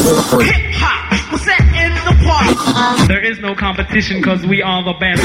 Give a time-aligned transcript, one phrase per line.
[0.00, 3.06] Hip hop, we're.
[3.06, 5.22] There is no competition because we are the best.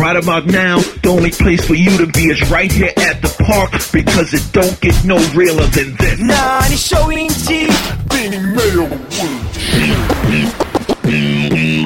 [0.00, 3.28] Right about now, the only place for you to be is right here at the
[3.44, 6.18] park because it don't get no realer than this.
[6.20, 7.68] 나 아니 쇼인지
[8.08, 8.38] 빈이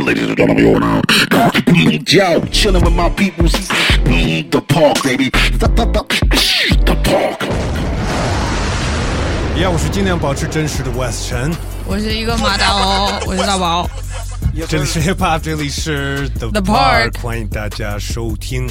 [0.06, 0.62] Ladies and gentlemen,
[2.06, 3.46] you're chilling with my people.
[3.48, 5.30] The park, baby.
[5.30, 7.76] The park.
[9.62, 11.51] 呀，我是尽量保持真实的 West 陈，
[11.87, 13.88] 我是一个马达哦， 我是大宝。
[14.69, 18.66] 这里是 Hip Hop，这里是 The, The Park 欢迎大家收听，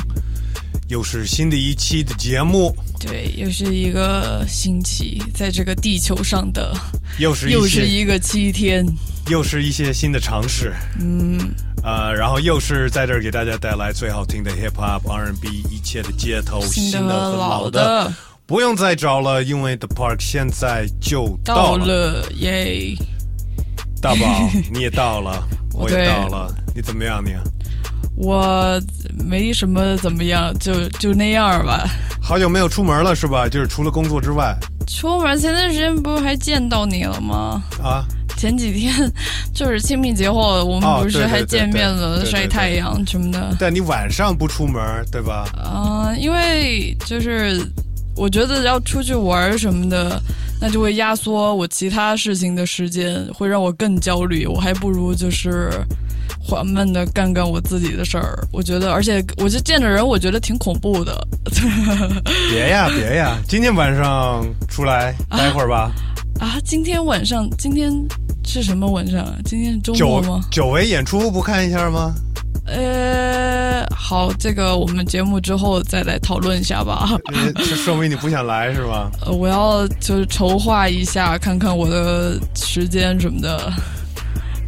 [0.87, 6.75] 又是新的一期的节目，对，又是一个星期，在这个地球上的，
[7.17, 8.85] 又是一又是一个七天。
[9.29, 11.39] 又是一些新的尝试，嗯，
[11.83, 18.13] 呃，然后又是在这儿给大家带来最好听的 Hip Hop、R&B，一切的街头新的的和老老的
[18.47, 21.85] 不用再找了，因为 The Park 现在就到了。
[21.85, 22.95] 了耶！
[23.99, 27.31] 大宝， 你也到了，我也到了，你怎么样你？
[28.15, 28.79] 我
[29.27, 31.85] 没什么怎么样，就就那样吧。
[32.21, 33.49] 好久没有出门了是吧？
[33.49, 34.55] 就是除了工作之外
[34.87, 37.63] 出门前段时间不是还见到你了吗？
[37.83, 38.05] 啊。
[38.37, 38.93] 前几天
[39.53, 43.55] 就是清明节后，我们哦不是还见面了，晒太阳什么的。
[43.57, 45.47] 但你晚上不出门，对吧？
[45.55, 47.65] 啊、因为就是
[48.15, 50.21] 我觉得要出去玩什么的，
[50.59, 54.45] 那就会压缩我其他事情的时间，会让我更焦虑。
[54.45, 55.69] 我还不如就是
[56.39, 58.39] 缓慢的干干我自己的事儿。
[58.51, 61.27] 我觉得，而且我就见着人，我觉得挺恐怖的。
[62.49, 63.37] 别呀，别呀！
[63.47, 65.91] 今天晚上出来待会儿吧。
[66.39, 67.91] 啊，今天晚上，今天
[68.43, 69.35] 是什么晚上啊？
[69.45, 70.41] 今天是周末吗？
[70.51, 72.13] 久违演出不看一下吗？
[72.65, 77.09] 呃，好，这个我们节目之后再来讨论一下吧。
[77.33, 79.09] 呃这说明你不想来是吧？
[79.25, 83.71] 呃，我要就是筹划一下，看看我的时间什么的。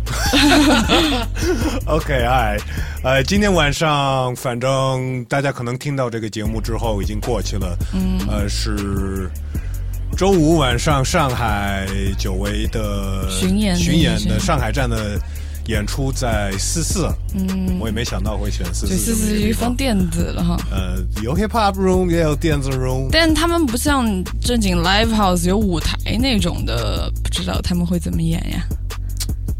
[1.85, 2.57] OK，哎，
[3.03, 9.29] 呃，今天晚上反正大家可能听到这个节目之后已经过去了，嗯，呃，是
[10.15, 11.85] 周五晚上上海
[12.17, 15.19] 久违的巡演巡演的上海站的
[15.67, 20.57] 演出在四四，嗯，我也没想到会选四就四四是一方放电子了哈。
[20.71, 24.05] 呃，有 hip hop room 也有电子 room，但他们不像
[24.41, 28.63] 正经 live house 有舞台那种的，不知道他们会怎么演呀，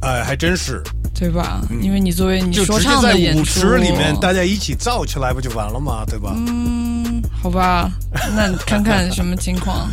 [0.01, 0.81] 哎，还真是，
[1.13, 1.61] 对吧？
[1.81, 6.05] 因为你作为你说唱的演出，舞池里面大家一起造起来不就完了吗？
[6.07, 6.33] 对吧？
[6.35, 7.91] 嗯，好吧，
[8.33, 9.89] 那看看什么情况。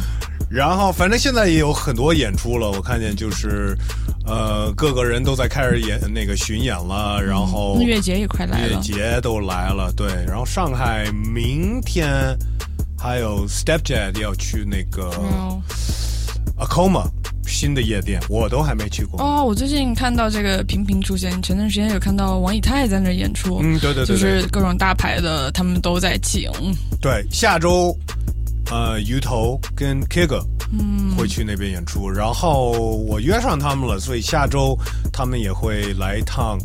[0.51, 3.77] 然后反正现在也有很多演出了，我看见就是，
[4.25, 12.37] 呃，各个人都在开始演那个巡演了，然后音乐节也快来了，音乐，节都来了，对，然后上海明天
[12.97, 15.61] 还有 Stepjad 要去那个哦
[16.59, 17.09] Acoma
[17.47, 19.21] 新的夜店，我都还没去过。
[19.21, 26.51] 哦，我最近看到这个频频出现，前段时间有看到王以太在那演出，嗯，对对对就，是各种大牌的他们都在请，
[27.01, 27.97] 对，下周
[28.71, 30.43] 呃鱼头跟 Kiga
[30.73, 34.77] 嗯，会去那边演出，然后我约上他们了，所以下周
[35.13, 36.59] 他们也会来一趟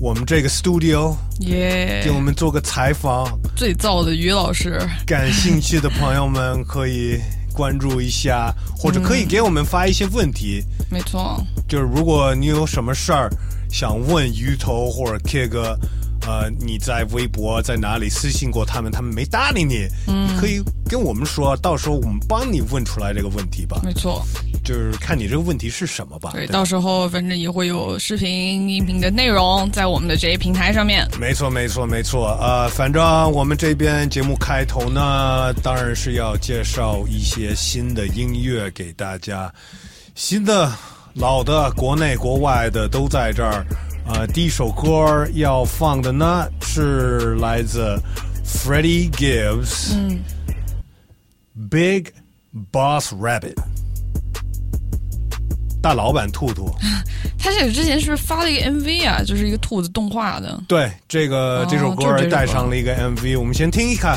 [0.00, 3.38] 我们这个 studio 耶、给我们做个采访。
[3.54, 7.20] 最燥的于老师，感兴趣的朋友们可以
[7.52, 10.64] 关注一下，或者可以给我们发一些问题。
[10.90, 13.28] 没错，就是如果你有什么事儿
[13.70, 15.78] 想问鱼头或者 K 哥，
[16.26, 23.80] 呃，你在微博在哪里私信过他们，他们没搭理你，嗯你可以跟我们说，到时候我们帮你问出来这个问题吧。
[23.82, 24.24] 没错，
[24.62, 26.30] 就是看你这个问题是什么吧。
[26.32, 31.06] 对，吧到时候反正也会有视频、音频的内容在我们的这些平台上面。
[31.18, 32.38] 没错，没错，没错。
[32.40, 33.02] 呃，反正
[33.32, 39.52] 我们这边节目开头呢，当然是要介绍一些新的音乐给大家，
[40.14, 40.72] 新的、
[41.14, 43.66] 老的、国内、国外的都在这儿。
[44.06, 47.98] 呃，第一首歌要放的呢是来自
[48.44, 50.20] Freddie Gibbs，嗯
[51.70, 52.12] ，Big
[52.70, 53.54] Boss Rabbit，
[55.80, 56.70] 大老板兔兔。
[57.38, 59.22] 他这个之前是不是发了一个 MV 啊？
[59.24, 60.62] 就是一个兔子动画的。
[60.68, 64.16] 对，这个、哦这首歌就是这首歌带上了一个 MV，我们先听一看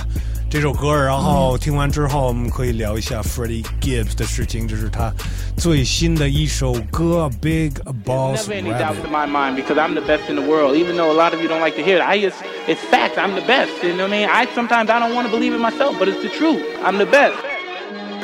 [0.51, 5.13] 这首歌，然后听完之后，我们可以聊一下 Freddie Gibbs 的事情，这是他
[5.57, 7.71] 最新的一首歌《Big
[8.05, 10.75] Boss Never any doubts Rabbit in》。my mind because I'm the best in the world.
[10.75, 13.17] Even though a lot of you don't like to hear it, I just, it's fact.
[13.17, 13.71] I'm the best.
[13.85, 14.29] You know what I mean?
[14.29, 16.61] I sometimes I don't want to believe it myself, but it's the truth.
[16.83, 17.39] I'm the best,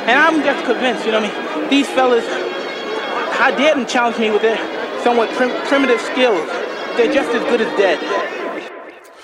[0.08, 1.06] and I'm just convinced.
[1.06, 1.70] You know what I mean?
[1.70, 2.26] These fellas,
[3.38, 4.58] how dare them challenge me with their
[5.04, 6.42] somewhat prim- primitive skills?
[6.96, 8.00] They're just as good as dead.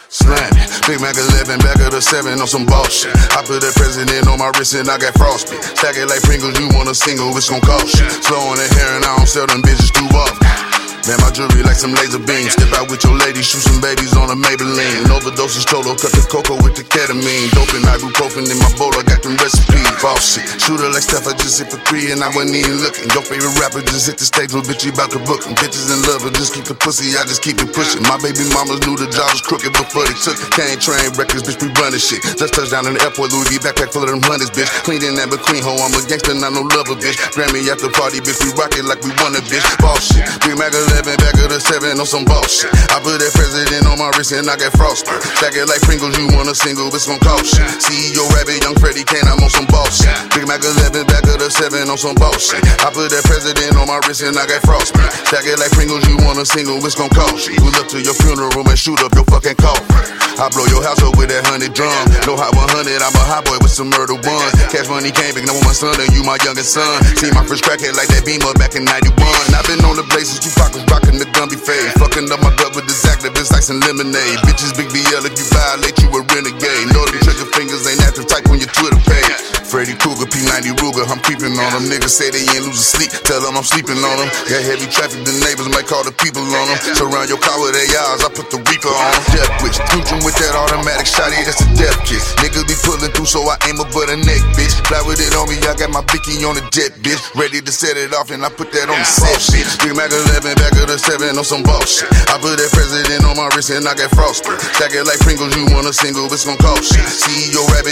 [0.09, 3.11] Slam it, Big Mac 11, back of the 7 on some bullshit.
[3.35, 5.59] I put that president on my wrist and I got frosty.
[5.75, 8.07] Stack it like Pringles, you want a single, it's gon' cost you.
[8.23, 10.86] Slow on the hair and I don't sell them bitches too often.
[11.07, 12.51] Man, my jewelry like some laser beams.
[12.51, 15.07] Step out with your lady, shoot some babies on a Maybelline.
[15.07, 17.47] Overdoses, cholo, cut the cocoa with the ketamine.
[17.55, 19.87] Dope and ibuprofen in my bowl, I got them recipes.
[20.03, 23.07] Boss shit, shooter like Steph, I just hit for three and I wasn't even looking.
[23.15, 25.47] Your favorite rapper just hit the stage, little bitch, you about to book.
[25.63, 28.03] Bitches in love, but just keep the pussy, I just keep it pushing.
[28.03, 30.51] My baby mamas knew the job was crooked before they took it.
[30.59, 32.19] Can't train records, bitch, we running shit.
[32.35, 34.67] Just touched down in the airport, Louis V backpack full of them hundreds, bitch.
[34.83, 37.15] Clean in that between hoe, I'm a gangster, not no lover, bitch.
[37.31, 39.63] Grammy after party, bitch, we rock it like we won a bitch.
[39.79, 42.73] Boss shit, Big Mac 11, back of the 7 on some bullshit.
[42.89, 45.13] I put that president on my wrist and I got frosted.
[45.37, 47.65] Stack it like Pringles, you want a single, it's gon' cost you.
[47.77, 50.09] CEO Rabbit, Young Freddy Kane, I'm on some bullshit.
[50.33, 52.65] Big Mac 11, back of the 7 on some bullshit.
[52.81, 54.97] I put that president on my wrist and I got frosted.
[55.29, 57.61] Stack it like Pringles, you want a single, it's gon' cost you.
[57.61, 60.17] Pull up to your funeral and shoot up your fucking coffin.
[60.41, 61.93] I blow your house up with that hundred drum.
[62.25, 64.53] No hot 100, I'm a hot boy with some murder ones.
[64.69, 66.89] Cash money came big, now I'm my son, and you my youngest son.
[67.21, 69.13] See my first crackhead like that beamer back in 91.
[69.53, 71.91] I've been on the blazes, Tupac was rocking the Gumby fade.
[71.99, 74.39] Fucking up my gut with this activist, ice and lemonade.
[74.47, 76.87] Bitches, big BL, if you violate, you a renegade.
[76.91, 79.26] Them trigger fingers ain't active type on your Twitter page.
[79.67, 81.91] Freddy Krueger, P90 Ruger, I'm creeping on them.
[81.91, 84.31] Niggas say they ain't losing sleep, tell them I'm sleeping on them.
[84.47, 86.79] Got heavy traffic, the neighbors might call the people on them.
[86.95, 89.23] Surround your car with ARs, I put the Reaper on them.
[89.35, 92.35] Death wish, cruising with that automatic shotty, that's a death kiss.
[92.39, 94.71] Niggas be pulling through, so I aim above the neck, bitch.
[94.87, 97.19] Fly with it on me, I got my Vicky on the jet, bitch.
[97.35, 99.79] Ready to set it off, and I put that on the set, bitch.
[99.83, 102.11] Big Mac 11, back of the 7 on some bullshit.
[102.27, 104.59] I put that president on my wrist, and I got frostbite.
[104.75, 107.03] Stack it like Pringles, you want a single, it's gon' cost shit.
[107.03, 107.86] CEO Rabbit,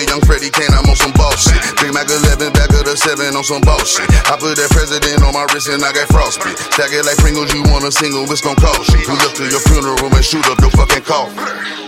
[2.06, 4.06] Mac 11, back of the 7 on some bullshit.
[4.30, 6.58] I put that president on my wrist, and I got frostbite.
[6.58, 9.06] Stack it like Pringles, you want a single, it's gon' cost you.
[9.06, 11.85] Pull up to your funeral and shoot up your fucking coffin.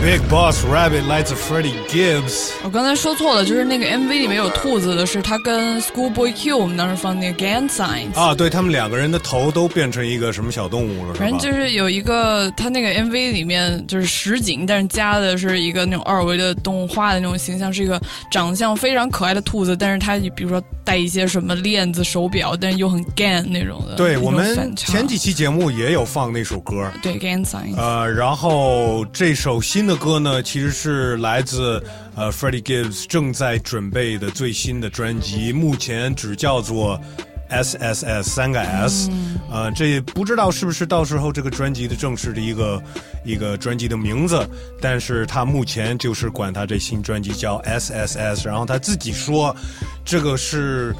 [0.00, 2.52] Big Boss Rabbit 来自 Freddie Gibbs。
[2.62, 8.14] 我刚才说错了，就是那个 MV 里面有兔子的是他跟 Schoolboy Q，我们当时放那个 Gang Signs。
[8.14, 11.14] 啊，对他们两个人的头都变成一个什么小动物了？
[11.14, 23.96] 反正就是有一个，他那个 MV 里面就是实景，但是加的是一个那种二维的动画的那种形象，是一个长相非常可爱的兔子，但是他比如说戴一些什么链子、手表，但是又很 Gang 那种的。
[23.96, 27.76] 对我们前几期节目也有放那首歌，对 Gang Signs。
[27.76, 31.82] 呃，然后这首新的歌呢，其实是来自
[32.14, 37.00] 呃 Freddie Gibbs 正在准备的最新的专辑，目前只叫做
[37.48, 39.10] S S S 三个 S，、
[39.50, 42.82] 呃，这不知道是不是到时候这个专辑的正式的一个
[43.24, 44.46] 一个专辑的名字，
[44.80, 49.56] 但是他目前就是管他这新专辑叫 S S S，然后他自己说，
[50.04, 50.94] 这个是。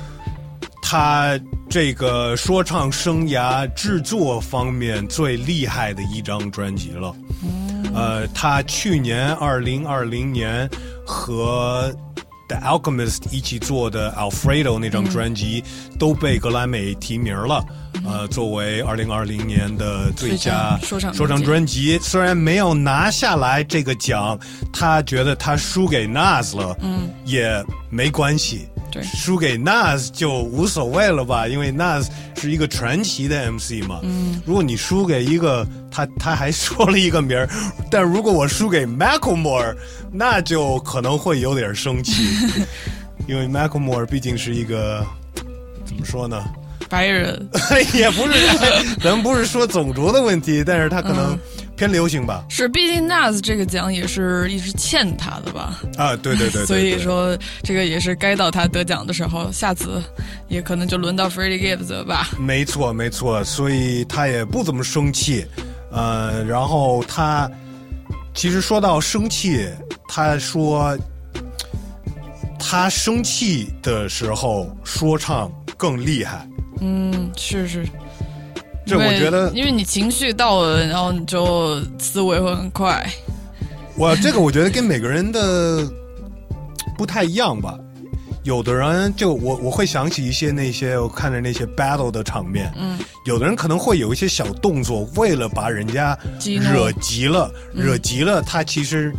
[0.91, 1.39] 他
[1.69, 7.15] 这个说唱生涯制作方面最厉害的一张专辑了。
[7.95, 10.69] 呃，他去年二零二零年
[11.07, 11.93] 和
[12.49, 15.63] The Alchemist 一起做的 Alfredo 那张专辑
[15.99, 17.65] 都被格莱美提名了。
[18.07, 24.39] 呃，作为二零二零年的最佳最佳说唱说唱专辑，虽然没有拿下来这个奖，
[24.73, 28.69] 他觉得他输给 Nas 了，嗯，也没关系。
[28.91, 29.03] 对。
[29.03, 32.07] 输给 Nas 就无所谓了吧，因为 Nas
[32.37, 34.01] 是一个传奇的 MC 嘛。
[34.03, 37.49] 嗯，如果你输给一个他，他还说了一个名儿，
[37.91, 39.75] 但如果我输给 Macklemore，
[40.13, 42.29] 那就可能会有点生气，
[43.29, 45.05] 因为 Macklemore 毕竟是一个
[45.85, 46.45] 怎么说呢？
[46.89, 47.47] 白人，
[47.93, 48.33] 也不是，
[49.03, 51.39] 咱们不是说种族的问题，但是他可能
[51.79, 52.45] 偏流行吧。
[52.49, 55.81] 是，毕竟 Nas 这个奖也是一直欠他的吧。
[55.97, 60.03] 啊，对对对对 所以说这个也是该到他得奖的时候，下次
[60.49, 62.31] 也可能就轮到 Freddie Gibbs 了吧。
[62.39, 65.47] 没错，没错，所以他也不怎么生气，
[65.93, 67.49] 呃，然后他
[68.35, 69.69] 其实说到生气，
[70.09, 70.99] 他说
[72.59, 76.45] 他生气的时候说唱更厉害，
[76.81, 77.87] 嗯，是是。
[78.89, 83.07] 这我觉得因为你情绪到了，然后你就思维会很快。
[83.97, 85.87] 我这个我觉得跟每个人的
[86.97, 87.79] 不太一样吧。
[88.45, 99.13] 有的人就我我会想起一些那些我看着那些 battle 的场面，嗯，有的人可能会有一些小动作，为了把人家惹急了，惹急了，他其实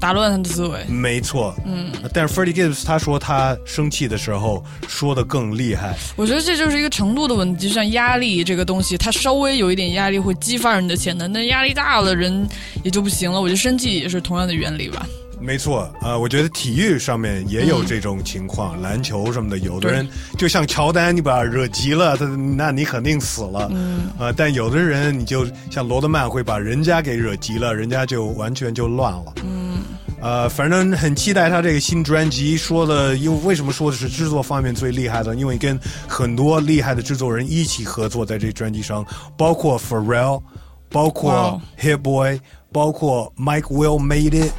[0.00, 0.84] 打乱他的思维。
[0.88, 12.48] 没错，嗯，但是 Freddie Gibbs 他说他生气的时候说的更厉害，我觉得这就是一个程度的问题，就像压力这个东西，它稍微有一点压力会激发人的潜能，但压力大了人
[12.82, 13.40] 也就不行了。
[13.40, 15.06] 我觉得生气也是同样的原理吧。
[15.38, 23.68] 没错，呃，我觉得体育上面也有这种情况，篮球什么的，有的人就像乔丹，你把他惹急了，他那你肯定死了。
[23.70, 29.34] 嗯，呃，但有的人，你就像罗德曼会把人家给惹急了，人家就完全就乱了。
[29.44, 29.82] 嗯，
[30.20, 32.56] 呃，反正很期待他这个新专辑。
[32.56, 35.36] 说的，因为为什么说的是制作方面最厉害的？
[35.36, 35.78] 因为跟
[36.08, 39.04] 很多厉害的制作人一起合作在这专辑上，
[39.36, 40.42] 包括 Pharrell，
[40.88, 42.40] 包括 Hit Boy，
[42.72, 44.52] 包括 Mike Will Made It。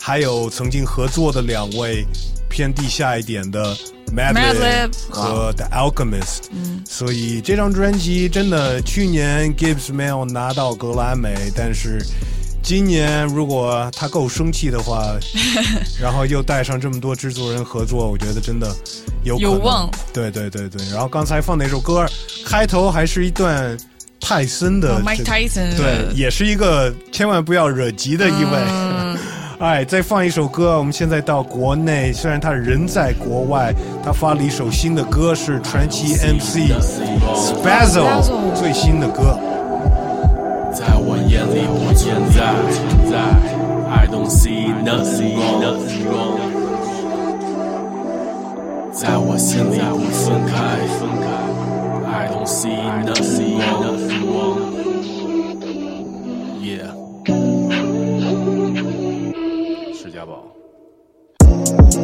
[0.00, 2.04] 还有曾经合作的两位
[2.48, 3.76] 偏地下一点的
[4.16, 12.04] Madlib 和 The Alchemist，嗯，所以这张专辑真的去年 Gibbs 没有拿到格莱美，但是
[12.62, 15.14] 今年如果他够生气的话，
[16.00, 18.74] 然后又带上这么多制作人合作，我觉得真的
[19.22, 19.88] 有有望。
[20.12, 22.04] 对对对对，然后刚才放那首歌
[22.44, 23.78] 开头还是一段
[24.18, 29.20] 泰森的 Mike Tyson，对，也是一个千万不要惹急的一位。
[29.60, 30.78] 哎，再放一首歌。
[30.78, 36.72] 我们现在到国内，虽然他人在国外，他发了一首新的歌，是传奇 MC
[37.34, 39.38] Spazzle 最新的歌。
[40.72, 42.40] 在我眼里不存在
[43.90, 45.36] ，I don't see nothing
[46.08, 46.40] wrong。
[48.92, 50.56] 在我心里不分开
[52.08, 53.60] ，I don't see nothing
[54.24, 54.89] wrong。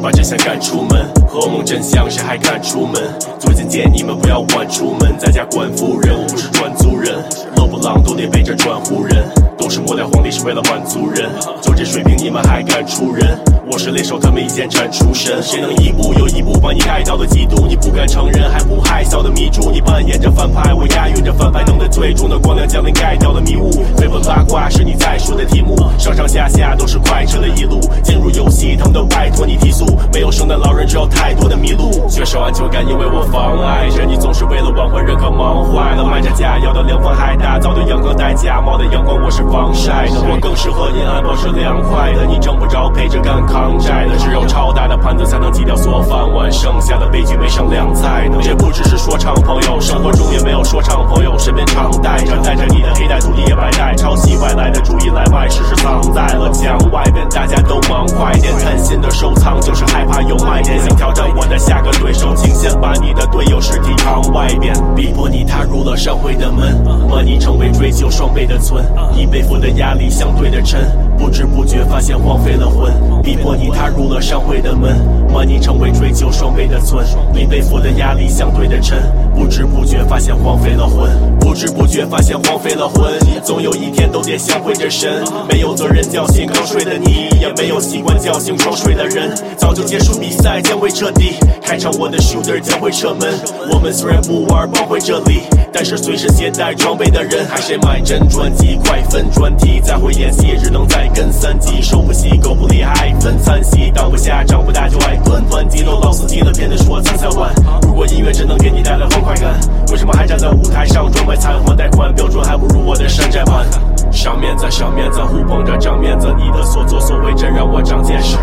[0.06, 2.94] 把真相赶出门，噩梦真相谁还敢出门？
[3.40, 7.18] 最近见你们不要管出门，在家管夫人，我不是转族人，
[7.56, 9.24] 老不浪都得背着转户人，
[9.66, 11.28] 都是末代皇帝是为了满族人，
[11.60, 13.36] 就这水平你们还敢出人？
[13.68, 17.66] 我是猎手，他没见战出身，谁能一步又一步把你盖到的嫉妒？
[17.66, 23.72] 你不敢承认，还不害臊的迷住，你扮演着反派，我押韵着反派，等待最终的光亮降临，盖掉的迷雾。
[23.96, 32.06] 绯闻八卦是你在说的题目，上上下下都是快车的一路，进入游戏疼都拜托你提速，没有圣诞老人，只有太多的迷路。
[32.08, 42.12] 缺少安全感，因为我妨碍着你，总是为了挽回人可忙坏了，卖着假药的凉风还打造的阳光戴假冒的阳光，我是防晒的，我更适合阴暗保持凉快。
[42.12, 43.40] 的，你挣不着陪着干。
[43.46, 48.36] 扛债的只有超大的盘子才能挤掉所有饭碗，剩下的悲剧没剩凉菜的。
[48.42, 68.84] 这不只是说唱朋友，生活中也没有说唱朋友，身边常带着带着你的黑带徒弟也白带，抄袭外来的主意来卖，事实藏在了墙外边，大家都忙快点，贪心的收藏就是害怕有卖点，想挑战我的下个对手，请先把你的队友尸体扛外边，逼迫你踏入了社会的门，把你成为追求双倍的存，
[69.14, 70.80] 你背负的压力相对的沉，
[71.16, 73.56] 不知不觉发现荒废了魂，逼迫。
[73.56, 74.98] 你踏入了商会的门，
[75.32, 78.98] 把你成为追求双倍的存，你背负的压力相对的沉，
[79.34, 81.10] 不知不觉发现荒废了魂，
[81.40, 93.32] 不知不觉发现荒废了魂，总有一天都得相会着神，没有责任叫醒刚睡的你，也没有习惯叫醒装睡的人，早就结束比赛将会彻底，开场我的 shooter 将会撤门，
[93.72, 95.40] 我们虽然不玩包回这里，
[95.72, 103.36] 但是随身携带装备的人，还谁买真专辑快分专题，再会演戏只能再跟三级，手不细狗不厉害分。
[103.44, 107.52] 叹息，当不下，长不大就爱囤囤积，都老死机了，偏得说三三万。
[107.82, 109.52] 如果音乐真能给你带来欢快感，
[109.90, 112.12] 为什么还站在舞台上装卖残还贷款？
[112.14, 113.66] 标准还不如我的山寨版。
[114.10, 118.38] 上面子，上面子，互捧着长面子，你的所作所为真让我长见识。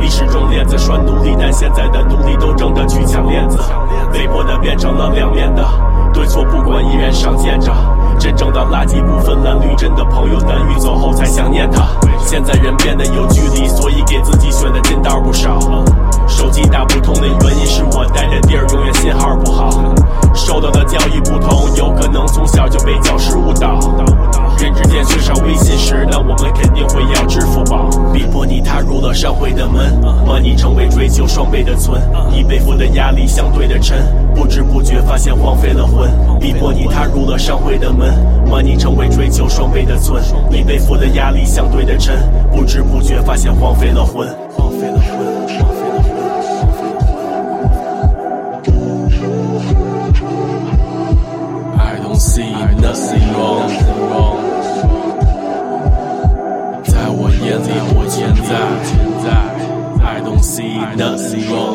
[0.00, 3.58] 历史中链子拴奴隶，但现在的奴隶都争着去抢链子，
[4.10, 5.62] 被迫的变成了两面的，
[6.14, 7.70] 对错不管依然上见着。
[8.18, 11.88] 真正的垃圾不分蓝绿，真的朋友难遇，走后才想念他。
[12.26, 15.58] 现在人变得有距离，所以给自己选的近道不少。
[16.28, 19.70] 手机打不通的原因是我待的地儿永远信号不好。
[20.34, 23.80] 受到的教育不同，有可能从小就被教师误导。
[24.58, 27.88] 人之间缺少微信时，那我们肯定会要支付宝。
[28.12, 32.00] 逼迫你踏入了社会的门，把你成为追求双倍的存。
[32.30, 33.98] 你背负的压力相对的沉，
[34.34, 36.08] 不知不觉发现荒废了魂。
[36.38, 38.14] 逼迫你踏入了社会的门，
[38.50, 40.22] 把你成为追求双倍的存。
[40.50, 42.16] 你背负的压力相对的沉，
[42.52, 44.28] 不知不觉发现荒废了魂。
[44.54, 45.48] 荒废了魂。
[45.48, 45.87] I don't
[52.18, 53.88] see nothing wrong.
[57.48, 59.30] 眼里我存在
[60.04, 61.72] ，I don't see nothing wrong。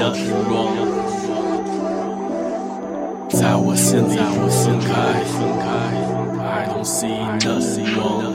[3.29, 4.91] 在我心里不分开
[6.43, 8.33] ，I don't see nothing wrong。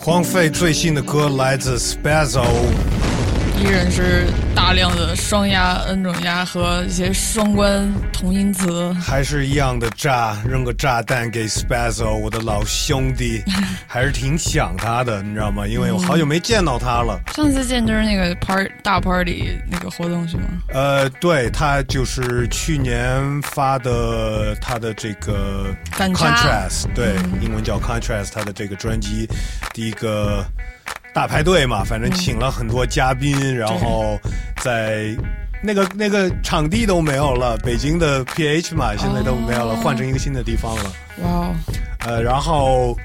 [0.00, 2.44] 荒废最新的歌来自 Spazzo，
[3.60, 8.90] 依然是大量的双压、N 种压和一些双关同音词。
[8.94, 13.42] 还是一样的炸，扔个炸弹给 Spazzo，我的老兄弟，
[13.86, 15.66] 还是挺想他的，你知道吗？
[15.66, 17.20] 因为我好久没见到他了。
[17.34, 20.44] 上次见就是那个 part 大 party 那个活动是吗？
[20.68, 29.28] 呃，对他就是去年发的他的这个 Contrast，对，英文叫 Contrast，他的这个专辑
[29.74, 30.42] 第一个
[31.12, 34.18] 大排队嘛，反正请了很多嘉宾，然后
[34.62, 35.16] 在。
[35.62, 40.84] 那个那个场地都没有了，北京的 PH 嘛，现在都没有了，换成一个新的地方了。
[41.18, 41.54] 哇哦，
[42.06, 42.96] 呃，然后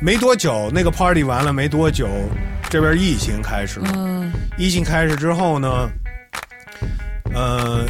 [0.00, 2.08] 没多久，那个 party 完了没多久，
[2.70, 3.92] 这边疫情开始了。
[3.94, 5.90] 嗯疫情开始之后呢，
[7.34, 7.86] 呃，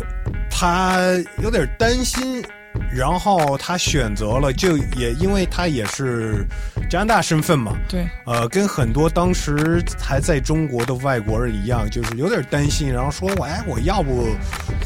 [0.50, 0.98] 他
[1.40, 2.44] 有点担心，
[2.92, 6.46] 然后他选择了，就也因为他也是
[6.88, 14.28] 加拿大身份嘛，对，呃，跟很多当时还在中国的外国人一样，就是有点担心，然后说，我哎，我要不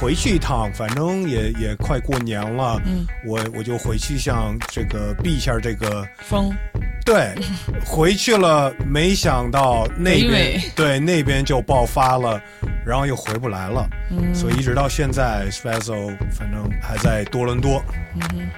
[0.00, 6.52] 回去一趟，反正也也快过年了，嗯，我我就回去像这个避一下这个风。
[7.04, 7.34] 对，
[7.84, 12.40] 回去了，没想到那边对那边就爆发了，
[12.86, 14.32] 然后又回不来了，嗯。
[14.32, 17.71] 所以一直到现在 s p a z z o 反正还在多伦多。
[18.14, 18.48] 嗯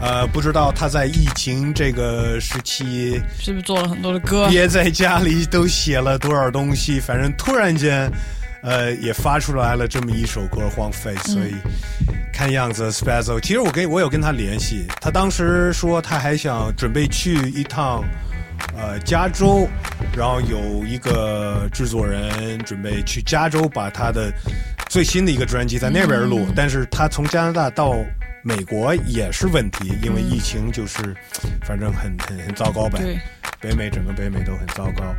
[0.00, 4.48] 呃，不知道他在疫情这个时期是不是做了很多的歌？
[4.48, 8.10] 憋在家里都写了多少东西，反正突然间，
[8.62, 11.54] 呃，也发出来了这么一首歌《荒废》，所以
[12.32, 18.02] 看样子 s p a z z o 其实我跟我有跟他联系，他当时说他还想准备去一趟。
[18.76, 19.68] 呃，加州，
[20.16, 24.32] 然后有一个制作人准备去加州把他的
[24.88, 27.96] 最新的一个专辑在那边录，但是他从加拿大到
[28.42, 31.14] 美国也是问题，因为疫情就是，
[31.64, 32.98] 反正很很很糟糕呗。
[32.98, 33.18] 对，
[33.60, 35.14] 北美整个北美都很糟糕。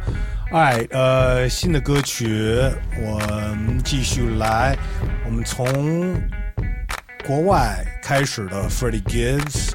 [0.51, 2.60] 哎，呃，新的歌曲
[3.01, 3.18] 我
[3.56, 4.75] 们继续来，
[5.25, 6.13] 我们从
[7.25, 9.72] 国外开始的 Freddie Gibbs，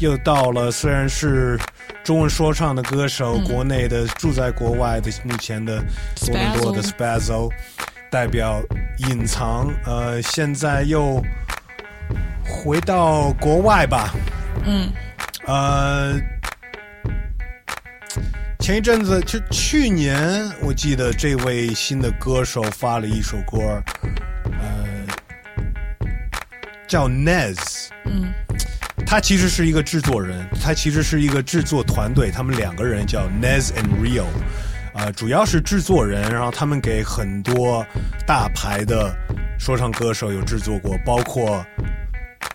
[0.00, 1.56] 又到了虽然是
[2.02, 5.80] 中文说唱的歌手，国内的住在国外的目前的
[6.26, 7.48] 多伦多的 Spazzo，
[8.10, 8.60] 代表
[9.08, 11.22] 隐藏，呃，现在又
[12.48, 14.14] 回到国外吧，
[14.64, 14.90] 嗯，
[15.46, 16.18] 呃，
[18.58, 23.82] 前一阵子就去年，我记得这位新的歌手发了一首歌，
[24.44, 25.06] 呃，
[26.88, 27.88] 叫 Nez。
[28.06, 28.32] 嗯，
[29.06, 34.24] 他其实是一个制作人，他其实是一个制作团队，他们两个人叫 Nez and Rio，
[34.94, 37.86] 啊、主要是制作人，然后他们给很多
[38.26, 39.14] 大牌的
[39.58, 41.64] 说唱歌手有制作过，包括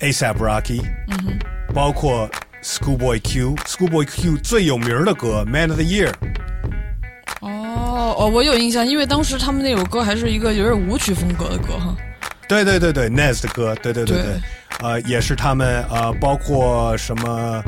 [0.04, 2.30] ASAP Rocky，嗯哼，包括
[2.62, 6.12] Schoolboy Q，Schoolboy Q 最有名的歌《Man of the Year》，
[7.40, 11.96] 哦哦，我有印象，因为当时他们那首歌还是一个有点舞曲风格的歌哈。
[12.50, 14.42] 对对对对，Nez 的歌，对对对对对，
[14.82, 17.64] 呃，也是他们呃，包括什么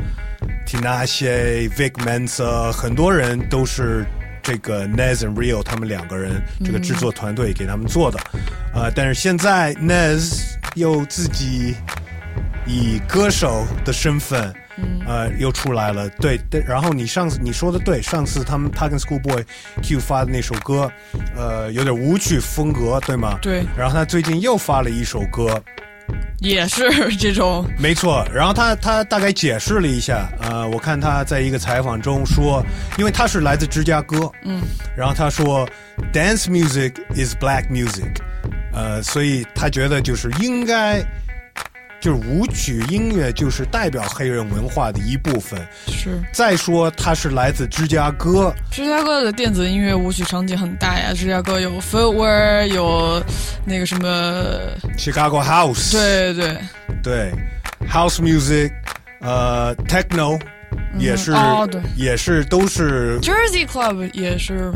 [0.66, 4.04] Tinashe、Vic Mensa，很多人都是
[4.42, 8.20] 这个 Nez and Rio 他们两个人这个制作团队给他们做的，
[8.74, 11.74] 呃，但是现在 Nez 又自己
[12.66, 14.52] 以歌手的身份。
[15.06, 16.62] 呃，又出来了，对对。
[16.68, 19.42] 然后你上次你说的对，上次他们他跟 Schoolboy
[19.82, 20.92] Q 发的那首歌，
[21.34, 23.38] 呃，有点舞曲风格，对吗？
[23.40, 25.62] 对然后他最近又发了一首歌，
[26.40, 28.22] 也是这种，没错。
[28.34, 32.62] 然后他他大概解释了一下，呃，我看他在一个采访中说，
[32.98, 34.60] 因为他是来自芝加哥，嗯，
[34.94, 35.66] 然后他说
[36.12, 38.14] ，dance music is black music，
[38.74, 41.02] 呃，所以他觉得就是应该。
[42.06, 45.60] 就是舞曲音乐就是代表黑人文化的一部分。
[45.88, 51.12] 是再说，他是来自芝加哥，芝加哥的电子音乐舞曲场景很大呀。
[51.12, 53.20] 芝加哥有 footwear，有
[53.64, 54.08] 那个什么
[54.96, 56.56] ，Chicago House，对对，
[57.02, 57.32] 对
[57.90, 58.70] ，House Music，
[59.20, 60.40] 呃，Techno，
[60.98, 64.72] 也是，哦对也是都是 Jersey Club 也是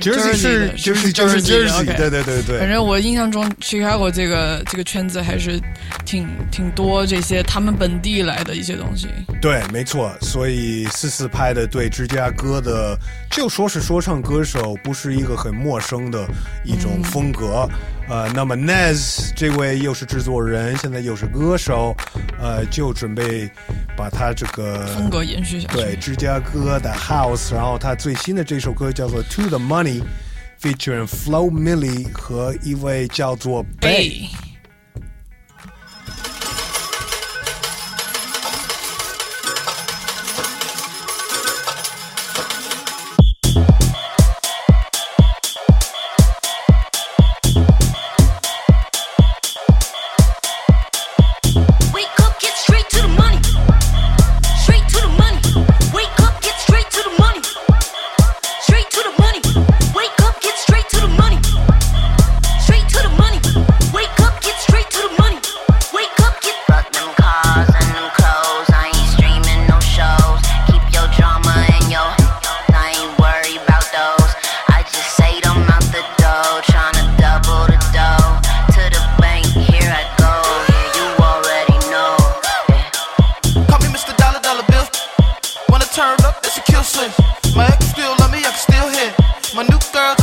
[0.00, 5.60] Jersey 是的 Jersey 就是 Jersey，Jersey，对对对对反正我印象中 Chicago 这个这个圈子还是
[6.04, 9.08] 挺挺多这些他们本地来的一些东西。
[9.40, 10.12] 对，没错。
[10.20, 12.98] 所以四四拍的对芝加哥的，
[13.30, 16.26] 就说是说唱歌手，不是一个很陌生的
[16.64, 17.68] 一种风格。
[18.08, 21.96] 呃，那么 Nez 这位又是制作人，现在又是歌手，
[22.38, 23.50] 呃，就准备
[23.96, 25.76] 把他这个风格延续下去。
[25.76, 30.02] 对芝加哥的 House，然后他最新的这首歌叫做 To the Money。
[30.60, 34.28] featuring Flo Milli 和一位叫做 Bay。
[85.92, 87.12] turned up, it's a kill switch.
[87.54, 89.12] My ex still love me, I can still hit.
[89.54, 90.16] My new girl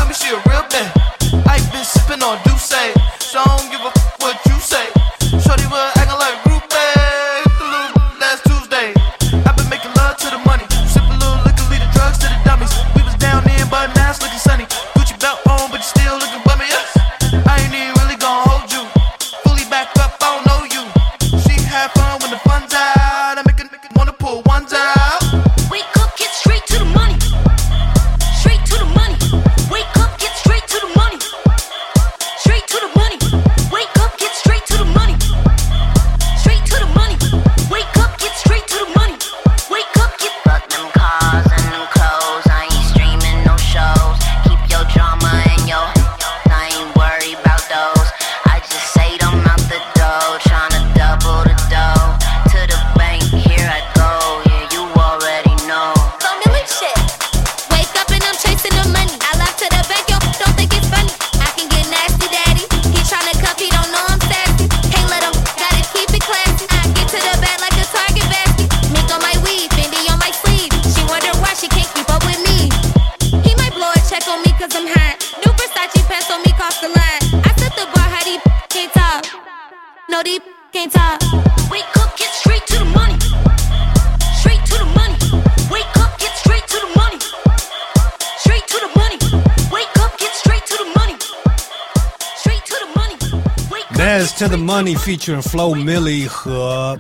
[95.33, 96.99] 是 Flow Milli 和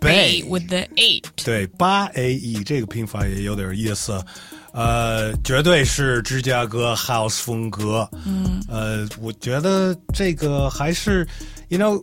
[0.00, 4.18] Bay with the eight，对，八 A E 这个拼法也有点意思，
[4.72, 11.26] 呃，绝对是芝加哥 House 风格，嗯，呃，我觉得这个还是
[11.68, 12.02] ，you know，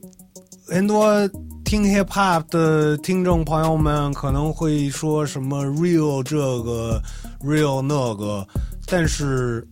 [0.67, 1.27] 很多
[1.65, 7.01] 听 hip hop 的听众朋友们可能会说什么 real 这个
[7.43, 8.47] real 那个，
[8.85, 9.67] 但是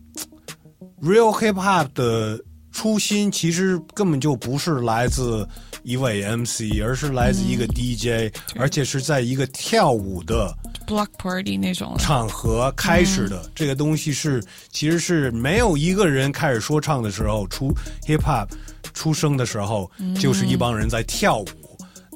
[1.00, 2.40] real hip hop 的。
[2.72, 5.48] 初心其实根本就不是来自
[5.86, 10.52] 一位 MC，而是来自一个 DJ，、而且是在一个跳舞的
[10.84, 11.94] block party 那种。
[11.96, 13.48] 场合开始的。
[13.54, 17.72] 这个东西是其实是没有一个人开始说唱的时候，出
[18.04, 18.48] hip hop
[18.94, 19.88] 出生的时候，
[20.20, 21.46] 就是一帮人在跳舞。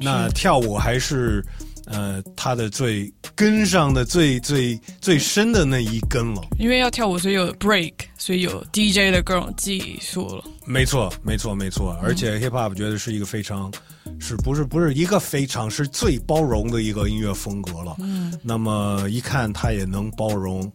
[0.03, 1.45] 那跳舞还是
[1.91, 6.41] 呃他的最根上的最最最深的那一根了。
[6.59, 10.45] 因为要跳舞，所以有 break，所以有 DJ 的各种技术了。
[10.65, 11.99] 没错，没错，没错。
[12.03, 13.73] 而且 hip hop 觉得是一个非常，
[14.21, 17.97] 是不是不是一个非常是最包容的一个音乐风格了。
[17.99, 20.71] 嗯，那么一看他也能包容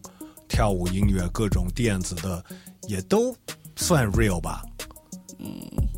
[0.48, 2.44] 跳舞音乐各种电子的，
[2.88, 3.34] 也都
[3.76, 4.62] 算 real 吧。
[5.38, 5.48] 嗯，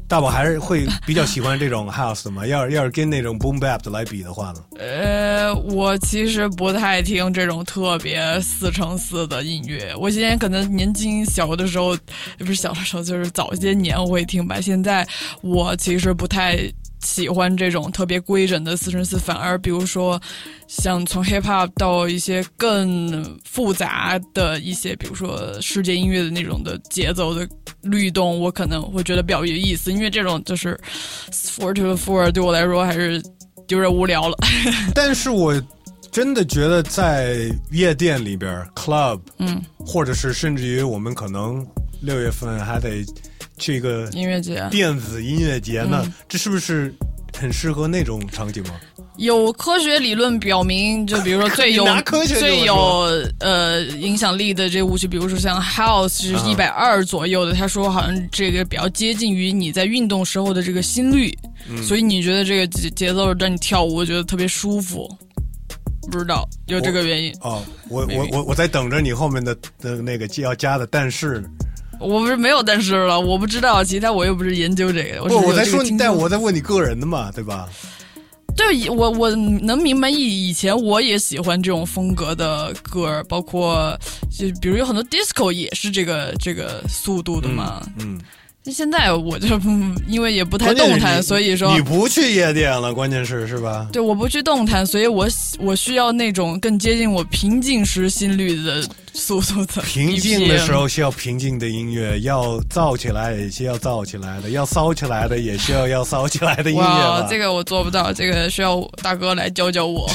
[0.08, 2.46] 大宝还是会比较喜欢这种 house 的嘛？
[2.46, 4.64] 要是要是跟那种 boom bap 的来比的话呢？
[4.78, 9.94] 呃，我其实不太听这种特别四乘四的音乐。
[9.98, 11.94] 我以前可能年轻小的时候，
[12.38, 14.58] 不是小的时候，就是早些年我会听吧。
[14.58, 15.06] 现在
[15.42, 16.58] 我其实不太
[17.02, 20.20] 喜欢这种特别规整的四乘四，反而比如说
[20.66, 27.48] 像从 hip hop 到一些更复杂的一些，比如说世界音乐的那种的节奏的
[27.82, 29.92] 律动，我可能会觉得比较有意思。
[29.92, 30.78] 因为这种就是
[31.30, 33.22] four to four 对我来说还是
[33.68, 34.36] 有点无聊了。
[34.94, 35.54] 但是我
[36.10, 41.64] 真的觉得在夜店里边，club，嗯，或者是甚至于我们可能
[42.00, 43.04] 六月份还得
[43.58, 44.66] 去一个音乐节。
[44.70, 46.94] 电子音乐节呢，这是不是
[47.36, 48.70] 很适合那种场景吗？
[49.16, 51.84] 有科学理论表明，就比如说最有
[52.38, 52.76] 最有
[53.40, 61.36] 呃影响力的这舞曲，比如说像 House 是一百二左右的，他说好像这个比较接近于你在运动时候的这个心率，
[61.82, 65.08] 所以你觉得这个节节奏让你跳舞，我觉得特别舒服。
[66.10, 71.44] 不知道有这个原因，哦，我我我我在等着你后面的的那个要加的，但是
[72.00, 77.68] 我不是没有但是了，我不知道，其他我又不是研究这个，我不，我在说你，但我在问你个人的嘛，对吧？
[78.56, 83.96] 对我我能明白以以前我也喜欢这种风格的歌，包括
[84.36, 87.80] 就比如有很多 disco 也是这个这个速度的嘛。
[88.00, 88.20] 嗯，
[88.68, 93.88] 那现在我就嗯因为也不太动弹，所以说你不去夜店了，关键是是吧？
[93.90, 95.26] 对我不去动弹，所以我
[95.58, 99.80] 我需要那种更接近我平静时心率的速度的。
[99.80, 110.06] 平静的时候需要平静的音乐，要燥起来也需要燥起来的，要骚起来的也需要要骚起来的音乐，哇这个我做不到，这个需要大哥来教教我。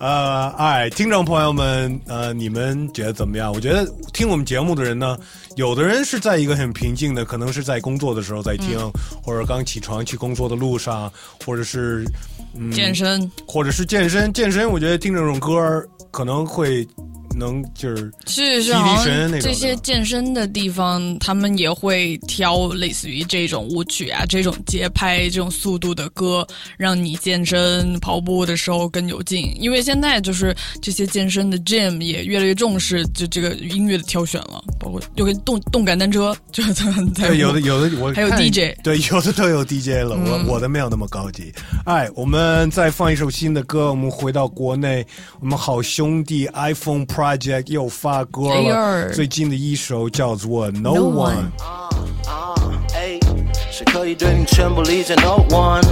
[0.00, 3.52] 呃，哎，听众朋友们，呃，你们觉得怎么样？
[3.52, 5.18] 我觉得听我们节目的人呢，
[5.56, 8.78] 有的人是在一个很平静的，可能是在工作的时候在听，
[9.22, 11.12] 或者刚起床去工作的路上，
[11.44, 12.04] 或者是
[12.54, 14.32] 嗯健身或者是健身。
[14.32, 16.86] 健身，我觉得听这种歌儿可能会
[17.38, 26.46] 能就是是是，提好提神那种的像这些健身的地方，他们也会挑类似于这种舞曲啊、这种节拍、这种速度的歌，
[26.76, 29.56] 让你健身跑步的时候更有劲。
[29.60, 41.52] 因为现在就是这些健身的 gym 也越来越重视就这个音乐的挑选了，包括有个动动感单车，就很在乎对，有的 有的我还有 DJ 对，有的都有 DJ 了，嗯我我的没有那么高级。
[41.84, 45.06] 哎，我们再放一首新的歌，我们回到国内，
[45.40, 51.50] 我们好兄弟 iPhone Project 又发歌哎了，最近的一首叫做 No One。
[53.70, 55.82] 谁可以对你全部理解？No one，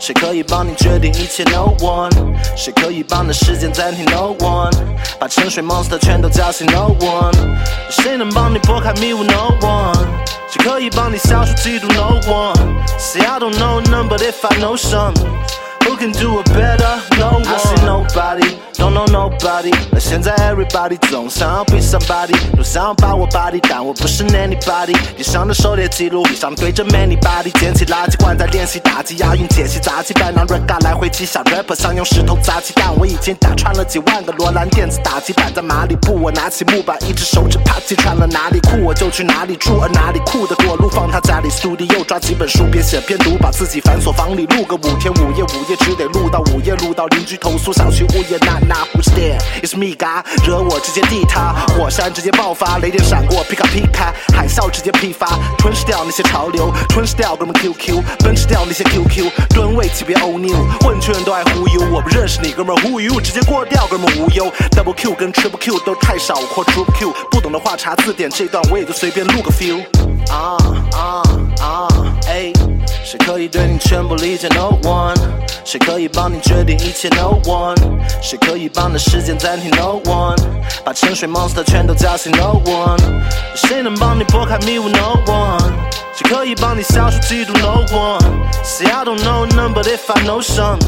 [0.00, 2.10] 谁可以帮你决定一切？No one，
[2.56, 4.72] 谁可以帮你时间暂停？No one，
[5.20, 7.34] 把沉睡 monster 全都叫醒？No one，
[7.90, 10.06] 谁能帮你拨开迷雾？No one，
[10.50, 12.56] 谁可以帮你消除嫉妒？No one。
[12.98, 15.12] See I don't know none, but if I know some。
[15.84, 17.00] Who can do it better?
[17.18, 17.46] No one.
[17.46, 18.56] I see nobody.
[18.76, 19.72] Don't know nobody。
[19.90, 24.96] 那现在 everybody 总想要 be somebody，都想要把我 body，但我不是 anybody。
[25.16, 50.04] 地上的狩猎记录，地上对着 many body，捡起垃圾罐在练习打击，押韵解析杂技，白拿 rap 来回记，小 rapper 想用石头砸鸡蛋，我已经打穿了几万个罗兰电子打击板在马里布，我拿起木板，一只手指啪击穿了哪里酷我就去哪里住，而哪里酷的过路放他家里 studio，抓几本书边写边读，把自己反锁房里录个五天五夜，午夜只得录到午夜，录到邻居投诉小区物业，那里那 who's there？It's me, g
[50.44, 69.84] 惹我直接地塌，火山直接爆发，雷电闪过，皮卡皮卡，海啸直接批发，吞噬掉那些潮流，吞噬掉哥们 QQ，奔驰掉那些 QQ，吨位级别欧 new，混圈都爱忽悠，我不认识你哥们儿 who you，直接过掉哥们儿无忧，double Q 跟 triple Q 都太少，我扩 triple Q，不懂的话查字典，这段我也就随便录个 feel。
[70.28, 70.56] 啊
[70.92, 71.22] 啊
[71.62, 71.88] 啊！
[72.26, 72.52] 哎，
[73.06, 75.14] 谁可以对你全部理解？No one。
[75.64, 77.76] 谁可以帮你决定一切？No one。
[78.20, 80.36] 谁可以帮你时间暂停？No one。
[80.84, 82.98] 把沉睡 monster 全都叫醒？No one。
[83.54, 85.72] 谁能帮你拨开迷雾？No one。
[86.16, 88.18] 谁可以帮你消除嫉妒？No one。
[88.64, 90.80] See I don't know none, but if I know some。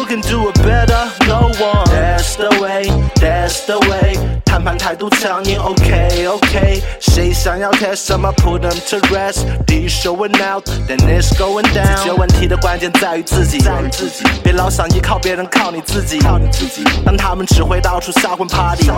[0.00, 1.12] Who can do it better?
[1.26, 1.84] No one.
[1.90, 2.84] That's the way,
[3.16, 4.16] that's the way.
[4.46, 6.82] 谈判态度强硬，OK OK。
[6.98, 9.44] 谁想要 test 什么？Put them to rest.
[9.66, 11.96] D showing out, then it's going down.
[11.96, 14.24] 解决问题的关键在于自己，在于自己。
[14.42, 16.82] 别老想依靠别人，靠你自己，靠你自己。
[17.04, 18.90] 当他们只会到处瞎混 party，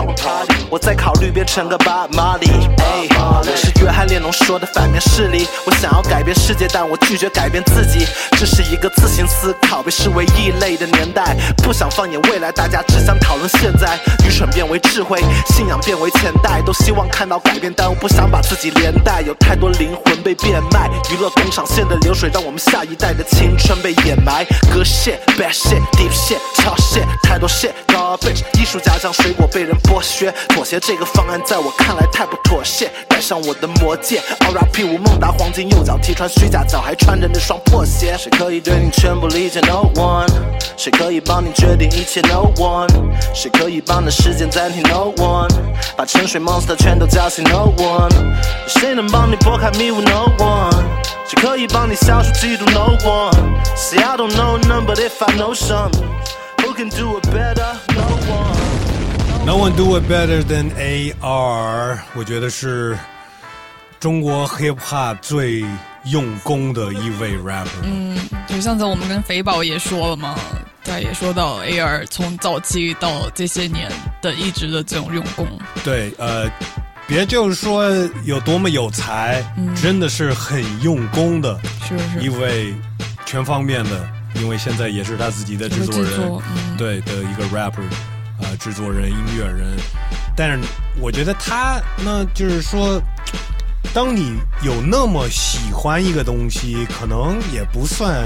[0.69, 2.49] 我在考虑变成个 Bob Marley。
[2.77, 5.45] 哎，我是约翰列侬说的反面势力。
[5.65, 8.07] 我想要改变世界，但我拒绝改变自己。
[8.37, 11.35] 这是一个自行思考，被视为异类的年代。
[11.63, 13.99] 不想放眼未来，大家只想讨论现在。
[14.25, 19.21] 愚蠢变为智慧，信仰变为钱袋，都希望看到改变，但我不想把自己连带。
[19.21, 24.45] 有太多灵魂被变卖，娱乐工厂线的流水，让我们下一代的青春被掩埋。
[24.73, 28.43] Good shit, bad shit, deep shit, 超 shit，太多 shit, garbage。
[28.59, 32.91] 艺术家将水果被人剥削，妥协这个方案在我看来太不妥协。
[33.07, 34.83] 戴上我的魔戒，R.I.P.
[34.83, 38.15] 吴孟达，黄金右脚踢穿虚假脚，还穿着那双破鞋。
[38.17, 40.27] 谁可以对你全部理解？No one。
[40.83, 42.89] 谁可以帮你决定一切？No one。
[43.33, 45.47] 谁可以帮你时间暂停？No one。
[45.95, 48.35] 把沉睡 monster 全都叫醒？No one。
[48.67, 50.83] 谁能帮你拨开迷雾？No one。
[51.25, 53.63] 谁可以帮你消除嫉妒？No one。
[53.77, 55.89] See I don't know none, but if I know some,
[56.57, 57.77] who can do it better?
[57.95, 59.45] No one.
[59.45, 62.99] No one do it better than AR，我觉得是
[64.01, 65.63] 中国 hip hop 最
[66.11, 67.69] 用功的一位 rapper。
[67.83, 68.17] 嗯，
[68.47, 70.35] 就上次我们跟肥宝也说了嘛，
[70.83, 73.91] 他也说到 AR 从早期到这些年
[74.21, 75.47] 的一直的这种用功。
[75.83, 76.49] 对，呃，
[77.07, 77.85] 别就是说
[78.25, 79.43] 有多么有才，
[79.81, 82.73] 真的是很用功的是是一位
[83.25, 87.83] 全方面的，因为现在也是他自己的制作人，作嗯对的一个 rapper，
[88.41, 89.77] 呃，制作人、音乐人。
[90.35, 90.59] 但是
[90.99, 93.01] 我觉得他呢，就是说，
[93.93, 98.23] 当你有那么喜欢一个东西，可能也不算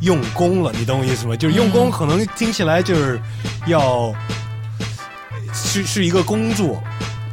[0.00, 1.36] 用功了，你懂我意思吗？
[1.36, 3.20] 就是用功，可能听起来就是
[3.66, 4.14] 要
[5.52, 6.82] 是是一个工作，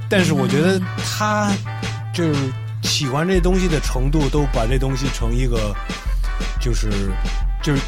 [0.09, 1.51] 但是我觉得他
[2.13, 2.39] 就是
[2.83, 5.75] 喜欢这东西的程度，都把这东西成一个
[6.59, 6.89] 就是
[7.61, 7.81] 就是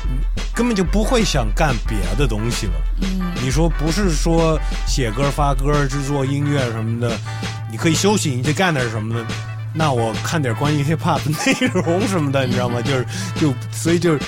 [0.54, 2.74] 根本就不会想干别的东西了。
[3.02, 7.18] 嗯，你说不是说写歌、发歌、制作音乐什么的，
[7.72, 9.26] 你可以休息，你去干点什么的。
[9.76, 12.80] 那我看点关于 hip hop 的内容什么的，你知道吗？
[12.82, 13.06] 就是
[13.40, 14.20] 就所以就是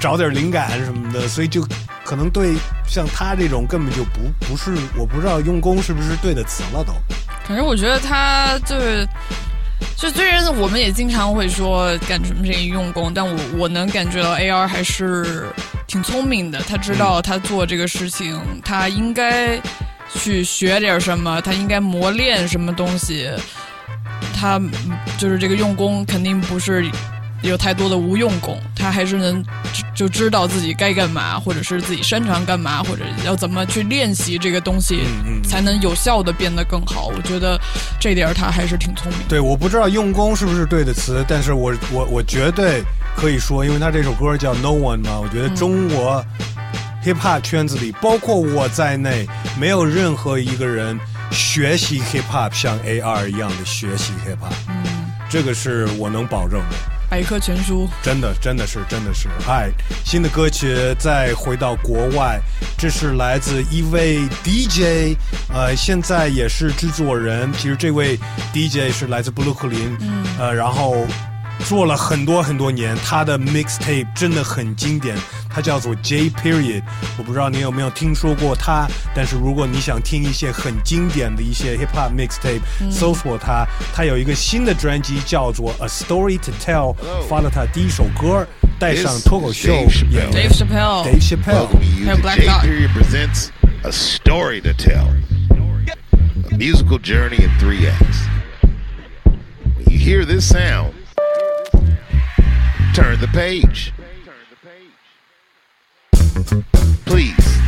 [0.00, 1.66] 找点灵感什么的，所以就
[2.04, 2.54] 可能对
[2.86, 6.92] 像他这种根本就不不是，我不知道用功是不是对的词了都。
[7.46, 9.08] 反正我觉得他就是，
[9.96, 15.46] 就虽然我们也经常会说干什么事情用功，但我我能感觉到 AR 还是
[15.86, 16.60] 挺聪明的。
[16.60, 19.60] 他知道他做这个事情，他应该
[20.14, 23.30] 去学点什么，他应该磨练什么东西。
[24.34, 24.60] 他
[25.16, 26.88] 就是这个用功，肯定不是
[27.42, 29.44] 有太多的无用功，他还是能
[29.94, 35.02] 就就知道自己该干嘛，或者是自己擅长干嘛，或者要怎么去练习这个东西，
[35.46, 37.08] 才能有效的变得更好。
[37.08, 37.60] 我觉得
[38.00, 39.20] 这点他还是挺聪明。
[39.28, 42.82] 对，我不知道用功是不是对的词，但是我我我绝对
[43.14, 46.24] 可以说，因为他这首歌叫 No One 嘛，我觉得中国
[47.04, 49.28] hip hop 圈子里，包括我在内，
[49.60, 50.98] 没有任何一个人
[51.30, 56.97] 学习 hip hop 像 AR 一样的学习 hip hop，嗯，这个是我能保证的。
[57.10, 59.28] 百科全书，真的，真的是，真的是。
[59.48, 59.70] 哎，
[60.04, 62.38] 新的歌曲再回到国外，
[62.76, 65.16] 这是来自一位 DJ，
[65.52, 67.50] 呃，现在也是制作人。
[67.54, 68.18] 其实这位
[68.52, 71.06] DJ 是来自布鲁克林，嗯呃，然后
[71.64, 75.16] 做了很多很多年，他的 mixtape 真的很经典，
[75.50, 76.82] 他叫做 J Period。
[77.18, 86.94] 我不知道你有没有听说过他，但是如果你想听一些很经典的一些 hip hop mixtape，、搜索他，他有一个新的专辑叫做 A Story to Tell，
[87.28, 88.46] 发了他第一首歌，
[88.78, 91.66] 带上脱口秀 Dave Chappelle 演员 Dave Chappelle Dave Chappelle。
[91.66, 92.62] Welcome you Hey, to Black J Dot.
[92.62, 93.50] Period presents
[93.82, 95.08] a story to tell.
[96.50, 98.26] A musical journey in three acts.
[99.76, 100.94] When you hear this sound,
[102.98, 103.92] turn the page.
[107.06, 107.58] Please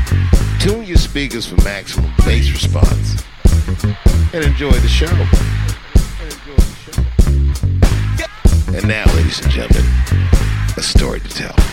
[0.58, 3.22] tune your speakers for maximum bass response
[4.34, 5.06] and enjoy the show.
[8.74, 9.84] And now, ladies and gentlemen,
[10.76, 11.54] a story to tell.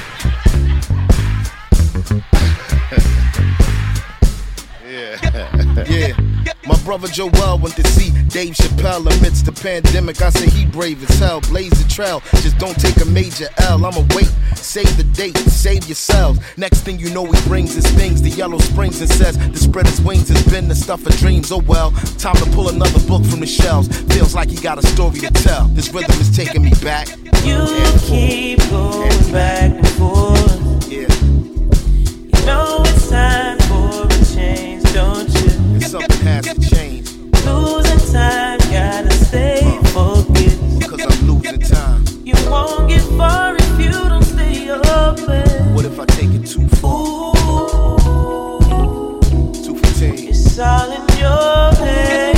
[4.88, 5.84] Yeah.
[5.88, 6.27] Yeah.
[6.68, 10.22] My brother Joel went to see Dave Chappelle amidst the pandemic.
[10.22, 12.22] I say he brave as hell, blaze the trail.
[12.42, 13.86] Just don't take a major L.
[13.86, 16.40] I'ma wait, save the date, save yourselves.
[16.58, 19.88] Next thing you know, he brings his things, the yellow springs, and says to spread
[19.88, 21.52] his wings has been the stuff of dreams.
[21.52, 23.88] Oh well, time to pull another book from the shelves.
[24.14, 25.66] Feels like he got a story to tell.
[25.70, 27.08] This rhythm is taking me back.
[27.44, 27.66] You
[28.02, 30.92] keep going back and forth.
[30.92, 33.57] Yeah, You know it's time
[35.88, 37.16] something has to change.
[37.46, 39.62] Losing time, gotta stay
[39.94, 40.80] focused.
[40.80, 42.04] Because I'm losing time.
[42.26, 45.74] You won't get far if you don't stay open.
[45.74, 47.32] What if I take it too far?
[47.38, 49.22] Ooh,
[49.64, 50.28] 215.
[50.28, 52.37] it's all in your head.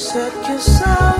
[0.00, 1.19] set yourself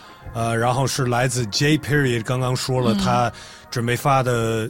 [0.33, 3.31] 呃，然后是来自 J Period，刚刚说了他
[3.69, 4.69] 准备发的，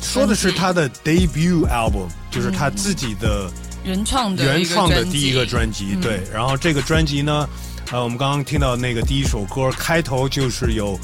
[0.00, 3.50] 说的是他的 debut album，就是他自己的
[3.84, 5.96] 原创的原创的第一个专辑。
[6.02, 7.48] 对，然后这个专辑呢，
[7.90, 10.98] 呃，我们刚刚听到那个第一首歌开头就是有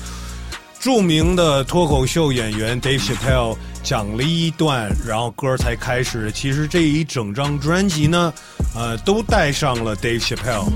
[0.79, 6.31] 著名的脱口秀演员 Dave Chappelle 讲了一段，然后歌才开始。
[6.33, 8.33] 其实这一整张专辑呢，
[8.75, 10.71] 呃，都带上了 Dave Chappelle。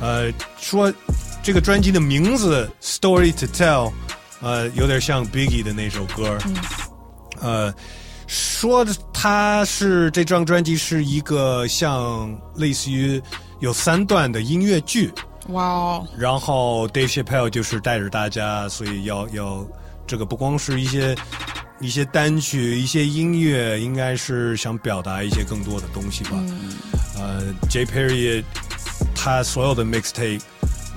[0.00, 0.92] 呃，说
[1.42, 2.70] 这个专辑的名字
[3.00, 3.88] 《Story to Tell》，
[4.40, 6.38] 呃，有点像 Biggie 的那首歌。
[7.40, 7.74] 呃，
[8.28, 13.20] 说的他是这张专辑是一个像类似于
[13.58, 15.12] 有三段的音乐剧。
[15.48, 19.66] 哇哦，然后 Dave Chappelle 就是带着大家，所以要要
[20.06, 21.16] 这个不光是一些
[21.80, 26.30] 一些单曲、一些音乐，应该是想表达一些更多的东西吧。
[27.18, 28.44] 呃，J Period
[29.16, 30.40] 他所有的 mixtape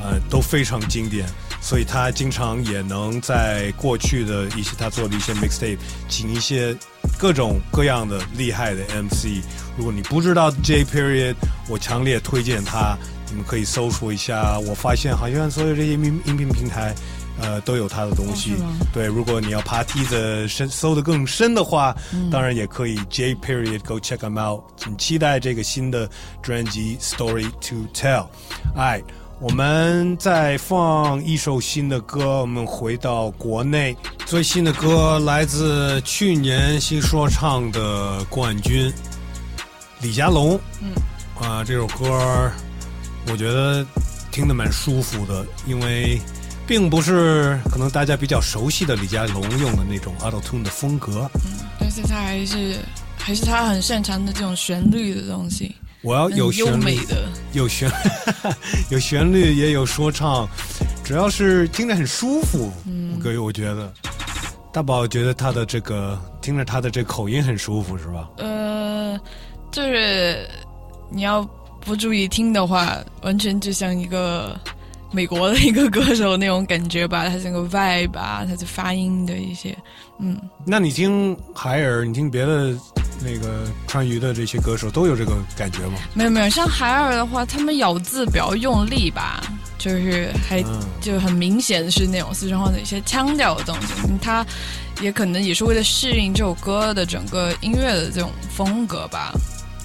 [0.01, 1.27] 呃都非常经典，
[1.61, 5.77] 所以他经常也能在过去的一些他做的一些 mixtape
[6.09, 6.75] 请一些
[7.17, 9.43] 各种各样的厉害的 MC。
[9.77, 11.35] 如果你不知道 J Period，
[11.67, 12.97] 我强烈推荐他，
[13.29, 14.57] 你们可以搜索一下。
[14.59, 16.93] 我发现好像所有这些音音频平台。
[17.37, 18.53] 呃，都有他的东西。
[18.53, 21.93] 哦对，如果你要爬梯子深搜的更深的话，
[22.31, 24.63] 当然也可以 J Period Go check them out。
[24.81, 26.09] 很期待这个新的
[26.41, 28.27] 专辑 Story to Tell。
[28.77, 29.03] 哎，
[29.39, 38.91] 我们再放一首新的歌，我们回到国内最新的歌，来自去年新说唱的冠军
[40.01, 40.57] 李佳隆。
[40.81, 40.93] 嗯，
[41.45, 42.49] 啊、这首歌
[43.27, 43.85] 我觉得
[44.31, 46.19] 听得蛮舒服的，因为
[46.65, 51.29] 并不是可能大家比较熟悉的李佳隆用的那种 Auto Tune 的风格。
[51.35, 52.79] 嗯但是他还是
[53.17, 55.75] 还是他很擅长的这种旋律的东西。
[56.05, 57.91] 我要有旋律美的，有旋
[58.91, 60.47] 有旋律，也有说唱，
[61.03, 63.91] 只要是听着很舒服，嗯各位我觉得。
[64.71, 68.29] 大宝觉得他的这个听着他的这口音很舒服，是吧？
[68.39, 69.17] 呃，
[69.71, 70.45] 就是
[71.09, 71.41] 你要
[71.79, 74.53] 不注意听的话，完全就像一个
[75.13, 79.73] 美国的一个歌手那种感觉吧，他整个 vibe 啊，他的发音的一些，
[80.19, 82.75] 嗯，那你听海尔，你听别的
[83.25, 85.97] 那个川渝的这些歌手都有这个感觉吗？
[86.13, 89.41] 没有没有，像海尔的话，他们咬字比较用力吧，
[89.79, 94.45] 就是还嗯就很明显是那种四川话的一些腔调的东西，嗯他
[95.01, 99.33] 也可能也是为了适应这首歌的整个音乐的这种风格吧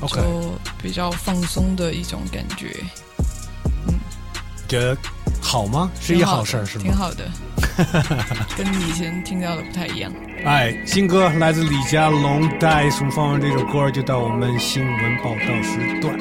[0.01, 2.77] OK 就比较放松的一种感觉，
[4.69, 4.97] 觉得
[5.41, 5.91] 好吗？
[6.01, 6.85] 是一好事儿，是吗？
[6.85, 7.29] 挺好的，
[8.57, 10.13] 跟以前听到的不太一样。
[10.45, 12.49] 哎，新歌来自李佳隆。
[13.01, 16.17] 我们放完这首歌，就到我们新闻报道时段。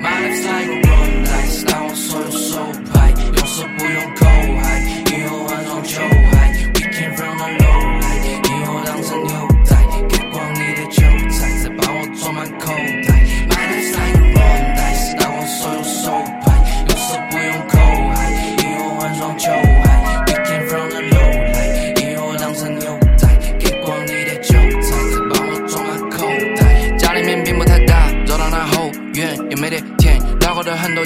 [0.00, 2.58] My life's like a roll dice，当我所有手
[2.92, 4.26] 牌，有时不用口
[4.62, 4.80] 嗨，
[5.14, 9.48] 以后换双球拍，We came from the low light，以后当成牛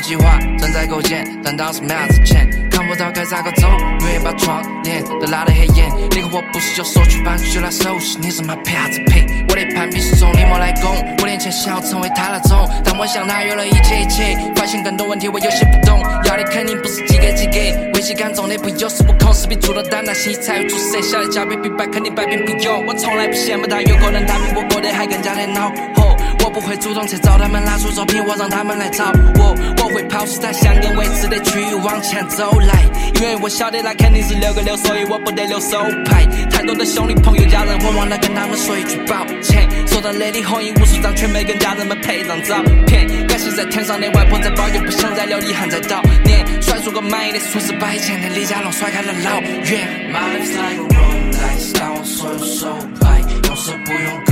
[0.05, 3.67] 计划正在构建，但当时没啥子钱，看不到该咋个走，
[4.05, 5.89] 愿意把窗帘都拉得很严。
[6.11, 9.25] 你和我不是就说去搬去来熟悉，你是妈配啥子配？
[9.49, 26.14] 我的攀比是从你莫来攻，五年前想要成为他那种，但我向他有了一切一切，发现更多问题我有些不懂，要的肯定不是几个几个，危机感重的不有恃无恐，是比猪头胆大心一才有出色，小的加倍比白肯定百变不有，我从来不羡慕他，有可能他比我过得还更加的恼火。
[26.55, 29.57] 不会主动去找他们拿出作品，我让他们来找我。
[29.83, 32.85] 我会抛出在相跟未知的区域往前走来，
[33.17, 36.25] 因为我晓得那肯定是六个六，所以我不得留手牌。
[36.49, 39.69] 太多的兄弟朋友家人，我忘了跟他们说一句抱歉。
[39.89, 43.05] 说到那里合影无数张，却没跟家人们拍张照片。
[43.27, 46.47] 感谢在天上的外婆在保佑，不想再留遗憾在悼念。
[46.63, 49.89] 甩出个满意的数字，把以前的李佳隆甩开了老远。
[50.13, 54.25] My life's like a roll dice，当我所有手牌，有时不用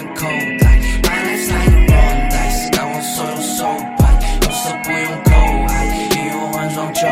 [0.00, 0.26] 我装满口
[0.60, 0.64] 袋。
[1.02, 3.58] My life's like a roll dice，当我所有手
[3.98, 4.00] 牌，
[4.42, 5.30] 有时不用口
[5.68, 5.72] 嗨，
[6.16, 7.10] 以后换双球鞋。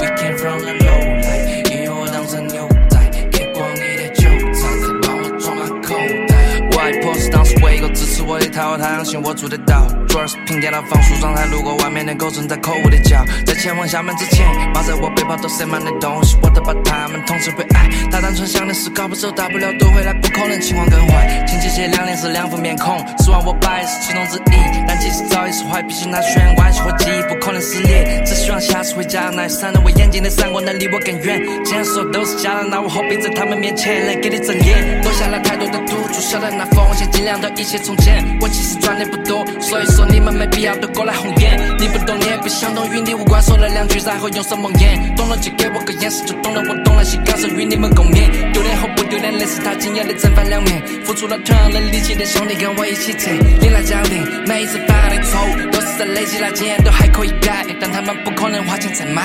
[0.00, 2.98] We came from the low light，以后当成牛仔，
[3.30, 4.22] 别光你的韭
[4.54, 5.94] 菜，再帮我装满口
[6.28, 6.34] 袋。
[6.76, 9.86] 外婆是当时唯一个支持我的他，他相信我做得到。
[10.16, 13.22] 主要是凭借那放书状态，路过外面的狗正在口误的叫。
[13.44, 17.86] 在前往厦门之前，包在我背包都塞满了东西，我都把他们统称为爱。
[18.10, 21.44] 大单纯想的是搞不走，大不了躲回来，不可能情况更坏。
[21.46, 24.56] 亲戚些两年是两副面孔，指望我爸也是其中之一，
[24.88, 28.24] 但其实早已释怀，毕竟那血缘关系和记忆不可能撕裂。
[28.24, 31.38] 只希望下次回家那闪在我眼睛的闪光能离我更远。
[31.62, 35.02] 既然说都是家人，那我何必在他们面前来给你睁眼？
[35.02, 38.24] 落下了太多的赌注，晓得那风险，尽量都一切从简。
[38.40, 41.58] 我其实赚的不多，所以说你们没必要都过来红眼。
[41.78, 45.14] 你不懂你也不想懂，与你无关，说了两句然后用手蒙眼。
[45.16, 48.30] 懂了就给我个眼神，就懂了我懂那些感受与你们共勉。
[48.52, 53.30] 丢脸和不丢脸的是他经验的正反两面，付出了同样的力气的兄弟跟我一起走。
[53.60, 59.22] 领了奖励，每一次犯的错误都是在累积那经验，都还可以改，但他们不可能花钱再买。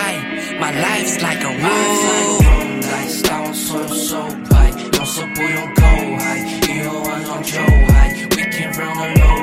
[0.59, 5.81] My life's like a roll dice，当我所有手牌，有时不用口
[6.19, 6.37] 嗨，
[6.69, 7.57] 以后换双球
[7.87, 8.13] 拍。
[8.31, 9.40] We came from the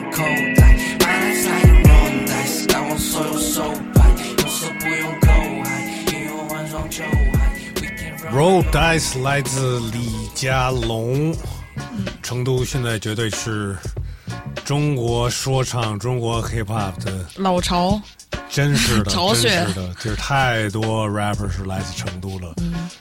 [0.00, 0.54] roll
[2.26, 3.62] dice，当我所有手
[3.94, 5.28] 牌，有时不用口
[5.64, 5.68] 嗨，
[6.12, 7.38] 以后换双球拍。
[7.76, 11.34] We came from Roll Dice 来自李佳隆，
[12.22, 13.76] 成都现在绝对是
[14.64, 18.00] 中国说唱、中国 hip hop 的老巢，
[18.50, 22.52] 真是的， 真是的，就是太多 rapper 是来自成都了。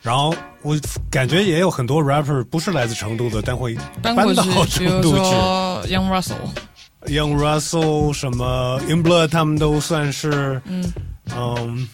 [0.02, 0.78] 然后我
[1.10, 4.34] 感觉也有很多 rapper 不是来自成都的，但会搬到
[4.66, 5.24] 成都去。
[5.24, 6.36] 说 Young Russell，
[7.08, 10.92] Young Russell 什么 In Blood 他们都算是，嗯
[11.36, 11.88] 嗯，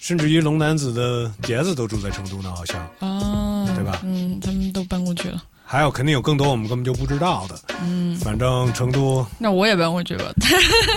[0.00, 2.80] 甚至于龙男子的杰子都住在成都呢，好像。
[3.00, 5.42] 啊，对吧嗯，他们都搬过去了。
[5.64, 7.60] 还有肯定有更多我们根本就不知道的。
[7.80, 10.24] 嗯，反正成都那我也搬过去吧。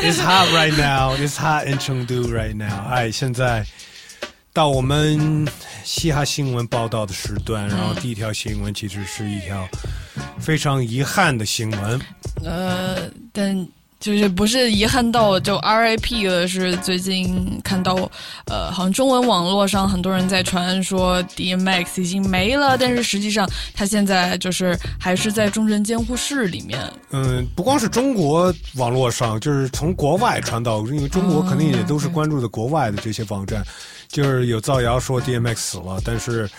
[0.01, 1.15] It's hot right now.
[1.15, 2.87] It's hot in Chengdu right now.
[2.89, 3.63] 哎，现在
[4.51, 5.47] 到我们
[5.83, 9.67] 嘻哈新闻报道的时段，然后第一条新闻其实是一条
[10.39, 12.01] 非常遗憾的新闻。
[12.43, 12.97] 呃，
[13.32, 13.68] 但
[13.99, 17.93] 就是不是遗憾到就 RIP 了，是最近看到，
[18.47, 26.78] 呃，好像中文网络上很多人在传说 DMX 已经没了，但是实际上他现在就是还是在重症监护室里面。
[27.11, 33.64] 嗯，不光是中国网络上，就是从国外传到，因为中国肯定也都是关注的国外的这些网站，
[34.09, 36.49] 就是有造谣说 DMX 死了，但是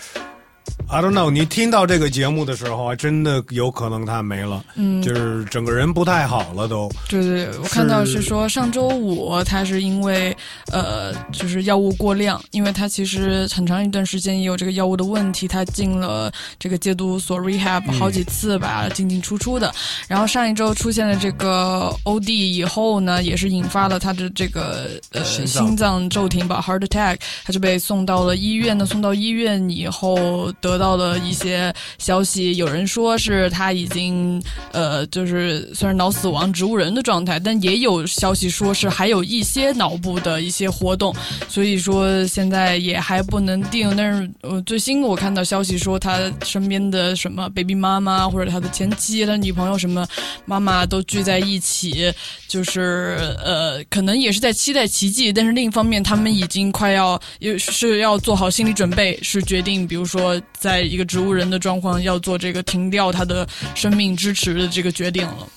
[0.87, 6.89] I don't know，你听到这个节目的时候，还真的有可能他没了，嗯就是整个人不太好了都。
[7.09, 10.35] 对对，我看到是说上周五他是因为
[10.71, 19.73] 呃就是药物过量，因为他其实很长一段时间也有这个药物的问题，他进了这个戒毒所 rehab 嗯好几次吧，进进出出的。
[20.07, 28.85] 然后上一周出现了这个 OD 以后呢，也是引发了他的这个呃心脏心脏骤停吧 heart attack，他就被送到了医院呢。
[28.85, 34.41] 送到医院以后得得到了一些消息，有人说是他已经
[34.73, 41.15] 呃就是算是脑死亡植物人的状态，但也有消息说是还有一些脑部的一些活动，
[41.47, 43.95] 所以说现在也还不能定。
[43.95, 50.05] 但是呃最新我看到消息说他身边的什么 baby 妈妈或者他的前妻、他女朋友什么
[50.43, 52.13] 妈妈都聚在一起，
[52.49, 65.47] 就是呃可能也是在期待奇迹，但是另一方面他们已经快要也是要做好心理准备，是决定比如说在一个植物人的状况要做这个停掉他的生命支持的这个决定了。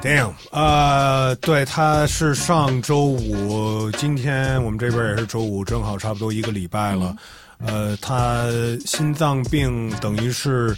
[0.00, 7.14] Damn，呃，对，他是上周五，今天我们这边也是周五，正好差不多一个礼拜了。
[7.58, 8.46] 呃，他
[8.86, 10.74] 心脏病等于是，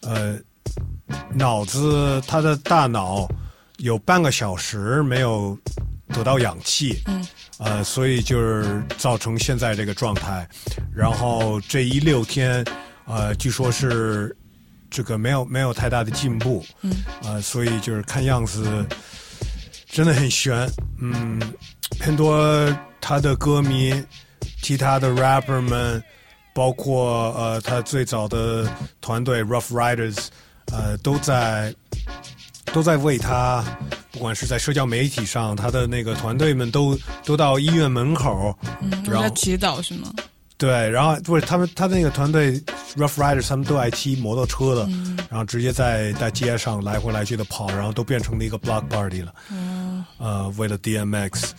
[0.00, 0.38] 呃，
[1.34, 3.28] 脑子他的大脑
[3.76, 5.54] 有半个小时没有
[6.14, 7.26] 得到氧气，嗯，
[7.58, 10.48] 呃，所以就是造成现在这个状态。
[10.94, 12.64] 然后这一六天，
[13.12, 14.34] 呃，据说是
[14.90, 16.90] 这个没有没有太大的进步，嗯，
[17.22, 18.86] 呃，所以就是看样子
[19.86, 20.66] 真的很悬，
[20.98, 21.38] 嗯，
[22.00, 23.92] 很多他的歌迷，
[24.62, 26.02] 其他的 rapper 们，
[26.54, 28.66] 包括呃他最早的
[29.02, 30.28] 团队 Rough Riders，
[30.72, 31.74] 呃，都在
[32.72, 33.62] 都在为他，
[34.10, 40.10] 不管是在社交媒体上，他的那个团队们都都到医院门口，嗯，然后在祈祷是吗？
[40.62, 42.52] 对，然后不是他们，他那个团队
[42.96, 45.18] Rough Riders，他们都爱骑摩托车的，嗯。
[45.28, 49.34] 然后直接在大街上来回来去的跑，然后都变成了一个 block party 了。
[49.50, 50.04] 嗯。
[50.18, 51.50] 呃，为了 DMX，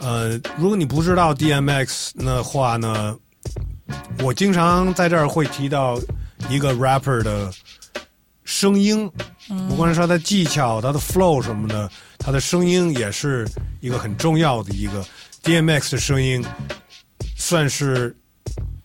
[0.00, 3.16] 呃，如果你不知道 DMX 的话呢，
[4.22, 5.98] 我经常在这儿会提到
[6.48, 7.50] 一个 rapper 的
[8.44, 9.10] 声音，
[9.68, 13.44] 不管是他的技巧、他的 flow 什么的，他的声音也是
[13.80, 15.04] 一个很重要的一个。
[15.42, 16.44] DMX 的声音，
[17.36, 18.14] 算是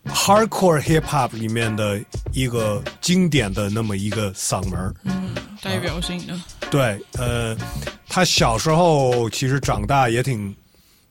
[0.06, 2.00] hardcore hip hop 里面的
[2.32, 4.94] 一个经典的那么一个嗓门儿。
[5.04, 6.34] 嗯，代表性的。
[6.70, 7.56] 对，呃，
[8.08, 10.54] 他小时候其实长大也挺，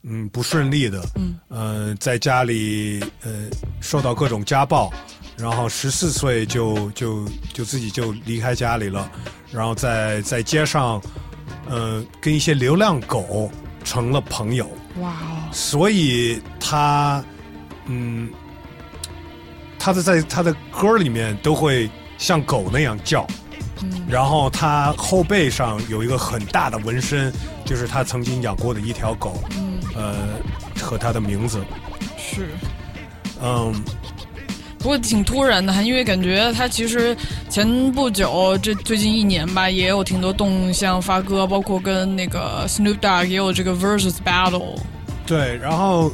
[0.03, 1.01] 嗯，不顺利的。
[1.15, 3.47] 嗯，呃，在家里呃
[3.81, 4.91] 受到各种家暴，
[5.37, 9.09] 然后十四岁就就就自己就离开家里了，
[9.51, 11.01] 然后在在街上，
[11.67, 13.49] 呃，跟一些流浪狗
[13.83, 14.69] 成了朋友。
[14.99, 17.23] 哇哦，所以他，
[17.85, 18.29] 嗯，
[19.83, 23.27] 他的在他的歌里面都会像狗那样叫。
[23.81, 27.33] 嗯然后他后背上有一个很大的纹身，
[27.65, 30.15] 就是他曾经养过的一条狗，嗯，呃，
[30.81, 31.61] 和他的名字，
[32.17, 32.47] 是。
[33.41, 33.73] 嗯，
[34.77, 37.17] 不过挺突然的哈，因为感觉他其实
[37.49, 44.79] 前不久这最近一年吧，也有挺多动向发歌，包括跟那个 Snoop Dogg 也有这个 versus battle。
[45.25, 45.57] 对。
[45.57, 46.09] 然后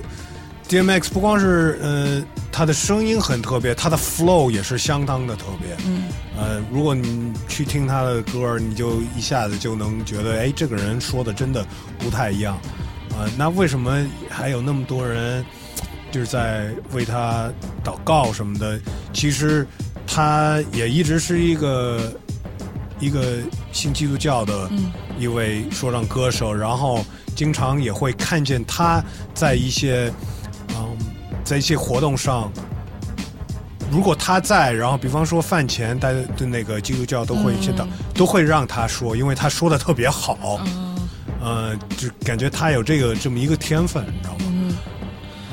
[0.67, 5.75] DMX 不光是呃他的声音很特别，他的 flow 也是相当的特别。
[5.85, 6.03] 嗯，
[6.37, 11.65] 呃，如果你去听他的歌，你就一下子就能觉得，哎，这个人说的真的
[11.97, 12.59] 不太一样。
[13.17, 15.45] 呃，那为什么还有那么多人
[16.11, 17.51] 就是在为他
[17.83, 18.79] 祷告什么的？
[19.13, 19.65] 其实
[20.07, 22.13] 他也一直是一个
[22.99, 23.37] 一个
[23.71, 30.38] 信基督教的嗯一位说唱歌手，然后经常也会看见他在一些嗯
[31.49, 32.51] 在一些活动上。
[33.91, 40.61] 如果他在，然后比方说饭前，大家对那个基督教都会去祷，都会让他说，因为他说的特别好，
[41.41, 44.45] 呃，就感觉他有这个这么一个天分，你知道吗？
[44.51, 44.75] 嗯。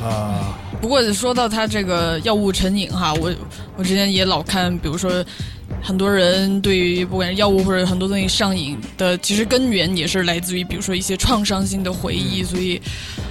[0.05, 3.32] 啊、不过说到他这个药物成瘾哈，我
[3.74, 5.24] 我之前也老看，比如说
[5.83, 12.81] 很多人对于不管是药物或者很多东西上瘾的，其实根源也是来自于比如说一些创伤性的回忆，所以，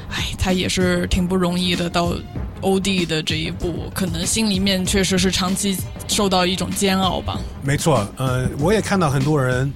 [0.09, 1.89] 哎，他也是挺不容易的。
[1.89, 2.13] 到
[2.61, 5.77] OD 的这一步，可能心里面确实是长期
[6.07, 7.39] 受到一种煎熬吧。
[7.61, 9.71] 没错，呃，我也看到很多人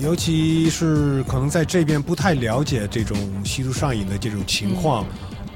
[0.00, 5.04] 尤其是可能在这边不太了解这种吸毒上瘾的这种情况，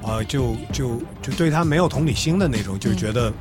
[0.03, 3.33] 啊、就就就对他没有同理心的那种，就觉得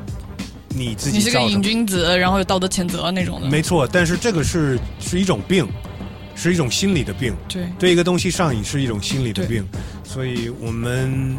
[0.75, 3.47] 你自己你是个瘾君子，然后有道德谴责那种的。
[3.47, 5.67] 没错，但是这个是是一种病，
[6.35, 7.33] 是一种心理的病。
[7.47, 9.65] 对对一个东西上瘾是一种心理的病，
[10.03, 11.37] 所以我们，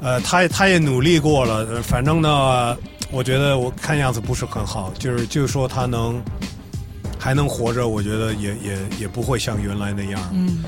[0.00, 2.76] 呃，他他也努力过了，呃反正呢，
[3.10, 6.22] 我觉得我看样子不是很好，就是就是说他能
[7.18, 10.20] 还能活着，我觉得也也也不会像原来那样。
[10.32, 10.62] 嗯，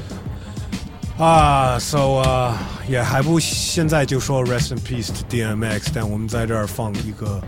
[1.21, 2.57] 啊，so 啊、
[2.89, 7.39] 也还不现在就说 rest in peace to DMX，但我们在这儿放一个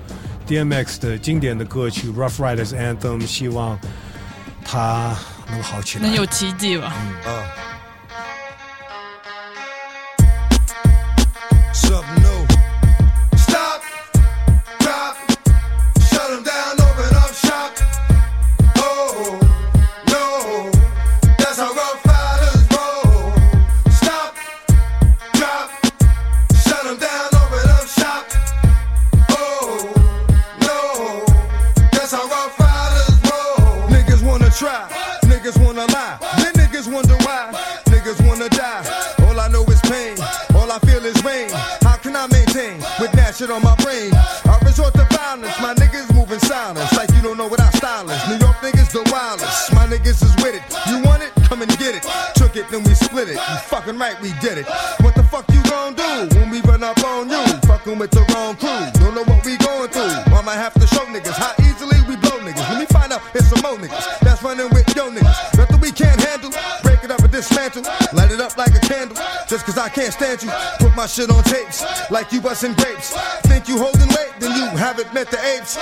[0.47, 3.79] DMX 的经典的歌曲《Rough Riders Anthem》，希望
[4.63, 5.17] 他
[5.51, 6.05] 能好起来。
[6.05, 6.93] 能有奇迹吧
[7.25, 7.72] ？Uh.
[34.63, 37.51] Niggas wanna try, niggas wanna lie, then niggas wonder why.
[37.87, 38.87] Niggas wanna die.
[39.27, 40.17] All I know is pain,
[40.55, 41.51] all I feel is rain.
[41.83, 44.15] How can I maintain with that shit on my brain?
[44.15, 48.09] I resort to violence, my niggas moving silence like you don't know what I style
[48.09, 48.29] is.
[48.29, 50.63] New York niggas the wildest, my niggas is with it.
[50.87, 51.33] You want it?
[51.49, 52.07] Come and get it.
[52.37, 53.35] Took it, then we split it.
[53.35, 54.67] You fucking right, we did it.
[55.01, 55.63] What the fuck you
[69.93, 70.51] can't stand you.
[70.79, 73.13] Put my shit on tapes like you busting grapes.
[73.43, 75.79] Think you holding weight, then you haven't met the apes.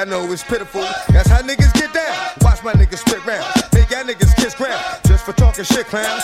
[0.00, 0.80] I know it's pitiful.
[1.12, 2.16] That's how niggas get down.
[2.40, 3.44] Watch my niggas spit round.
[3.74, 4.82] Make y'all niggas kiss ground.
[5.04, 6.22] Just for talking shit, clowns.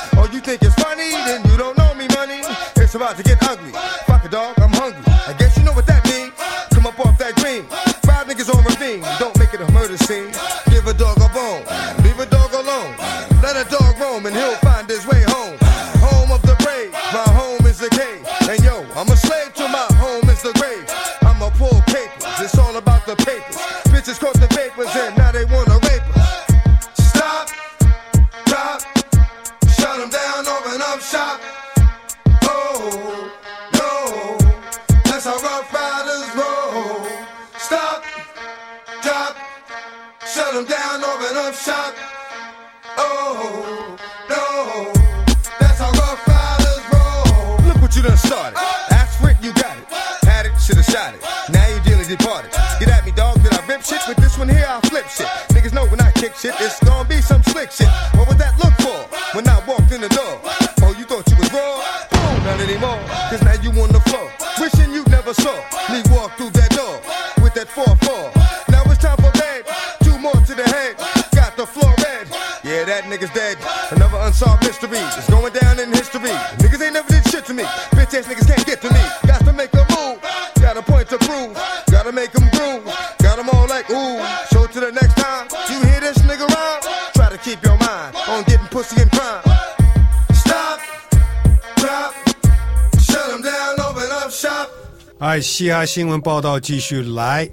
[95.56, 97.48] 嘻哈新闻报道继续来，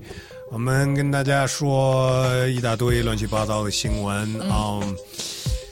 [0.52, 4.42] 我们跟大家说一大堆乱七八糟的新闻。
[4.42, 4.96] 嗯，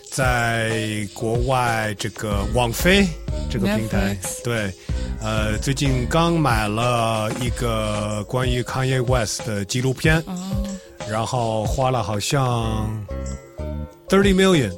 [0.10, 3.06] 在国外这个网飞
[3.50, 4.74] 这个平台 Netflix 对，
[5.20, 10.24] 呃，最近刚买了一个关于 Kanye West 的纪录片，
[11.10, 13.06] 然后花了好像
[14.08, 14.72] thirty million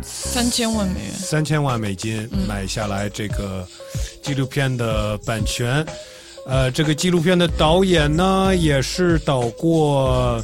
[0.00, 1.12] 三千万美元。
[1.12, 3.68] 三千万美金买下来这个
[4.22, 5.86] 纪录片的版权。
[6.48, 10.42] 呃，这个纪录片的导演呢，也是导过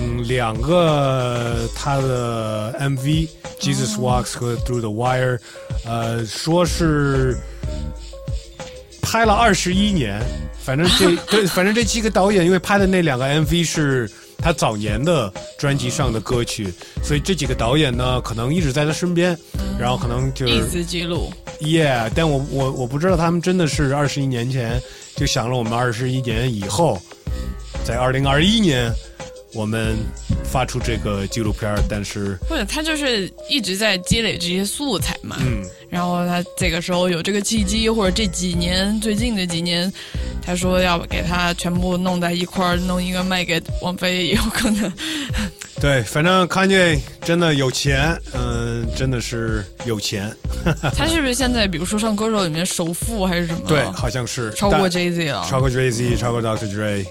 [0.00, 2.98] 嗯两个他的 MV
[3.60, 5.36] 《Jesus Walks》和《Through the Wire》，
[5.84, 7.36] 呃，说是
[9.02, 10.22] 拍了二十一年。
[10.58, 16.72] 反正这 对，反正这几个导演因为拍的那两个 MV 是他早年的专辑上的歌曲，
[17.04, 19.38] 所以这几个导演呢，可能一直在他身边，
[19.78, 21.30] 然后可能就是一丝记录。
[21.60, 24.80] Yeah，但我我我不知道他们真的是二十一年前
[25.16, 27.00] 就想了我们二十一年以后，
[27.84, 28.92] 在二零二一年
[29.54, 29.96] 我们
[30.44, 39.92] 发出这个纪录片，但是不是他就是一直在积累这些素材嘛，嗯，然后他这个时候有这个契机，或者这几年最近的几年，
[40.42, 44.92] 他说要给他全部弄在一块儿，弄一个卖给王菲也有可能。
[45.78, 50.34] 对，反正 Kanye 真的有钱，嗯、真的是有钱，
[50.96, 53.60] 他是不是现在比如说上歌手里面首富还是什么？
[53.68, 56.66] 对，好像是超过 Jay Z 了，超过 Jay Z，超过 Dr.
[56.66, 57.04] Dre，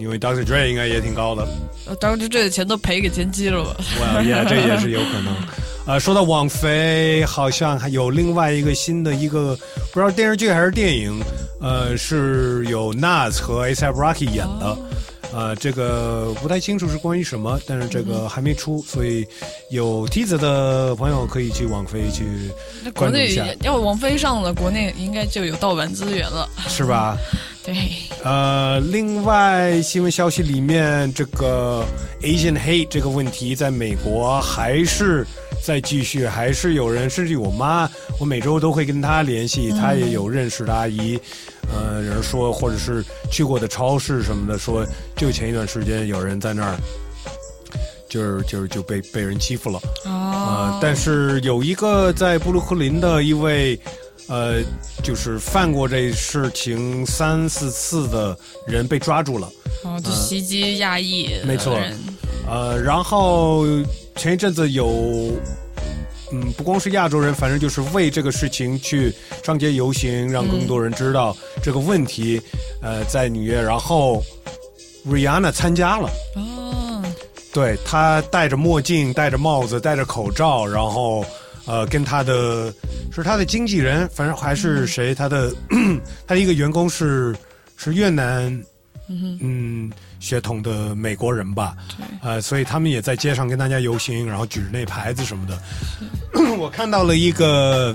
[0.00, 0.44] 因为 Dr.
[0.44, 1.46] Dre 应该也挺高的。
[1.86, 3.76] 呃当然这的钱都赔给前妻了吧？
[4.00, 5.34] 哇，也，这也是有可能。
[5.84, 9.58] 呃，说到网飞，好像还有另外一个新的一个，
[9.92, 11.20] 不知道电视剧还是电影，
[11.60, 14.78] 呃，是有 Nas 和 A$AP Rocky 演的。
[15.34, 19.26] 呃，这个不太清楚是关于什么，但是这个还没出，所以
[19.70, 22.24] 有梯子的朋友可以去网飞去
[22.84, 26.48] 那国内关注一下，要王菲上了，国内应该就有盗版资源了。
[26.68, 27.16] 是吧？
[27.64, 27.74] 对，
[28.22, 31.84] 呃，另外新闻消息里面，这个
[32.20, 35.26] Asian hate 这个问题在美国还是
[35.62, 37.88] 在继续，还是有人，甚至我妈，
[38.18, 41.18] 我每周都会跟她联系，嗯她也有认识的阿姨，
[41.72, 44.86] 呃，人说或者是去过的超市什么的，说
[45.16, 46.76] 就前一段时间有人在那儿。
[48.08, 50.10] 就是就是就被被人欺负了，哦。
[50.12, 53.80] 呃，但是有一个在布鲁克林的一位，
[54.28, 54.62] 呃，
[55.02, 58.36] 就是犯过这事情三四次的
[58.66, 59.50] 人被抓住了，
[59.84, 61.80] 哦，就袭击亚裔的没错，
[62.46, 63.64] 呃，然后
[64.16, 65.32] 前一阵子有，
[66.32, 72.40] 嗯，不光是亚洲人，反正就是为这个事情去上街游行，让更多人知道这个问题。
[72.80, 74.22] 呃，在纽约，然后
[75.06, 77.02] Rihanna 参加了，哦，
[77.52, 81.24] 对她戴着墨镜、戴着帽子、戴着口罩，然后
[81.64, 82.72] 呃，跟她的
[83.12, 85.52] 是她的经纪人，反正还是谁，她的
[86.26, 87.34] 她的一个员工是
[87.76, 88.46] 是越南。
[89.08, 89.92] 嗯哼，嗯，
[90.22, 91.76] 血统的美国人吧，
[92.22, 95.58] 呃，所以他们也在街上跟大家游行，然后举着那牌子什么的。
[96.56, 97.92] 我看到了一个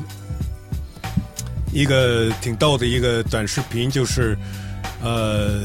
[1.72, 4.38] 一个挺逗的一个短视频，就是
[5.02, 5.62] 呃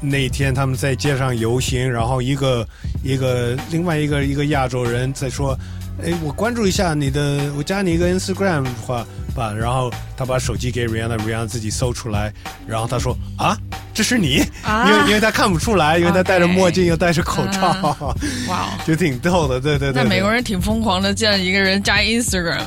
[0.00, 2.66] 那天他们在街上游行，然后一个
[3.04, 5.56] 一个另外一个一个亚洲人在说。
[6.02, 9.52] 哎，我关注一下你的，我加你一个 Instagram 的话吧。
[9.52, 12.32] 然后他把手机给 Rihanna，Rihanna 自己搜出来，
[12.66, 13.56] 然后他说啊，
[13.94, 17.60] 这是你，啊因为因为他看不出来， 因为他戴着墨镜又戴着口罩，
[18.48, 22.62] 哇哦，就挺逗的，对对对那美国人挺疯狂的，见一个人加 Instagram。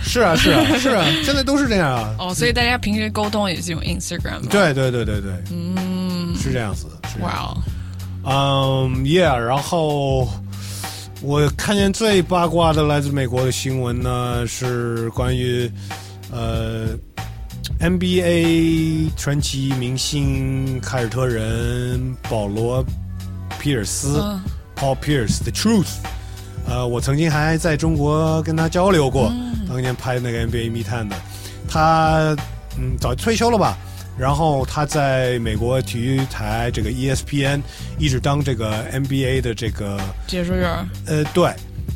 [0.00, 2.14] 是啊是啊是啊， 现在都是这样啊。
[2.18, 4.46] 哦，所以大家平时沟通也是用 Instagram 吗。
[4.48, 6.86] 对对对对对，嗯，是这样子。
[7.08, 7.70] 是这样哇子
[8.30, 10.28] 嗯，Yeah，然后
[11.20, 15.70] 我看见最八卦的来自美国的新闻呢，是关于
[16.30, 16.88] 呃
[17.80, 22.84] NBA 传奇明星凯尔特人保罗
[23.58, 24.40] 皮尔斯、嗯
[24.76, 25.96] Paul Pierce The Truth。
[26.68, 29.32] 呃，我曾经还在中国跟他交流过，
[29.68, 31.16] 当年拍那个 NBA 密探的，
[31.68, 32.36] 他
[32.78, 33.76] 嗯早就退休了吧。
[34.18, 37.60] 然后他在美国体育台这个 E ESPN
[37.98, 40.68] 一直当这个 NBA 的这个解说员。
[41.06, 41.50] 呃，对，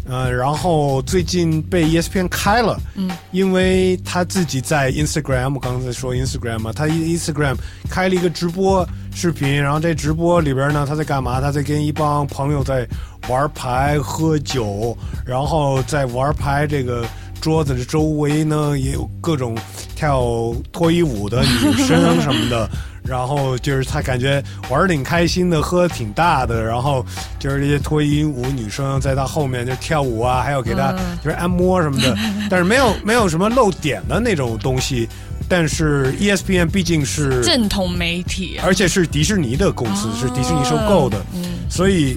[0.09, 7.57] 呃，然后最近被 E ESPN 开了，嗯，因为他自己在 Instagram，我刚才说 Instagram 嘛，他 Instagram
[7.91, 11.41] 开了一个直播视频，然后这直播里边呢，他在干嘛？
[11.41, 12.87] 他在跟一帮朋友在
[13.29, 14.97] 玩牌、喝酒，
[15.27, 17.05] 然后在玩牌这个
[17.43, 19.59] 桌子的周围呢，也有各种
[19.97, 22.71] 跳脱衣舞的女生什么的。
[23.05, 24.41] 然后就是他感觉
[24.71, 27.05] 玩儿挺开心的，喝挺大的，然后
[27.37, 32.17] 就是这些脱衣舞女生在他后面就跳舞啊，还有给他嗯就是按摩什么的，
[32.49, 35.09] 但是没有没有什么露点的那种东西。
[35.49, 42.17] 但是 E ESPN 毕竟是正统媒体啊，而且是迪士尼的公司，是迪士尼收购的，嗯，所以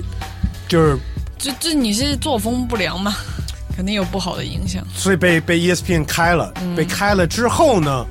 [0.70, 0.96] 就是
[1.36, 3.16] 这这你是作风不良嘛，
[3.76, 4.86] 肯定有不好的影响。
[4.94, 6.76] 所以被被 E ESPN 开了，嗯。
[6.76, 8.06] 被开了之后呢，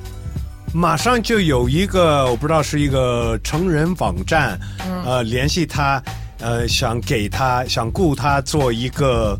[0.73, 5.03] 马上就有一个我不知道是一个成人网站，嗯。
[5.03, 6.01] 呃，联系他，
[6.39, 9.39] 呃，想给他想雇他做一个。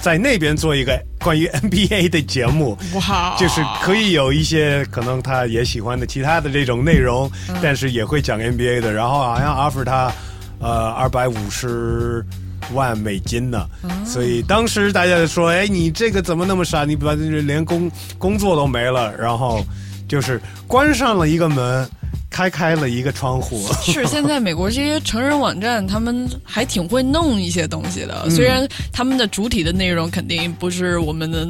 [0.00, 7.56] 在那边做一个 关于 NBA 的节目，哇，就是可以有一些可能他也喜欢的其他的这种内容，嗯。
[7.62, 10.10] 但是也会讲 NBA 的，然后好像 offer 他
[10.58, 12.24] 呃二百五十
[12.72, 13.66] 万美金呢，
[14.04, 16.84] 所以当时大家就说，哎，你这个怎么那么傻？
[16.84, 19.64] 你把这连工工作都没了，然后
[20.08, 21.88] 就是关上了一个门，
[22.30, 23.66] 开开了一个窗户。
[23.82, 28.28] 是现在美国这些成人网站，他们还挺会弄一些东西的。
[28.30, 31.46] 虽然他们的主体的内容肯定不是我们的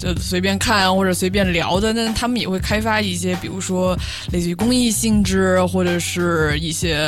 [0.00, 3.94] 就随便看或者随便聊的，那他们也会开发一些，比如说
[4.32, 7.06] 类似于公益性质或者是一些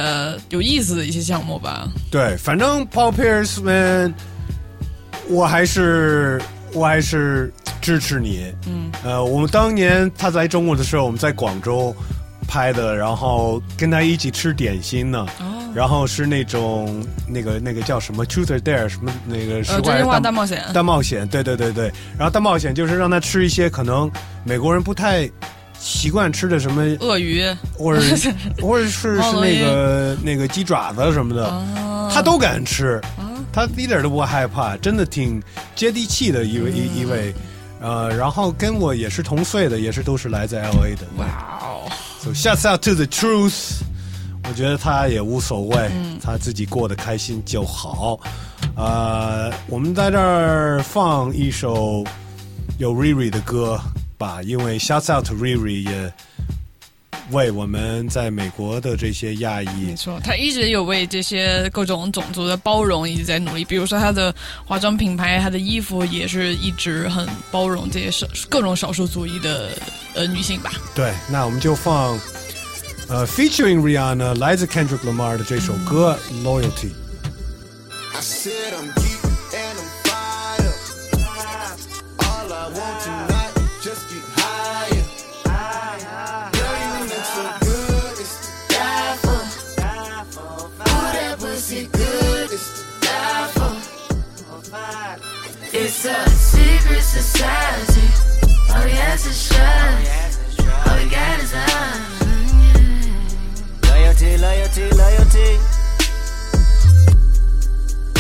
[0.51, 1.89] 有意思的一些项目吧。
[2.11, 4.13] 对，反正 Paul Pierce man，
[5.27, 6.39] 我还是
[6.75, 8.53] 我还是支持你。
[8.67, 11.97] 嗯，呃，我们当年他在中国的时候，我们在广州
[12.47, 15.27] 拍的，然后跟他一起吃点心呢。
[15.41, 19.63] 哦然后是那种那个那个叫什么 Truth or Dare 什么那个
[20.21, 21.91] 大冒险大冒险，对对对对。
[22.19, 24.11] 然后大冒险就是让他吃一些可能
[24.45, 25.27] 美国人不太
[25.79, 28.03] 习惯吃的什么鳄鱼，或者
[28.61, 33.01] 或者是是那个那个鸡爪子什么的，哦他都敢吃，
[33.51, 35.43] 他一点都不害怕，真的挺
[35.75, 37.33] 接地气的一位一一位，
[37.81, 41.07] 呃，然后跟我也是同岁的，也是都是来自 L A 的。
[41.17, 41.25] 哇
[41.63, 41.91] 哦！
[42.23, 43.81] So shouts out to the truth，
[44.45, 48.21] 我觉得他也无所谓，嗯他自己过得开心就好。
[48.77, 52.05] 呃，我们在这儿放一首
[52.79, 53.77] 有 Riri 的歌
[54.17, 56.15] 吧，因为 shouts out to Riri 也
[57.31, 63.65] 为我们在美国的这些亚裔没错，他一直有为这些各种种族的包容一直在努力。
[63.65, 64.35] 比如说他的
[64.67, 69.71] 化妆品牌，他的衣服也是一直很包容这些少各种少数族裔的
[70.15, 70.73] 呃女性吧。
[70.95, 72.19] 对，那我们就放
[73.09, 76.91] 呃 featuring Rihanna 来自 Kendrick Lamar 的这首歌《Loyalty》。
[78.15, 79.02] I said I'm
[97.45, 98.93] All we
[99.27, 100.61] is trust.
[100.87, 101.53] All we got is.
[103.89, 105.59] Loyalty, loyalty, loyalty.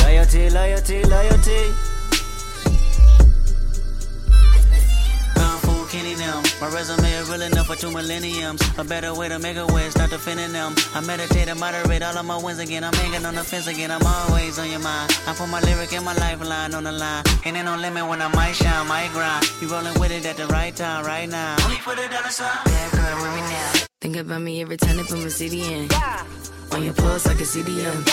[0.02, 1.91] Loyalty, loyalty, loyalty.
[6.62, 8.62] My resume is real enough for two millenniums.
[8.78, 10.76] A better way to make a way, start defending them.
[10.94, 12.84] I meditate and moderate all of my wins again.
[12.84, 13.90] I'm hanging on the fence again.
[13.90, 15.10] I'm always on your mind.
[15.26, 17.24] I put my lyric and my lifeline on the line.
[17.44, 19.44] Ain't no limit when I might shine, might grind.
[19.60, 21.56] You rolling with it at the right time, right now.
[21.64, 22.64] Only for the dollar sign.
[22.64, 23.72] Bad girl with me now.
[24.00, 25.88] Think about me every time they put my city in.
[26.74, 28.04] On your pulse like a CDM.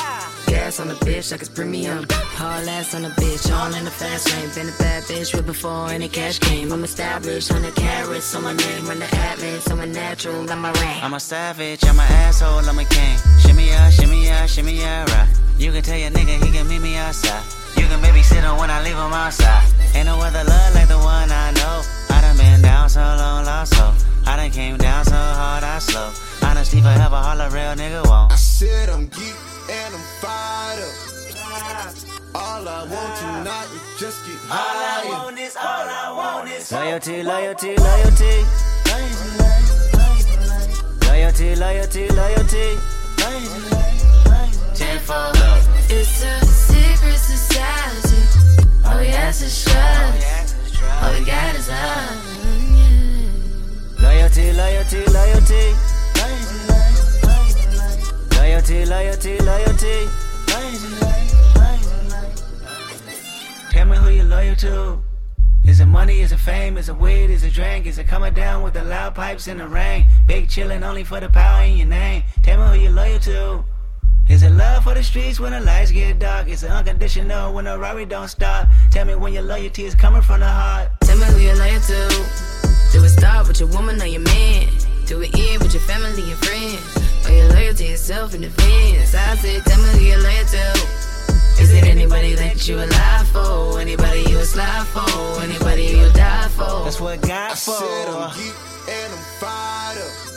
[0.47, 2.05] Gas on the bitch like it's premium.
[2.10, 4.49] Hard ass on the bitch, all in the fast lane.
[4.53, 6.72] Been a bad bitch with before any cash came.
[6.74, 8.86] I'm established, 100 carats on my name.
[8.86, 10.99] Run the atlas, I'm natural, I'm a ring.
[11.01, 13.18] I'm a savage, I'm an asshole, I'm a king.
[13.39, 15.30] Shimmy ya, shimmy ya, shimmy ya, right.
[15.57, 17.43] You can tell your nigga he can meet me outside.
[17.78, 19.72] You can babysit him when I leave him outside.
[19.95, 22.09] Ain't no other love like the one I know.
[22.39, 23.93] I done been down so long, lost so.
[24.25, 26.11] I done came down so hard, I slow.
[26.47, 28.31] Honesty forever, all a real nigga won't.
[28.31, 29.35] I said I'm geek
[29.69, 31.09] and I'm fired up.
[32.35, 35.11] All I want tonight is just get higher.
[35.11, 35.29] all
[35.89, 38.45] I want is loyalty, loyalty, loyalty.
[41.07, 42.77] Loyalty, loyalty, loyalty.
[44.75, 45.35] Tenfold.
[45.89, 48.21] It's a secret society.
[48.85, 49.75] Oh, all we ask is trust.
[49.75, 50.49] Oh,
[50.82, 52.39] All we got is love.
[54.01, 55.75] Loyalty, loyalty, loyalty.
[58.36, 60.09] Loyalty, loyalty, loyalty.
[63.71, 65.01] Tell me who you loyal to.
[65.65, 66.21] Is it money?
[66.21, 66.77] Is it fame?
[66.77, 67.30] Is it weed?
[67.30, 67.86] Is it drink?
[67.86, 70.05] Is it coming down with the loud pipes in the rain?
[70.27, 72.23] Big chillin' only for the power in your name.
[72.43, 73.63] Tell me who you loyal to.
[74.30, 76.47] Is it love for the streets when the lights get dark?
[76.47, 78.67] Is it unconditional when the Rari don't stop?
[78.91, 80.91] Tell me when your loyalty is coming from the heart.
[81.01, 82.07] Tell me who you're loyal to.
[82.91, 84.67] Do it start with your woman or your man?
[85.07, 87.27] Do it end with your family and friends?
[87.27, 89.15] Or your loyalty is self in defense?
[89.15, 90.65] I said, tell me who you're loyal to.
[91.59, 93.80] Is it anybody that you alive for?
[93.80, 95.41] Anybody you slide for?
[95.41, 96.84] Anybody you die for?
[96.86, 97.71] That's what God I for.
[97.71, 98.53] said I'm geek
[98.89, 100.28] and I'm fired up.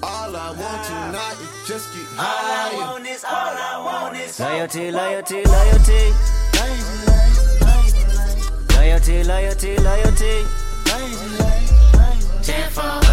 [0.00, 3.00] All I want tonight is just get higher.
[3.04, 6.12] is, all I want is loyalty, loyalty, loyalty.
[8.76, 10.44] Loyalty, loyalty, loyalty.
[12.42, 13.04] Tenfold.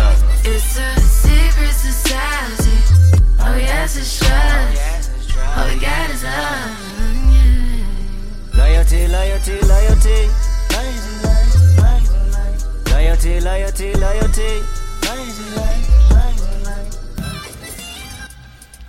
[0.45, 2.77] It's a secret society.
[3.39, 5.09] Oh, all we ask is trust.
[5.57, 6.69] All we got is love.
[8.53, 10.29] Loyalty, loyalty, loyalty.
[12.91, 14.85] Loyalty, loyalty, loyalty.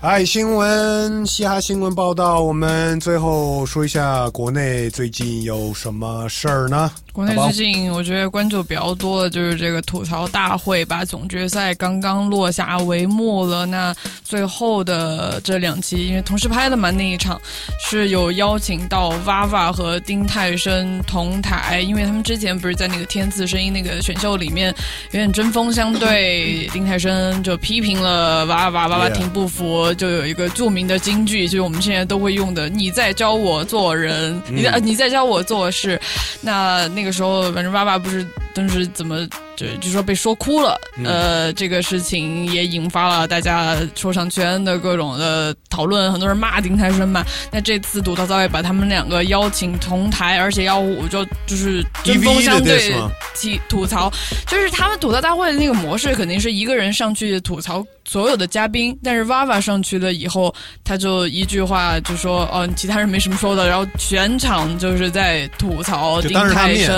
[0.07, 6.89] 哎，新闻，嘻哈新闻报道，我们最后说一下国内最近有什么事儿呢？
[7.13, 13.67] 国内最近我觉得关注比较多的就是这个吐槽大会吧，总决赛刚刚落下帷幕了。
[13.67, 13.93] 那
[14.23, 17.41] 最后的这两期，因为同时拍的嘛，那一场
[17.81, 24.73] 是有邀请到 VAVA 和丁太升同台，因为他们之前不是在那个天赐声音那个选秀里面
[25.11, 36.01] 有点针锋相对，丁太升就批评了 VAVA，VAVA Yeah 挺不服，就有一个著名的京剧，就是我们现在都会用的：“你在教我做人，你在、你在教我做事。”
[36.41, 38.25] 那那个时候，反正爸爸不是
[38.55, 39.27] 当时怎么
[39.57, 41.07] 就就说被说哭了，嗯。
[41.07, 47.25] 呃，这个事情也引发了大家说唱圈的各种的讨论，很多人骂丁太升嘛。
[47.51, 52.93] 那这次赌到造也把他们两个邀请同台，而且要我就就是针锋相对
[53.35, 54.13] 吐吐槽，
[54.47, 60.55] 就是他们吐槽大会的那个模式，肯定是一个人上去吐槽所有的嘉宾，但是 VAVA 上去了以后，
[60.85, 66.95] 他就一句话就说哦，其他人没什么说的，然后全场就是在吐槽丁太升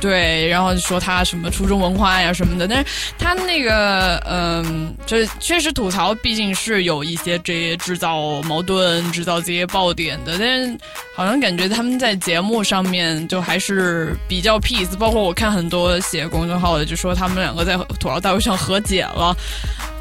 [0.00, 2.84] 对，对，然后说他什么初中文化呀什么的，但是
[3.18, 10.78] 他那个嗯，就是确实吐槽毕竟是有一些这些制造矛盾、制造这些爆点的，但是
[11.14, 19.36] 好像感觉他们在节目上面就还是比较 peace，包括我看很多写公众号的就说他们两个在吐槽大会上和解了，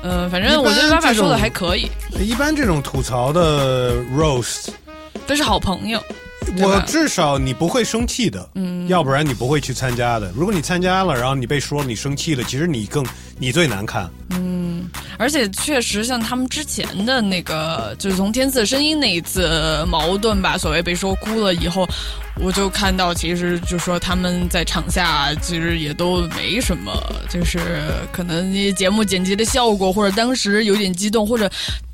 [0.04, 1.90] 嗯、反正我觉得爸爸说的还可以，
[2.20, 4.70] 一般这种吐槽的 roast，
[5.28, 6.02] 都是好朋友。
[6.60, 10.32] 我至少你不会生气的，嗯要不然你不会去参加的。
[10.36, 13.06] 如果你参加了，然后你被说你生气了，其实你更
[13.38, 14.10] 你最难看。
[14.32, 14.86] 嗯，
[15.18, 21.88] 而且确实像他们之前的那个，就是从天赐的声音那一次矛盾吧，所谓被说哭了以后，
[22.40, 26.92] 我就看到其实就说他们在场下其实也都没什么，
[27.30, 27.60] 就是
[28.12, 31.50] 可能节目剪辑的效果，或者当时有点激动，或者。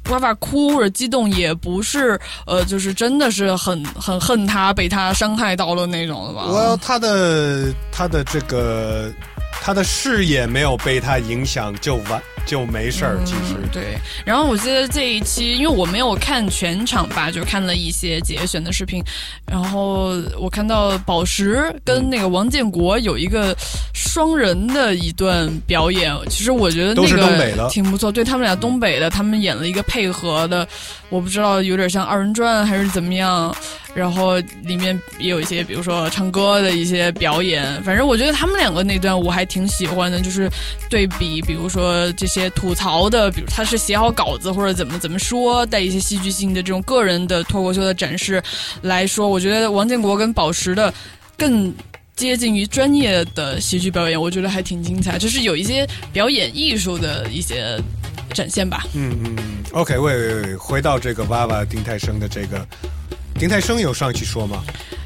[0.10, 6.46] 哇哇哭或者激动也不是，呃，就是真的是很 很恨他，被他伤害到了那种的吧？
[6.48, 9.14] 我他的他的这个
[9.62, 13.20] 他的视野没有被他影响，就完就没事儿。
[13.24, 19.04] 其实嗯对，然后我记得这一期，因为我没有看全场吧，就看了一些节选的视频，
[19.46, 23.56] 然后我看到宝石跟那个王建国有一个
[23.94, 30.68] 双人的一段表演，其实我觉得都是那东北的个挺不错，对他们俩东北的，他们演了一个配合的，
[31.10, 33.56] 我不知道有点像二人转还是怎么样，
[33.94, 40.50] 然后里面也有一些，比如说唱歌的一些表演，反正我觉得他们两个那段我还挺喜欢的，就是
[40.90, 48.42] 对比，比如说这些吐槽的，比如他是写好稿子或者怎么怎么说，带一些戏剧性的这种个人的脱口秀的展示
[48.82, 50.94] 来说，我觉得王建国跟宝石的
[51.38, 51.74] 更。
[52.16, 57.82] 接近于专业的喜剧表演，我觉得还挺精彩，就是有一些表演艺术的一些
[58.34, 58.86] 展现吧。
[58.94, 59.38] 嗯嗯
[59.72, 62.68] ，OK，喂喂喂，回到这个娃娃丁太升的这个，
[63.40, 64.62] 丁太生有上去说吗？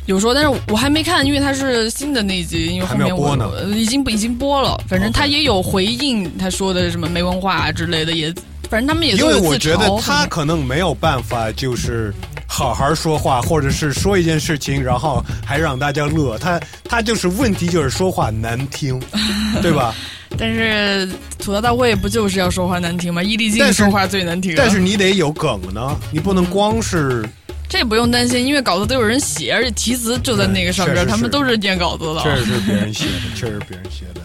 [0.06, 4.78] 有说，但是我还没看，因为它是新的那一集，因为后还没面我有播呢呃已经已经播了。
[4.86, 8.34] 反正他也有回应他说的什么没文化啊之类的，也
[8.70, 12.14] 反正他们也因为我觉得他可能没有办法，就是
[12.48, 16.38] 好好说话，或者是说一件事情，然后还让大家乐。
[16.38, 19.02] 他他就是问题就是说话难听，
[19.62, 19.96] 对吧？
[20.38, 21.08] 但是
[21.38, 23.24] 吐槽大会不就是要说话难听吗？
[23.24, 27.24] 伊利静说话最难听啊、但是你得有梗呢，你不能光是。
[27.74, 32.22] 这不用担心，因为稿子都有人写，而且题词就在那个上边，他们都是念稿子的。
[32.22, 34.22] 确实是别人写的，确实是别人写的。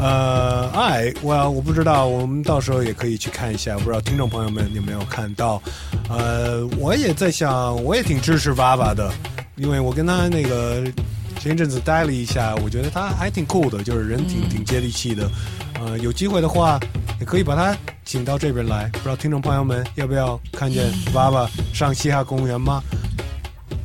[0.00, 5.62] 呃，哎，我我不知道，我们到时候也可以去看一下，不知道听众朋友们有没有看到？
[6.08, 9.12] 呃，我也在想，我也挺支持娃娃的，
[9.56, 10.82] 因为我跟他那个
[11.38, 15.30] 前一阵子待了一下，我觉得他还挺酷的，就是人挺挺接地气的。
[15.80, 16.78] 呃，有机会的话，
[17.20, 22.82] 也可以把他请到这边来，不知道听众朋友们要不要看见娃娃上嘻哈公园吗？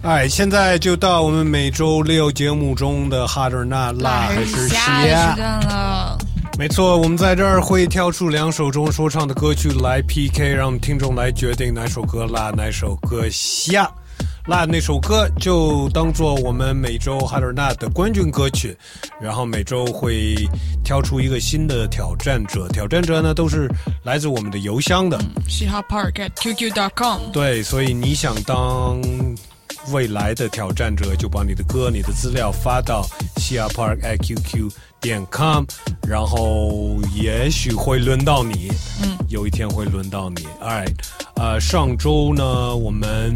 [0.02, 5.36] 哎，现在就到我们每周六节目中的哈德纳辣还是虾的时？
[5.36, 6.18] 间了。
[6.58, 13.89] 没错，我们在这儿会挑出两首中说唱的歌曲来 PK，让听众来决定哪首歌辣，哪首歌下。
[14.48, 18.78] 辣那首歌就当做我们每周哈德纳的冠军歌曲，
[19.22, 20.36] 然后每周会
[20.84, 23.70] 挑出一个新的挑战者，挑战者呢都是
[24.04, 25.20] 来自我们的邮箱的。
[25.48, 27.32] 嘻哈 park at qq.com。
[27.32, 29.02] 对，所以你想当
[29.92, 33.06] 未来的挑战者，就把你的歌、你的资料发到
[33.38, 34.72] 西亚 park at qq
[35.02, 35.66] 点 com，
[36.08, 38.72] 然后也许会轮到你，
[39.02, 40.48] 嗯，有一天会轮到你。
[40.62, 40.94] All right，
[41.36, 43.36] 呃，上周呢，我们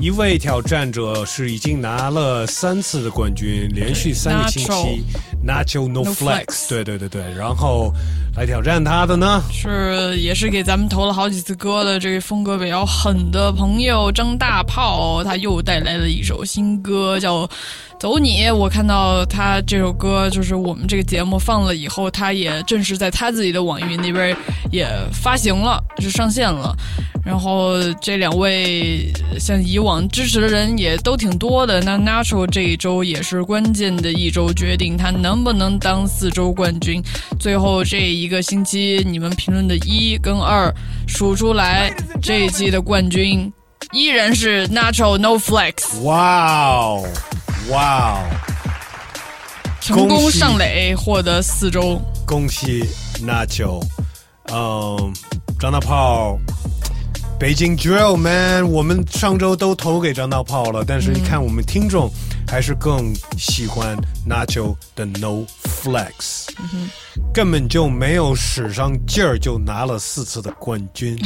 [0.00, 5.02] 一位挑战者是已经拿了三次的冠军，连续三个星期
[5.44, 7.92] Natural No Flex，Flex 对对对对，然后
[8.36, 17.44] 来挑战他的呢，是也是给咱们投了好几次歌的这个风格比较狠的朋友张大炮，他又带来了一首新歌叫
[17.98, 18.44] 《走你》。
[18.54, 24.36] 我看到他这首歌就是我们这个节目放了以后，他也正式在他自己的网易云那边
[24.70, 26.72] 也发行了，是上线了。
[27.24, 31.80] 然后这两位像以往支持的人也都挺多的。
[31.82, 37.02] 那 Natural 这一周也是关键的一周，决定他能不能当四周冠军。
[37.38, 40.74] 最后这一个星期，你们评论的一跟二
[41.06, 43.52] 数出来，这一季的冠军
[43.92, 47.08] 依然是 Natural No Flex，哇哦，
[47.70, 48.18] 哇哦，
[49.80, 52.00] 成功上垒，获得四周。
[52.26, 52.84] 恭喜
[53.24, 53.82] Natural，
[54.52, 55.12] 嗯，
[55.58, 56.38] 张大炮。
[57.38, 62.10] 北京 Drill Man，我们上周都投给张大炮了，但是你看我们听众
[62.48, 63.96] 还是更喜欢
[64.28, 66.48] Nacho 的 No Flex，、
[67.32, 71.16] 根本就没有使上劲儿就拿了四次的冠军。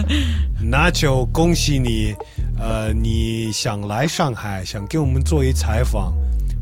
[0.64, 2.14] Nacho，恭喜你！
[2.58, 6.14] 呃，你想来上海，想给我们做一采访，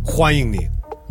[0.04, 0.58] 欢迎你，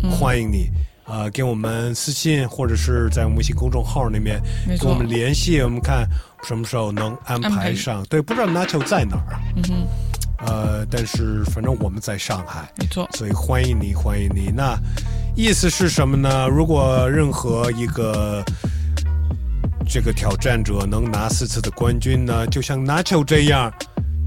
[0.09, 0.69] 欢迎你。
[1.07, 6.05] 呃，给我们私信或者是在我们微信公众号那边没错跟我们联系，我们看
[6.43, 8.03] 什么时候能安排上。
[8.09, 13.07] 对，不知道 Nacho 在哪儿，嗯哼，呃，但是反正我们在上海，没错。
[13.13, 14.51] 所以欢迎你，欢迎你。
[14.53, 14.77] 那
[15.35, 16.47] 意思是什么呢？
[16.47, 18.43] 如果任何一个
[19.87, 23.71] 这个挑战者能拿四次的冠军呢，就像 Nacho 这样，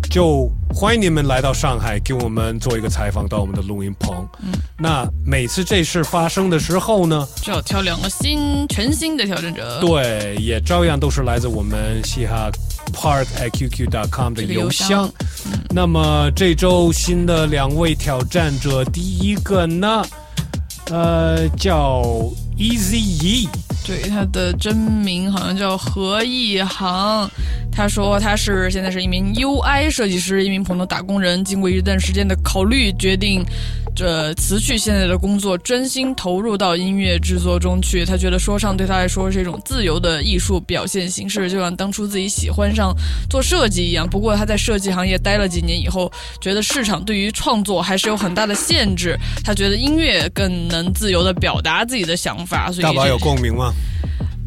[0.09, 4.27] 就欢迎你们来到上海，给我们做一个采访，到我们的录音棚。
[4.43, 9.81] 嗯，那每次这事发生的时候呢，就要挑两个新全新的挑战者。
[9.81, 12.51] 对，也照样都是来自我们嘻哈
[12.93, 15.09] park at qq.com 的这个邮箱。
[15.69, 20.05] 那么这周新的两位挑战者，第一个呢，
[20.91, 22.03] 呃，叫
[22.61, 23.49] Easy E。
[23.87, 27.29] 对，他的真名好像叫何一航。
[27.73, 31.43] 他说他是现在是一名 UI 设计师，一名普通打工人。
[31.43, 33.43] 经过一段时间的考虑，决定
[33.97, 38.05] 这辞去现在的工作，专心投入到音乐制作中去。
[38.05, 42.95] 他觉得说唱对他来说是一种自由的艺术表现形式，就像当初自己喜欢上
[43.31, 44.07] 做设计一样。
[44.07, 49.17] 不过他在设计行业待了几年以后，觉得市场对于创作还是有很大的限制。
[49.43, 53.73] 他觉得音乐更能自由的表达自己的想法法，所以大宝有共鸣吗？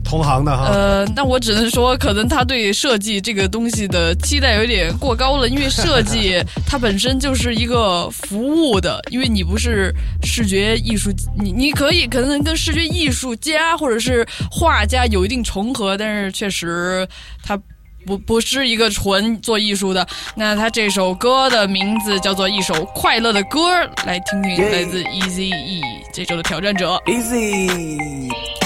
[0.03, 0.67] 同行的哈。
[0.69, 17.07] 呃，那我只能说，可能他对设计这个东西的期待有点过高了，因为设计 它本身就是一个服务的，因为你不是视觉艺术，你你可以可能跟视觉艺术家或者是画家有一定重合，但是确实
[17.41, 17.57] 他。
[18.05, 23.59] 不不是一个纯做艺术的，那他这首歌的名字叫做一首快乐的歌，
[24.05, 25.81] 来听听来自 Easy E
[26.13, 27.01] 这周的挑战者。
[27.05, 28.62] Easy。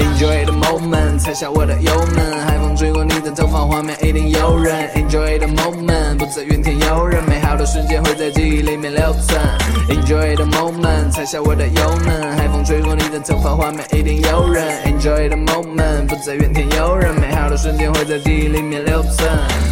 [0.00, 4.88] Enjoy the moment，踩下我的油门，海风吹过你的头发，画面一定诱人。
[4.94, 9.40] Enjoy the moment，不再怨天尤人，美好的瞬间会在记忆里面留存。
[9.88, 14.64] Enjoy the moment，踩下我的油门，海风吹过你的头发，画面一定诱人。
[14.86, 19.28] Enjoy the moment，不再怨天尤人，美好的瞬间会在记忆里面留存。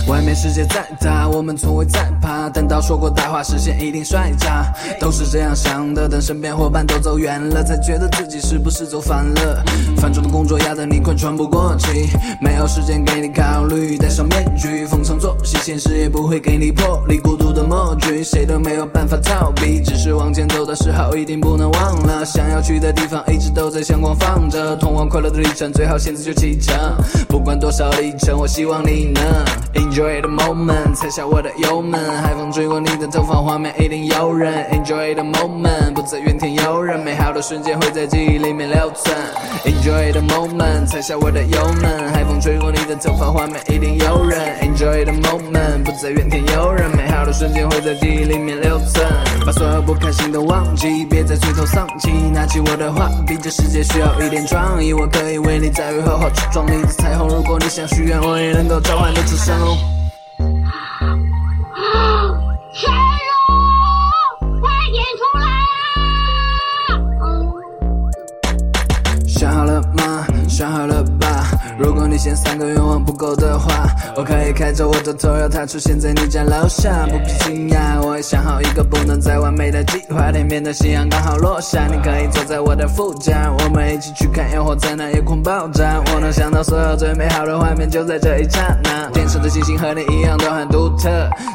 [0.09, 6.09] 外面世界再大，我们从未在怕，等到说过大话，实现一定帅炸，都是这样想的。
[6.09, 9.63] 等身边伙伴都走远了，才觉得自己是不是走反了。
[9.99, 12.09] 繁的工作压得你快喘不过气，
[12.41, 17.19] 没有时间给你考虑，戴上面具，逢场作戏，现实也不会给你魄力。
[17.19, 26.75] 孤独的默剧，谁都没有办法逃避，只是往前走的时候一定不能忘了，想要去的地方一直都在相光放着，通往快乐的旅程，最好现在就启程。
[27.29, 29.23] 不管多少里程，我希望你能
[29.75, 34.65] enjoy the moment，踩下我的油门，海风吹过你的头发，画面一定诱人。
[34.73, 39.17] Enjoy the moment，不再怨天尤人，美好的瞬间会在记忆里面留存。
[39.65, 44.39] Enjoy the moment，踩下我的油门，海风吹过你的头发，画面一定诱人。
[44.61, 49.07] Enjoy the moment，不再怨天尤人，美好的瞬间会在记忆里面留存。
[49.45, 57.29] 把所有不开心都忘记，别再垂头丧气，拿起我的画笔，这世界需要一点创意，我可以为你在雨后画出壮丽的彩虹。
[57.29, 59.77] 如果你想许愿，我也能够召唤得出神龙。
[62.73, 65.38] 神龙，快点出
[70.59, 71.38] 想好了吧？
[71.79, 73.87] 如果你嫌三个愿望不够的话，
[74.17, 77.07] 我可以开着我的 Toyota 出现在你家楼下。
[77.07, 80.33] 不必惊讶，我也想好一个不能再完美的计划。
[80.33, 86.03] 天边的夕阳刚好落下，你可以坐在我的副驾，我们一起去看烟火在那夜空爆炸。
[86.13, 89.09] 我能想到所有最美好的画面就在这一刹那。
[89.13, 91.09] 天上的星星和你一样都很独特，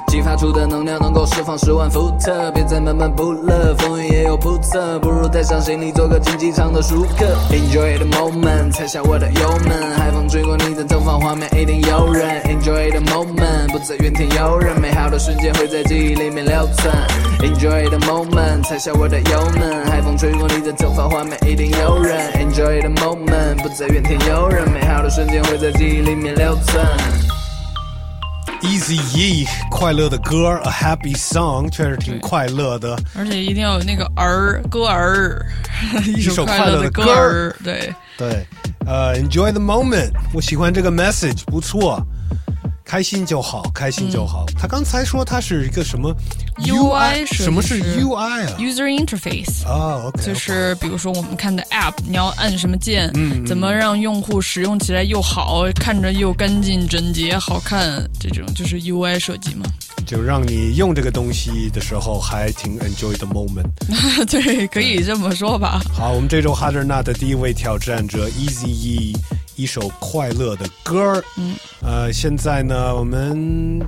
[0.08, 2.50] 激发出的能量能够释放十万伏特。
[2.52, 7.26] 别再闷闷不乐，风雨也有不测，不如带上行李做个竞技场的熟客。
[7.52, 12.42] Enjoy the moment，踩下我的油门，海风吹过你的头发，画面一定诱人。
[12.44, 16.94] Enjoy the moment，不再怨天尤人，美好的瞬间会在记忆里面留存。
[17.40, 22.32] Enjoy the moment，踩下我的油门，海风吹过你的头发，画面一定诱人。
[22.34, 26.86] Enjoy the moment，不再怨天尤人，美好的瞬间会在记忆里面留存。
[28.62, 32.98] Easy E 快乐的歌，A Happy Song，确实挺快乐的。
[33.14, 35.46] 而且一定要有那个儿歌儿，
[36.16, 37.56] 一首快快乐的的歌儿。
[37.62, 38.47] 对，对，
[38.87, 42.05] 呃，Enjoy the moment，我喜欢这个 message，不错，
[42.94, 44.46] 开心就好，开心就好。
[44.56, 46.16] 他刚才说他是一个什么
[46.60, 59.66] UI 设什么是 UI 啊？User Interface 啊，OK，就是比如说我们看的 App，你要按什么键，嗯嗯怎么让用户使用起来又好，看着又干净整洁、好看，这种就是 UI 设计嘛。
[60.06, 63.66] 就让你用这个东西的时候还挺 enjoy the moment。
[64.30, 65.82] 对，可以这么说吧。
[65.92, 69.18] 好，我们这周 Harder Not 的第一位挑战者 Easy E，
[69.56, 71.24] 一首快乐的歌儿。
[71.38, 73.80] 嗯，呃，现在呢，我们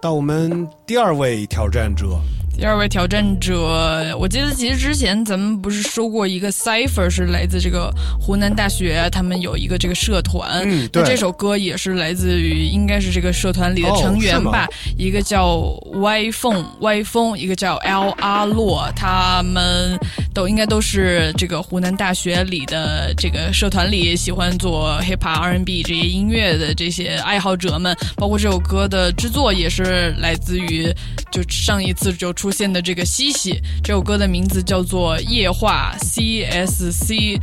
[0.00, 2.20] 到我们第二位挑战者。
[2.60, 11.02] 第二位挑战者，我记得其实之前咱们不是说过一个 Cipher 是来自这个湖南大学，他们有一个这个社团，嗯对。
[11.02, 14.68] 那这首歌也是来自于应该是这个社团里的哦成员吧，
[14.98, 15.60] 一个叫
[16.02, 19.98] 歪凤歪风，一个叫 L 阿洛，他们
[20.34, 30.94] 都应该都是这个湖南大学里的这个社团里喜欢做 hip hop R&B 这些音乐的这些爱好者们，包括这首歌的制作也是来自于
[31.32, 37.38] 就上一次就出出现的这个西西，这首歌的名字叫做《夜话 CSC》。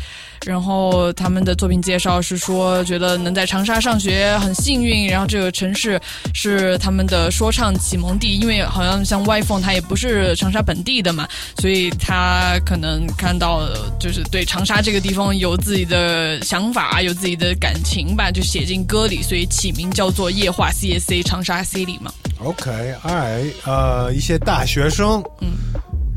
[0.48, 6.00] 然后他们的作品介绍是说，觉得能在长沙上学很幸运，然后这个城市
[6.34, 11.28] 是他们的说唱启蒙地，因为好像像 YPhone 他也不是长沙本地的嘛，
[11.60, 13.68] 所以他可能看到
[14.00, 22.10] 就是对长沙这个地方有自己的想法，有自己的感情吧，就写进歌里，所以起名叫做夜话 CSC 长沙 City 嘛。
[22.40, 25.58] OK，All right，呃，一些大学生，嗯，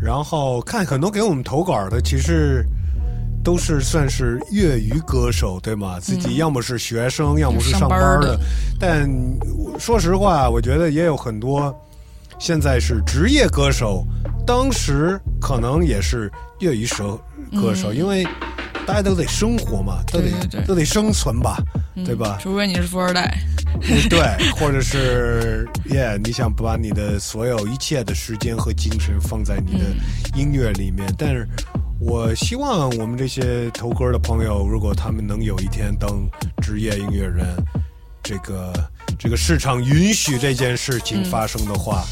[0.00, 2.64] 然后看很多给我们投稿的，其实
[3.42, 5.98] 都是算是业余歌手，对吗？
[6.00, 8.38] 自己要么是学生，要么是上班的。
[8.78, 9.08] 但
[9.78, 11.74] 说实话，我觉得也有很多
[12.38, 14.06] 现在是职业歌手，
[14.46, 16.30] 当时可能也是
[16.60, 17.20] 业余手
[17.52, 18.26] 歌手，嗯因为
[18.86, 21.56] 大家都得生活嘛，都得都得生存吧，
[22.04, 22.38] 对吧？
[22.40, 23.38] 除非你是富二代。
[24.10, 24.18] 对，
[24.56, 29.84] 或者是 耶你想把你的所有一切的时间和精神放在你的
[30.34, 31.46] 音乐里面，但是
[32.00, 36.26] 我希望我们这些投歌的朋友，如果他们能有一天当
[36.62, 37.46] 职业音乐人，
[38.22, 38.72] 这个
[39.18, 42.02] 这个市场允许这件事情发生的话，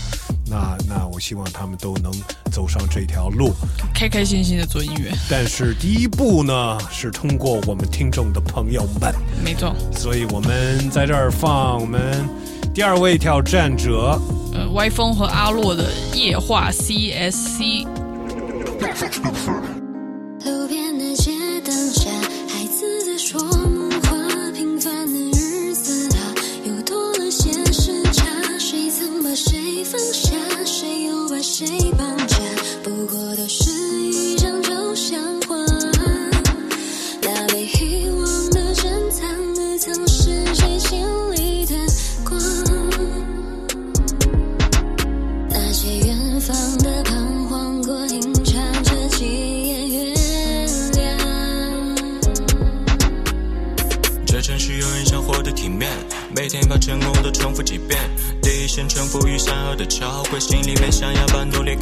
[0.47, 2.13] 那那我希望他们都能
[2.53, 3.53] 走上这条路。
[3.95, 9.15] 开开心心的做音乐，但是第一步呢，是通过我们听众的朋友们。
[9.43, 9.75] 没错。
[9.93, 12.29] 所以我们在这儿放我们
[12.75, 14.21] 第二位挑战者，
[14.53, 17.87] 呃，歪风和阿洛的夜话 CSC。
[20.49, 21.31] 路边的街
[21.63, 22.11] 灯下，
[22.49, 24.17] 孩子在说梦话。
[24.55, 26.35] 平凡的日子啊，
[26.65, 28.25] 又多了些时差。
[28.59, 30.31] 谁曾把谁放下，
[30.65, 31.67] 谁又把谁
[31.99, 32.39] 绑架？
[32.83, 33.68] 不过都是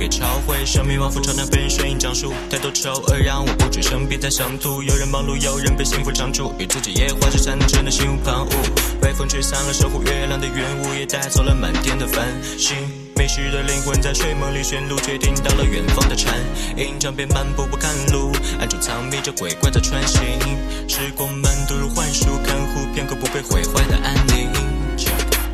[0.06, 0.64] 给抄回。
[0.64, 4.80] 生命往复常常被人顺应讲述，太多丑恶让我不止生病在想吐。
[4.82, 8.54] 有人忙碌，有人被幸福长住，与自己夜话，这才能真的心无旁骛。
[9.02, 12.24] 微风吹散了守护月亮的云雾，也带走了满天的繁
[12.56, 12.76] 星。
[13.16, 16.32] 迷失的灵魂在睡梦里寻路，却听到了远方的蝉
[16.76, 16.94] 音。
[17.00, 18.30] 江边漫步不看路，
[18.60, 20.22] 暗中藏匿着鬼怪在穿行。
[20.86, 24.75] 时光慢渡如幻术，看护片刻不被毁坏的安宁。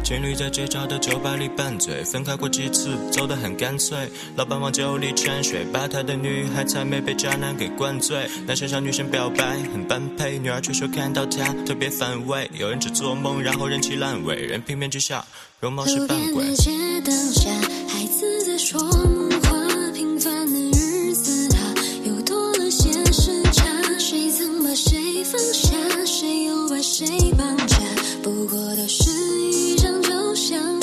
[0.02, 3.96] 情侣在街角的酒吧里拌嘴，分开过几次，走得很干脆。
[4.36, 8.28] 老板往酒里掺水，吧台的女孩才没被渣男给灌醉。
[8.46, 12.50] 男生向女生表白很般配，女孩却说看到他特别反胃。
[12.58, 15.24] 有人只做梦，然后人气烂尾，人平面之下，
[15.60, 16.52] 容貌是路扮鬼。
[16.56, 16.70] 街
[17.04, 17.50] 灯下，
[17.88, 19.56] 孩子在说梦话，
[19.94, 21.74] 平凡的日子啊，
[22.04, 23.64] 又多了些时差。
[23.98, 25.70] 谁曾把谁放下，
[26.04, 27.06] 谁又把谁
[27.38, 27.76] 绑架？
[28.23, 29.11] 不过都是
[29.51, 30.78] 一张抽象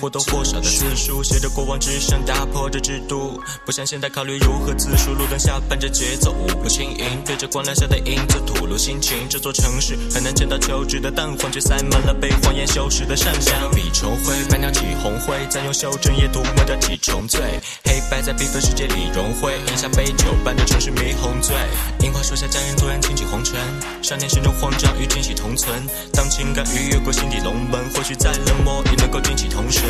[0.00, 5.10] 或多或少的字数，写着过往只想打破这制度，不像现在考虑如何自述。
[5.12, 9.28] 路灯下伴着节奏，舞步轻盈，对着光亮下的影子吐露心情。
[9.28, 13.70] 这座城市很难见到求职的蛋黄，却塞满了被谎言修饰的善良。
[13.72, 17.40] 笔重灰，白鸟起红灰，再用修正液涂抹掉几重罪。
[17.84, 21.54] 黑白在缤纷世界里融汇，饮下杯酒，伴着城市霓虹醉。
[22.00, 23.54] 樱花树下，佳人突然轻起红唇，
[24.02, 25.70] 少年心中慌张与惊喜同存。
[26.14, 29.82] 当情感逾越过心底龙门，或许再冷漠也能够惊起同神。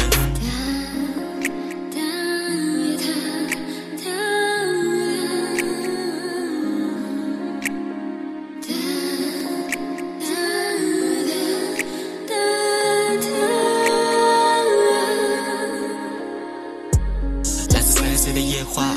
[17.72, 18.96] 来自 sexy 的夜话，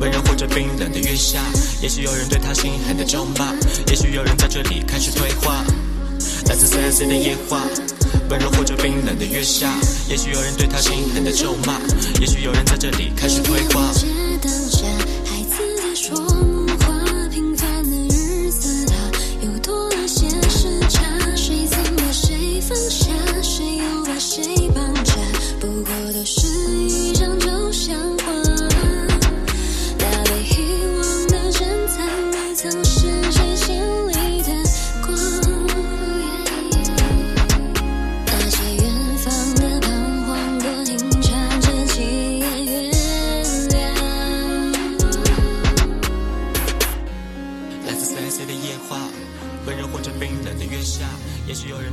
[0.00, 1.40] 温柔或者冰冷的月下，
[1.82, 3.54] 也许有人对他心狠的咒骂，
[3.88, 5.64] 也许有人在这里开始对话。
[6.46, 7.62] 来自 sexy 的夜话，
[8.30, 8.74] 温柔或者
[9.08, 9.72] 冷的月下，
[10.06, 11.80] 也许有人对他心狠的咒骂，
[12.20, 13.90] 也许有人在这里开始对话。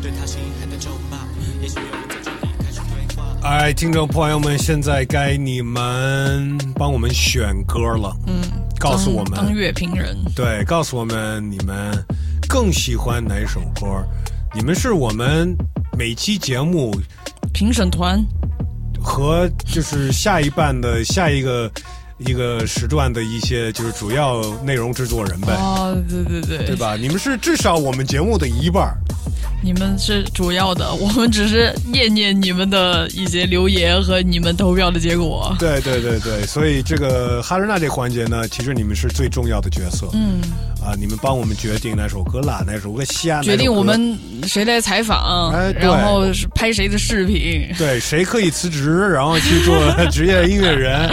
[0.05, 1.17] 对他心狠的咒骂，
[1.59, 3.25] 也许有人在这里开始对话。
[3.41, 8.15] 哎，听众朋友们，现在该你们帮我们选歌了。
[8.27, 8.35] 嗯，
[8.79, 11.91] 告诉我们当当乐评人，对，告诉我们你们
[12.47, 14.07] 更喜欢哪首歌？
[14.53, 15.57] 你们是我们
[15.97, 16.95] 每期节目
[17.51, 18.23] 评审团
[19.01, 21.71] 和就是下一半的下一个
[22.19, 26.95] 一个时段的一些就是主要内容制作人呗，哦，对对对，对吧？
[26.95, 28.95] 你们是至少我们节目的一半儿。
[29.61, 35.55] 你们是主要的，我们只是念念你们的一些留言和你们投票的结果。
[35.57, 40.07] 对对对对，所以这个哈瑞娜这环节呢，其实你们是最重要的角色。
[40.13, 40.39] 嗯，
[40.83, 47.67] 啊，你们帮我们决定哪首歌啦，哪首歌下，决定我们谁来采访，哎然后拍谁的视频。
[47.77, 49.75] 对谁可以辞职，然后去做
[50.11, 51.09] 职业音乐人，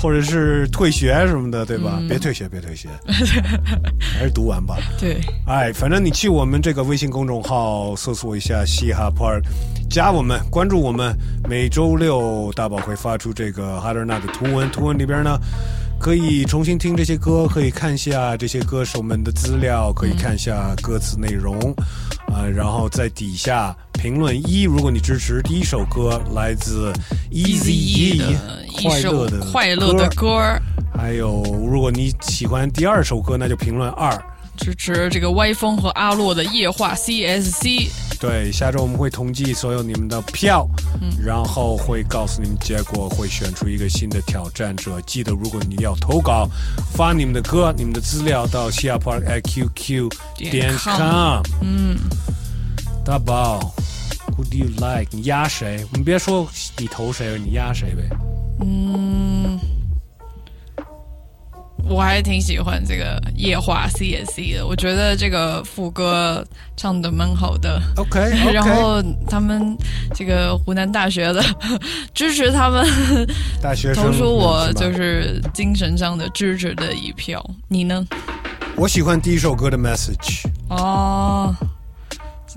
[0.00, 1.98] 或者是退学什么的，对吧？
[2.00, 2.88] 嗯别退学，别退学，
[4.00, 4.76] 还是读完吧。
[4.98, 9.42] 对，哎，反正你去我们这个微信公众号搜索一下嘻哈 Park，
[9.90, 11.16] 加我们，关注我们。
[11.48, 15.38] 每周六大宝会发出这个哈德纳的图文，图文里边呢。
[15.98, 21.58] 可以重新听这些歌，可以看一下这些歌手们的资料，可以看一下歌词内容，
[22.32, 26.92] 啊、然后在底下评论一，如果你支持第一首歌来自
[27.30, 30.62] Easy E E 的一首快乐的快乐的歌儿，
[30.96, 34.10] 还有如果你喜欢第二首歌，那就评论二。
[34.60, 37.88] 支持这个歪风和阿洛的夜话 CSC。
[38.20, 40.68] 对，下周我们会统计所有你们的票，
[41.18, 45.00] 然后会告诉你们结果，会选出一个新的挑战者。
[45.06, 46.46] 记得，如果你要投稿，
[46.92, 51.42] 发你们的歌、你们的资料到西亚 park at qq 点 com。
[51.62, 51.96] 嗯，
[53.02, 53.72] 大宝
[54.36, 55.08] ，Who do you like？
[55.12, 55.82] 你压谁？
[55.94, 56.46] 你别说
[56.76, 58.02] 你投谁，你压谁呗。
[58.60, 59.58] 嗯，
[61.90, 66.44] 我还挺喜欢这个夜话 CSC 的，我觉得这个副歌
[66.76, 67.82] 唱的蛮好的。
[67.96, 68.20] OK，,
[68.54, 69.76] 然后他们
[70.14, 71.42] 这个湖南大学的
[72.14, 72.86] 支持他们，
[73.60, 77.44] 大学生投出我就是精神上的支持的一票。
[77.66, 78.06] 你呢？
[78.76, 80.46] 我喜欢第一首歌的 message。
[80.68, 81.52] 哦，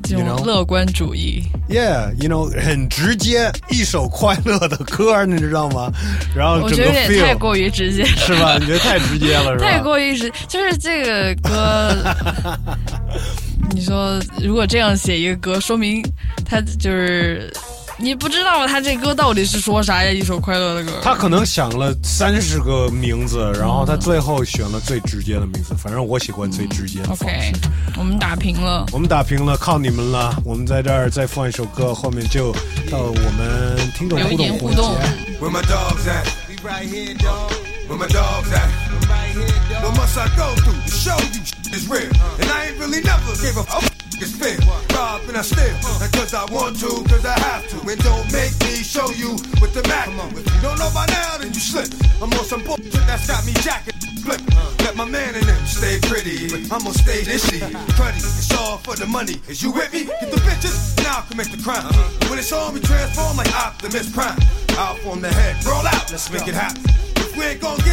[0.01, 1.43] 这种乐观主义。
[1.69, 5.91] Yeah，you know，很直接，一首快乐的歌，你知道吗？
[6.35, 8.57] 然后我觉得有点太过于直接，是吧？
[8.59, 9.65] 你觉得太直接了，是吧？
[9.65, 12.15] 太过于直，就是这个歌，
[13.71, 16.03] 你说如果这样写一个歌，说明
[16.45, 17.51] 他就是
[17.97, 20.09] 你不知道他这歌到底是说啥呀？
[20.11, 25.75] 一首快乐的歌，他可能想了三十个名字，然后他最后选了最直接的名字。
[25.77, 27.25] 反正我喜欢最直接的方式。
[27.25, 27.51] OK，
[27.97, 28.85] 我们打平了。
[28.91, 30.35] 我们打平了，靠你们了。
[30.43, 32.51] 我们在这儿再放一首歌，后面就
[32.89, 34.95] 到我们听众互动互动。
[35.39, 36.25] Where my dogs at?
[36.49, 37.53] We right here, dog.
[37.87, 38.69] Where my dogs at?
[38.89, 39.83] We right here, dog.
[39.83, 42.09] What must I go through to show you shit is real?
[42.39, 43.83] And I ain't really never gave a fuck.
[44.21, 44.57] It's fair.
[44.95, 45.75] Rob and I steal.
[46.11, 47.77] Cause I want to, cause I have to.
[47.89, 50.07] And don't make me show you with the Mac.
[50.35, 51.89] If you don't know by now, then you slip.
[52.21, 53.93] I'm on some bullshit that's got me jacking.
[54.23, 54.39] Flip.
[54.79, 56.47] Let my man in them stay pretty.
[56.71, 57.61] I'ma stay this shit.
[57.99, 58.23] Cruddy.
[58.23, 59.41] It's all for the money.
[59.49, 60.05] Is you with me?
[60.05, 61.83] Get the bitches, now I'll commit the crime.
[62.29, 64.39] When it's on, we transform like Optimus Prime.
[64.77, 66.81] Out from the head, roll out, let's make it happen.
[67.17, 67.92] If we ain't gon' get it with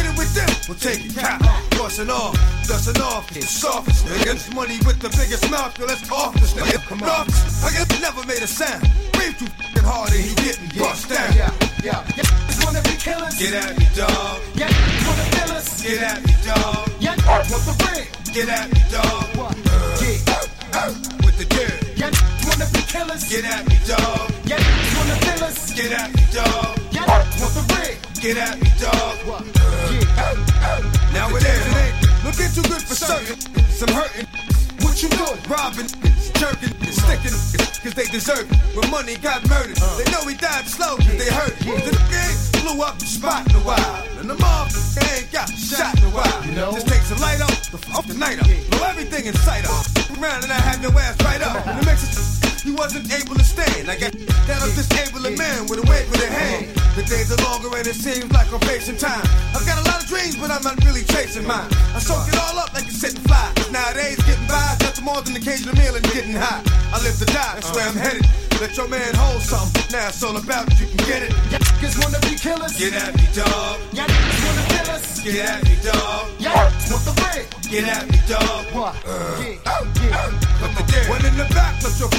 [0.71, 1.41] we'll take it cap.
[1.71, 2.33] Bustin' off,
[2.67, 4.55] dustin' off, it's softest niggas.
[4.55, 6.79] Money with the biggest mouth, yo, let's off this nigga.
[6.87, 7.27] Come on.
[7.67, 8.81] I guess never made a sound.
[9.11, 11.33] Breathe too fucking hard and he getting bust down.
[11.35, 11.51] Yeah,
[11.83, 12.23] yeah, yeah.
[12.47, 13.35] Just wanna be killers.
[13.37, 14.39] Get at me, dog.
[14.55, 14.71] Yeah,
[15.07, 15.81] wanna kill us.
[15.83, 16.89] Get at me, dog.
[16.99, 18.07] Yeah, want the ring.
[18.31, 19.27] Get at me, dog.
[19.35, 19.55] What?
[19.99, 20.87] Yeah,
[21.25, 21.79] with the dirt.
[21.99, 22.11] Yeah,
[22.47, 23.27] wanna be killers.
[23.27, 24.40] Get at me, dog.
[24.51, 24.59] Yeah,
[24.99, 25.15] wanna
[25.47, 25.71] us.
[25.71, 26.75] Get at me, dog.
[26.91, 27.07] Yeah,
[27.39, 27.95] want the ring.
[28.19, 29.15] Get at me, dog.
[29.23, 29.47] What?
[31.15, 31.95] Now it is, it ain't
[32.27, 33.39] looking too good for certain.
[33.71, 34.27] Some hurting.
[34.83, 35.39] What you doing?
[35.47, 35.87] Robbing,
[36.35, 37.31] jerking, sticking,
[37.79, 38.75] cause they deserve it.
[38.75, 41.55] When money got murdered, they know he died slow, cause they hurt.
[41.63, 44.03] The game blew up the spot in a while.
[44.19, 44.67] And the mob
[45.15, 46.43] ain't got shot in a while.
[46.43, 46.73] You know?
[46.73, 48.51] Just takes a light up, the off the night up.
[48.71, 49.87] Blow everything in sight up.
[50.19, 51.65] Around and I had your ass right up.
[51.65, 53.89] And it makes it, he wasn't able to stand.
[53.89, 54.13] I got
[54.47, 56.69] that I'm disable a man with a wave with a hand.
[56.95, 59.25] The days are longer and it seems like I'm facing time.
[59.55, 61.69] I've got a lot of dreams, but I'm not really chasing mine.
[61.95, 63.49] I soak it all up like a sitting fly.
[63.71, 66.61] Nowadays, getting by is nothing more than occasional meal and getting high.
[66.93, 68.25] I live to die, that's where I'm headed.
[68.61, 69.81] Let your man hold something.
[69.89, 71.31] Now it's all about you can get it.
[71.49, 72.77] Niggas wanna be killers.
[72.77, 73.81] Get at me, dog.
[73.91, 75.19] Yeah, niggas wanna kill us.
[75.21, 76.29] Get at me, dog.
[76.37, 77.45] Yeah, want the ring.
[77.71, 78.65] Get at me, dog.
[78.75, 78.95] What?
[79.01, 79.41] Uh,
[80.61, 81.09] Put the dirt.
[81.09, 82.09] One in the back, put your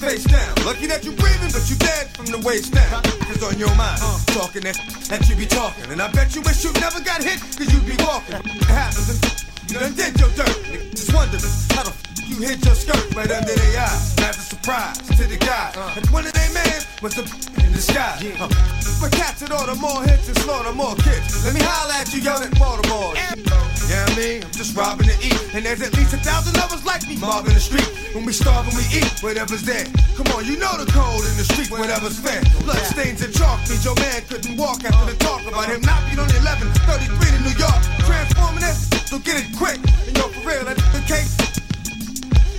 [0.00, 0.54] face down.
[0.64, 3.02] Lucky that you breathing, but you dead from the waist down.
[3.02, 4.00] Cause on your mind,
[4.34, 4.76] talking that,
[5.08, 5.90] that you be talking.
[5.90, 8.36] And I bet you wish you never got hit, cause you be walking.
[8.36, 10.48] It happens you done did your dirt.
[10.68, 11.42] Niggas Just wondering
[11.76, 14.00] how the f- you hit your skirt right under their eye.
[14.28, 15.72] As a surprise to the guy.
[15.96, 17.22] And one of they man was the
[17.64, 18.16] in the sky.
[18.38, 18.48] Uh,
[19.00, 21.44] for cats that order more hits and slaughter more kids.
[21.44, 23.14] Let me holler at you, yell at Baltimore.
[23.90, 25.36] Yeah, I mean, I'm just robbing to eat.
[25.52, 27.84] And there's at least a thousand of us like me mobbing the street.
[28.14, 29.84] When we starve and we eat, whatever's there.
[30.16, 32.40] Come on, you know the code in the street, whatever's fair.
[32.64, 36.00] Blood stains and chalk means your man couldn't walk after the talk about him not
[36.08, 37.80] being on the 11, 33 to New York.
[38.06, 39.78] Transforming this, so get it quick.
[40.06, 41.28] And yo, for real, that the cake.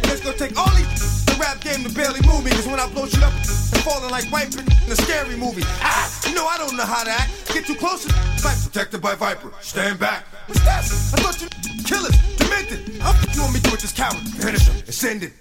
[0.03, 2.52] And it's gonna take all these the rap game to barely move me.
[2.52, 5.64] Cause when I blow shit up, it's falling like white in a scary movie.
[5.82, 7.53] Ah, you know I don't know how to act.
[7.53, 8.14] Get too close, to
[8.45, 9.52] like protected by Viper.
[9.61, 10.26] Stand back.
[10.48, 10.84] What's that?
[10.84, 11.48] I thought you
[11.84, 13.02] killers, demented.
[13.02, 14.22] F- you want me to do with this coward?
[14.40, 15.34] Finish him and send it.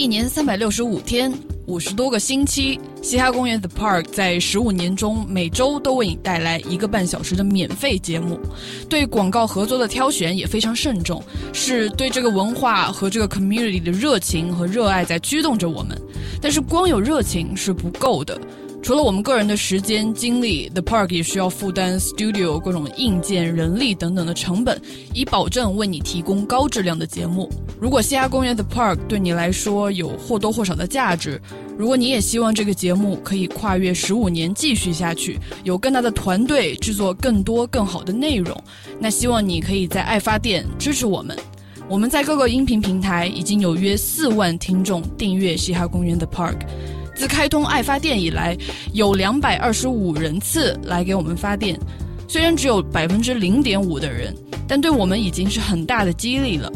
[0.00, 1.30] 一年三百六十五天，
[1.66, 8.40] 五十多个星期，嘻哈公园 The Park 在十五年中每周都为你带来一个半小时的免费节目。
[8.88, 11.22] 对广告合作的挑选也非常慎重，
[11.52, 16.00] 是对这个文化和这个 community 的热情和热爱在驱动着我们。
[16.40, 18.40] 但是光有热情是不够的。
[18.82, 24.80] 除了我们个人的时间精力，The Park 也需要负担 studio 各种硬件、人力等等的成本，
[25.12, 27.48] 以保证为你提供高质量的节目。
[27.78, 31.40] 如果嘻哈公园 The Park 对你来说有或多或少的价值，
[31.76, 38.56] 如果你也希望这个节目可以跨越十五年继续下去，有更大的团队制作更多更好的内容，
[38.98, 41.36] 那希望你可以在爱发电支持我们。
[41.86, 46.56] 我们在各个音频平台已经有约四万听众订阅嘻哈公园 The Park。
[47.20, 48.56] 自开通爱发电以来，
[48.94, 51.78] 有两百二十五人次来给我们发电，
[52.26, 54.34] 虽然只有百分之零点五的人，
[54.66, 56.72] 但对我们已经是很大的激励了。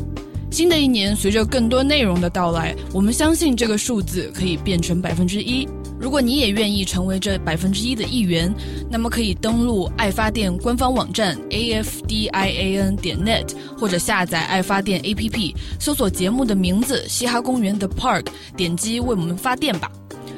[0.50, 5.66] 新的一年，随着更多内容的到来，我们相信这个数字可以变成百分之一。
[5.98, 8.54] 如果你也愿意成为这百分之一的一员，
[8.90, 19.90] 那么可以登录爱发电官方网站 a f d i a n 点 net，或者下载爱发电 A P P，搜索节目的名字《嘻哈公园 The Park》，点击为我们发电吧。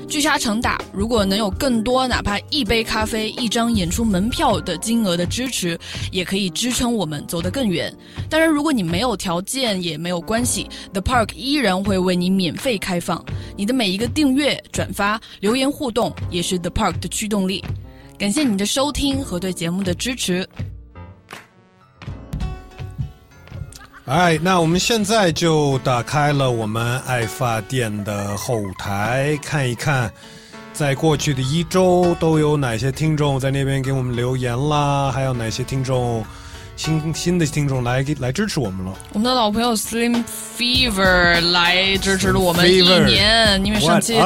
[0.09, 5.79] 聚沙成塔，如果能有更多哪怕一杯咖啡、一张演出门票的金额的支持，
[6.13, 7.93] 也可以支撑我们走得更远。
[8.31, 13.25] 当然，如果你没有条件也没有关系，The Park 依然会为你免费开放。
[13.57, 17.65] 你的每一个订阅、转发、留言互动，也是 The Park 的驱动力。
[18.17, 20.49] 感谢你的收听和对节目的支持。
[24.07, 30.09] 哎，那我们现在就打开了我们爱发电的后台，看一看，
[30.73, 36.25] 在过去的一周都有哪些听众在那边给我们留言啦，还有哪些听众
[36.77, 38.95] 新新的听众来给来支持我们了。
[39.13, 40.23] 我们的老朋友 Slim
[40.57, 44.17] Fever 来支持了我们一年，因为上期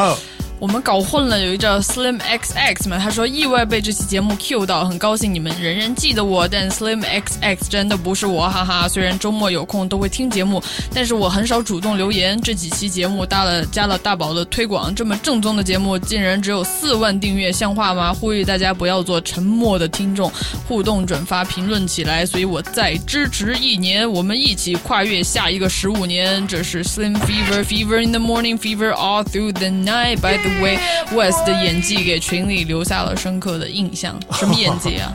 [0.60, 8.86] 我们搞混了，有一个叫 Slim XX 嘛，他说意外被这期节目 Q 到，很高兴你们仍然记得我，但 Slim XX 真的不是我，哈哈。
[8.86, 10.62] 虽然周末有空都会听节目，
[10.92, 12.38] 但是我很少主动留言。
[12.42, 18.12] 这几期节目搭了加了大宝的推广，这么正宗的节目竟然只有四万订阅，像话吗？
[18.12, 20.30] 呼吁大家不要做沉默的听众，
[20.68, 22.26] 互动、转发、评论起来。
[22.26, 26.46] 所以我再支持一年，我们一起跨越下一个十五年。
[26.46, 30.20] 这是 Slim Fever Fever in the morning, fever all through the night.
[30.20, 30.78] By the way,
[31.12, 34.18] West 的演技给群里留下了深刻的印象。
[34.34, 35.14] 什么演技啊？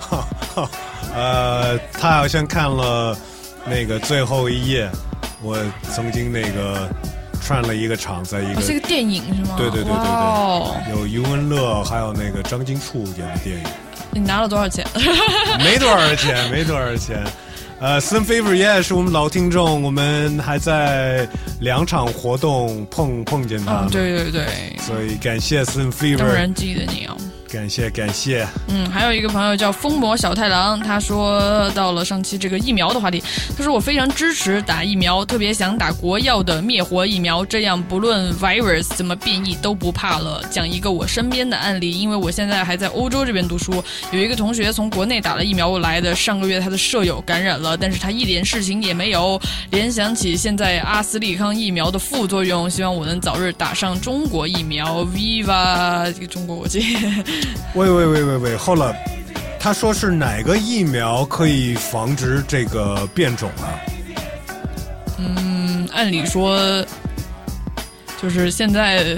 [1.16, 3.18] 呃，他好像看了
[3.66, 4.90] 那个最后一页，
[5.42, 5.58] 我
[5.94, 6.90] 曾经那个
[7.42, 9.56] 串了一个场，在一个、哦，是个电影是吗？
[9.58, 13.64] 对对对对对，有余文乐，还有那个张金处演的电影，
[14.12, 14.86] 你拿了多少钱？
[15.60, 17.24] 没多少钱，没多少钱。
[17.80, 21.28] 呃，Slim Fever 也是我们老听众，我们还在
[21.60, 24.46] 两场活动碰碰见他，嗯，对对对，
[24.80, 27.18] 所以感谢 Slim Fever，当然记得你哦。
[27.56, 28.46] 感谢感谢。
[28.68, 33.24] 嗯，还有一个朋友叫疯魔小太郎，他说到了上期这个疫苗的话题，
[33.58, 40.44] 他说我非常支持打疫苗，特别想打国药的灭活疫苗，这样不论 virus 怎么变异都不怕了。
[40.52, 49.40] 讲一个我身边的案例，因为我现在还在欧洲这边读书，有一个同学从国内打了疫苗来的，上个月他的舍友感染了，但是他一点事情也没有。
[49.72, 56.98] 联想起现在阿斯利康疫苗的副作用，希望我能早日打上中国疫苗，Viva 这个中国国际。
[57.76, 58.96] 喂喂喂喂喂，后了
[59.60, 63.76] 他说是哪个疫苗可以防止这个变种啊？
[65.18, 66.86] 嗯，按理说，
[68.22, 69.18] 就是现在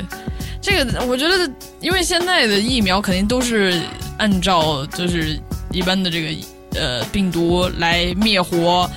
[0.61, 1.49] 这个，我觉得，
[1.81, 3.79] 因为现在的疫苗肯定都是
[4.17, 5.39] 按照就是
[5.71, 8.89] 一般的这个呃病毒来灭活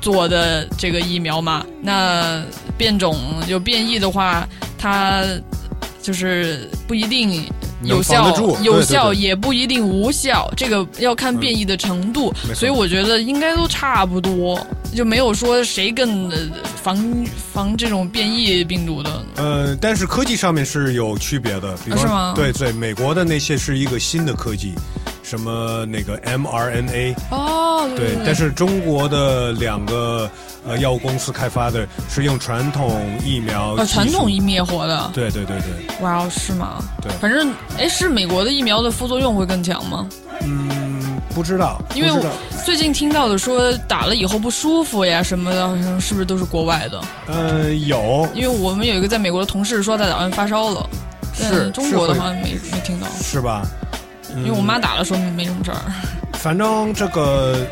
[0.00, 1.66] 做的这个疫苗嘛。
[1.82, 2.42] 那
[2.78, 4.48] 变种就变异的话，
[4.78, 5.24] 它
[6.00, 7.44] 就是不一定。
[7.82, 14.58] 有效有效也不一定无效，这个要看变异的程度，所以我觉得应该都差不多，
[14.94, 16.38] 就没有说谁更呃
[16.82, 19.24] 防防这种变异病毒的。
[19.36, 24.74] 呃，但是科技上面是有区别的，比如、啊是吗对对，美国的那些是一个新的科技，
[25.28, 30.30] 什么那个 mRNA，哦，对，但是中国的两个
[30.64, 36.78] 呃药物公司开发的是用传统疫苗呃传统疫灭活的，对对对对，哇哦，是吗？
[37.02, 37.10] 对。
[37.20, 40.08] 反正哎，是美国的疫苗的副作用会更强吗？
[40.44, 42.24] 嗯，不知道，因为我
[42.64, 47.00] 最近听到的说打了以后不舒服呀什么的，好像是不是都是国外的？
[47.26, 48.28] 呃有。
[48.32, 50.88] 因为我们有一个在美国的同事说他打完发烧了，
[51.40, 53.66] 但是中国的好像没没听到，是吧？
[54.36, 55.80] 嗯因为我妈打了说明没什么事儿。
[56.34, 57.66] 反正这个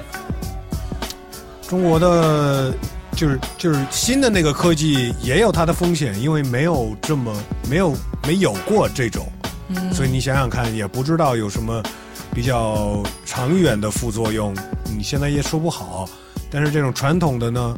[1.69, 2.73] 中国的
[3.15, 7.33] 就是就是新的那个科技也有它的风险，因为没有这么
[7.69, 7.95] 没有
[8.27, 9.27] 没有过这种，
[9.69, 11.83] 嗯所以你想想看，也不知道有什么
[12.35, 14.57] 比较长远的副作用，
[14.97, 16.09] 你现在也说不好。
[16.51, 17.77] 但是这种传统的呢，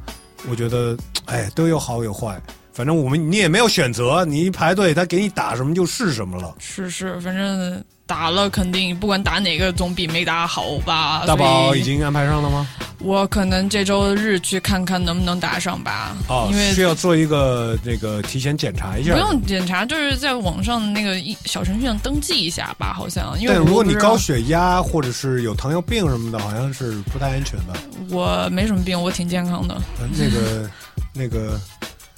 [0.48, 0.96] 我觉得
[1.26, 2.40] 哎都有好有坏。
[2.77, 6.55] 反正我们你也没有选择，你一排队，他给你打什么就是什么了。
[6.59, 11.24] 是是，反正打了肯定不管打哪个总比没打好吧。
[11.27, 12.69] 大宝已经安排上了吗？
[12.98, 16.15] 我可能这周日去看看能不能打上吧。
[16.28, 19.15] 哦，因为需要做一个那个提前检查一下。
[19.15, 23.35] 不用检查，就是在网上那个一小程序上登记一下吧，好像。
[23.40, 27.74] 因为但如果你高血压或者是有糖尿病什么的，好像是不太安全的。
[28.11, 29.74] 我没什么病，我挺健康的。
[29.98, 30.70] 呃那个
[31.15, 31.59] 那个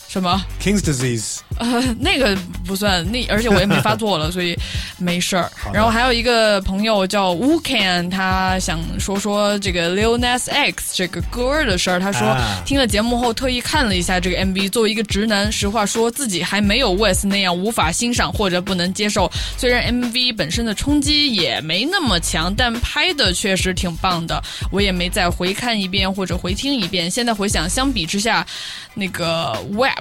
[0.09, 2.35] 什么？King's disease，呃，那个
[2.67, 4.59] 不算，那而且我也没发作了，所以
[4.97, 12.01] 没事儿然后还有一个朋友叫 Wu Can，他想说说这个 Lil Nas X 这个歌儿的事儿。
[12.01, 19.31] 他说、啊听了节目后特意看了一下这个 MV，作为一个直男，实话说自己还没有 West 那样无法欣赏或者不能接受。
[19.57, 24.43] 虽然 MV 本身的冲击也没那么强，但拍的确实挺棒的。
[24.71, 27.11] 我也没再回看一遍或者回听一遍。
[27.11, 28.47] 现在回想，相比之下，
[28.95, 29.98] 那个 Web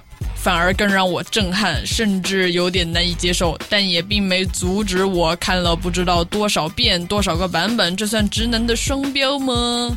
[0.48, 3.60] 反而更让我震撼，甚至有点难以接受。
[3.68, 7.94] 但也并没阻止我看了不知道多少遍、多少个版本。
[7.98, 9.92] 这算直男的双标吗？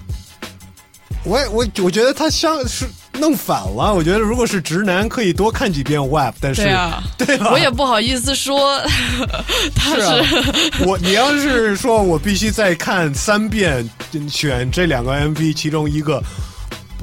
[1.23, 3.95] 我我我觉得他像是弄反了。
[3.95, 7.53] 我觉得如果是直男，可以多看几遍 WAP，但是对啊，对吧？
[7.53, 8.83] 我也不好意思说
[9.73, 13.89] 他是我你要是说我必须再看三遍，
[14.29, 16.21] 选这两个 MV 其中一个，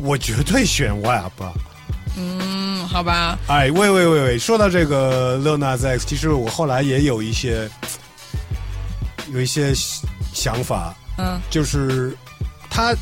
[0.01, 1.31] 我绝对选 WAP。
[2.17, 7.69] 嗯，好吧，哎，喂喂喂喂，说到这个 Lil Nas X，其实我后来也有一些
[9.31, 9.71] 有一些
[10.33, 11.39] 想法，嗯。
[11.49, 12.17] 就是
[12.69, 12.95] 他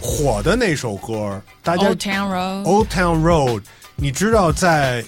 [0.00, 3.62] 火的那首歌，大家，Old Town Road，Old Town Road，
[3.96, 5.04] 你知道在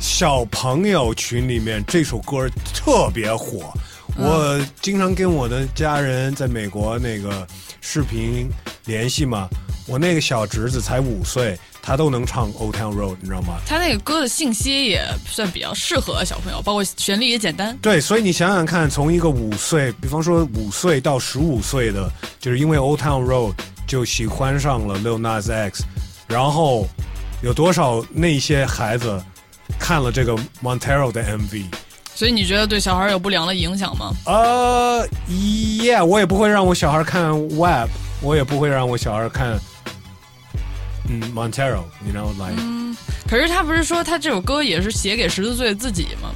[0.00, 3.72] 小朋友群里面这首歌特别火。
[4.18, 7.46] 我经常跟我的家人在美国那个
[7.80, 8.48] 视频
[8.86, 9.48] 联系嘛，
[9.86, 13.58] 我那个小侄子才五岁，他都能唱 Old Town Road，你知道吗？
[13.64, 17.78] 他那个歌的信息也算比较适合小朋友，包括旋律也简单。
[17.80, 22.10] 对，所以你想想看，从一个五岁，比方说五岁到十五岁的，
[22.40, 23.54] 就是因为 Old Town Road
[23.86, 25.84] 就喜欢上了 Lil Nas X，
[26.26, 26.88] 然后
[27.40, 29.22] 有多少那些孩子
[29.78, 31.66] 看了这个 Montero 的 MV？
[32.16, 34.12] 所以你觉得对小孩有不良的影响吗？
[34.26, 37.90] 呃，Yeah，我也不会让我小孩看 Web，
[38.22, 39.56] 我也不会让我小孩看，
[41.08, 42.96] 嗯，Montero，you know like，、嗯，
[43.28, 46.30] 可是他不是说他这首歌也是写给十四岁的自己吗？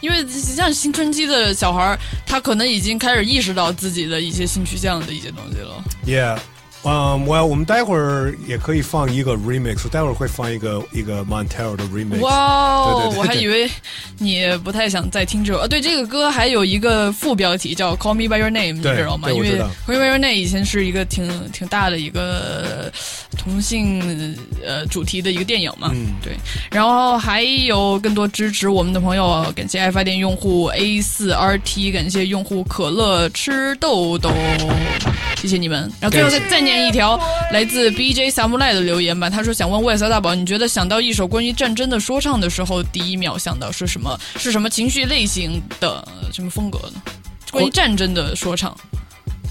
[0.00, 1.94] 因为像青春期的小孩，
[2.26, 5.84] 他可能已经开始意识到自己的一些性取向的一些东西了。
[6.06, 6.38] Yeah，
[6.82, 12.20] 嗯、我我们待会儿也可以放一个 remix，待会儿会放一个一个 Montero 的 remix。
[12.20, 13.70] 哇哦对对对，我还以为
[14.18, 15.58] 你不太想再听这首。
[15.58, 19.30] 呃，对，这个歌还有一个副标题叫《Call Me by Your Name》，你知道吗？
[19.30, 19.52] 因为
[19.86, 22.90] 《Call Me by Your Name》以前是一个挺挺大的一个
[23.36, 25.90] 同性呃主题的一个电影嘛。
[25.92, 26.34] 嗯，对。
[26.70, 34.32] 然后还有更多支持我们的朋友，感谢爱发电用户 A 四 RT，感谢用户可乐吃豆豆，
[35.36, 35.80] 谢谢你们。
[36.00, 37.18] 然后最后再再念一条
[37.52, 44.18] 来自 BJ 萨姆赖的留言吧，他说想问魏色大宝，你觉得想到一首关于战争的说唱的时候，第一秒想到是什么？
[44.36, 47.00] 是什么情绪类型的什么风格呢？
[47.50, 48.76] 关于战争的说唱，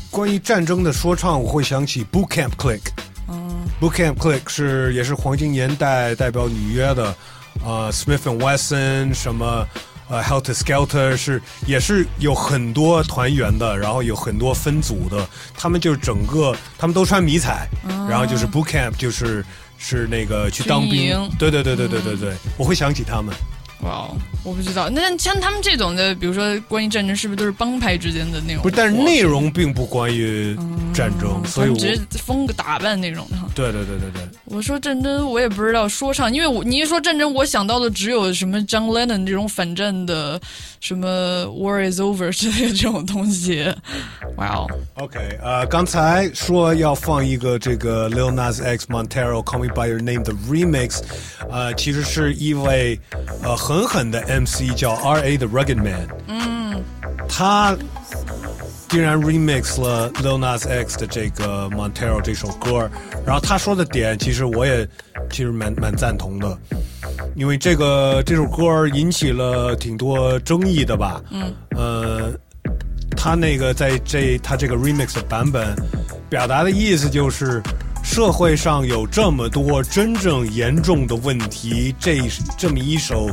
[0.10, 2.82] 关于战争的说唱，我会想起 Boot Camp Click。
[3.28, 7.16] 嗯 Boot Camp Click 是也是黄金年代代表纽约的，
[7.66, 9.68] 呃，Smith and Wesson 什么。
[10.10, 19.46] 呃，Helter Skelter 是也是有很多团员的，然后有很多分组的，他们就是整个他们都穿迷彩，哦然后就是 boot camp 就是
[19.78, 23.34] 是那个去当兵对对对对对对对，我会想起他们。
[23.82, 24.90] 哇哦，我不知道。
[24.90, 28.62] 那像他们这种的，比如说关于战争，是不是都是帮派之间的那种？
[28.62, 30.56] 不是，但是内容并不关于
[30.94, 33.38] 战争，所以只是风格打扮那种的。
[33.56, 40.40] 对对对对对，我说战争，我也不知道说唱，因为我你一说战争，我想到的只有什么 John Lennon 这种反战的，
[40.82, 43.66] 什么 War is over 之类的这种东西。
[44.36, 51.00] 哇哦，OK，呃，刚才说要放一个这个 Lil Nas X Montero Call Me by Your Name 的 remix，
[51.50, 53.00] 呃，其实是因为
[53.44, 56.84] 呃狠狠的 MC 叫 R A 的 Rugged Man，嗯，
[57.28, 57.78] 他
[58.88, 62.90] 竟然 remix 了 Lil Nas X 的这个 Montero 这首歌，
[63.24, 64.90] 然后他说的点其实我也
[65.30, 66.58] 其实蛮蛮赞同的，
[67.36, 72.34] 因为这个这首歌引起了挺多争议的吧，嗯，呃，
[73.16, 75.76] 他那个在这他这个 remix 的版本
[76.28, 77.62] 表达的意思就是。
[78.10, 82.20] 社会上有这么多真正严重的问题，这
[82.58, 83.30] 这么一首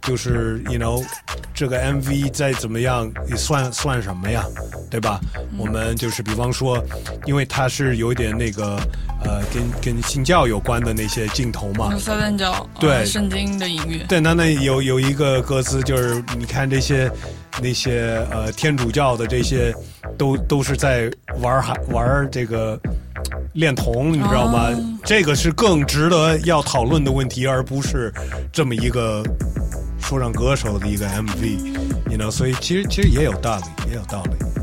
[0.00, 1.04] 就是 you know
[1.52, 4.44] 这个 MV 再怎么样也算算什么呀，
[4.88, 5.20] 对吧？
[5.58, 6.80] 我们就是比方说，
[7.26, 8.76] 因为它是有点那个
[9.24, 14.04] 呃跟跟信教有关的那些镜头嘛，撒旦教，对呃圣经的隐喻。
[14.08, 17.10] 对，那那有有一个歌词就是你看这些
[17.60, 19.74] 那些呃天主教的这些
[20.16, 21.10] 都都是在
[21.40, 22.78] 玩儿还玩儿这个
[23.54, 24.70] 恋童，你知道吗？
[24.70, 28.12] 哦这个是更值得要讨论的问题，而不是
[28.52, 29.20] 这么一个
[29.98, 34.61] 说唱歌手的一个 MV，you know，所以其实其实也有道理，也有道理。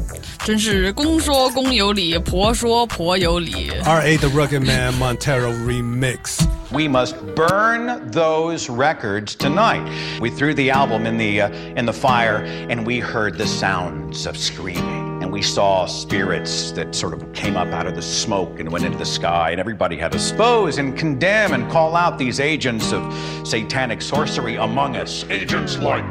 [0.49, 3.71] 真是公说公有理，婆说婆有理。
[3.85, 6.47] R A 的 Rugged Man Montero Remix。
[6.71, 9.85] We must burn those records tonight.
[10.21, 14.27] We threw the album in the uh, in the fire, and we heard the sounds
[14.27, 18.59] of screaming, and we saw spirits that sort of came up out of the smoke
[18.59, 22.19] and went into the sky, and everybody had to expose and condemn and call out
[22.19, 23.03] these agents of
[23.47, 25.25] satanic sorcery among us.
[25.31, 26.05] Agents like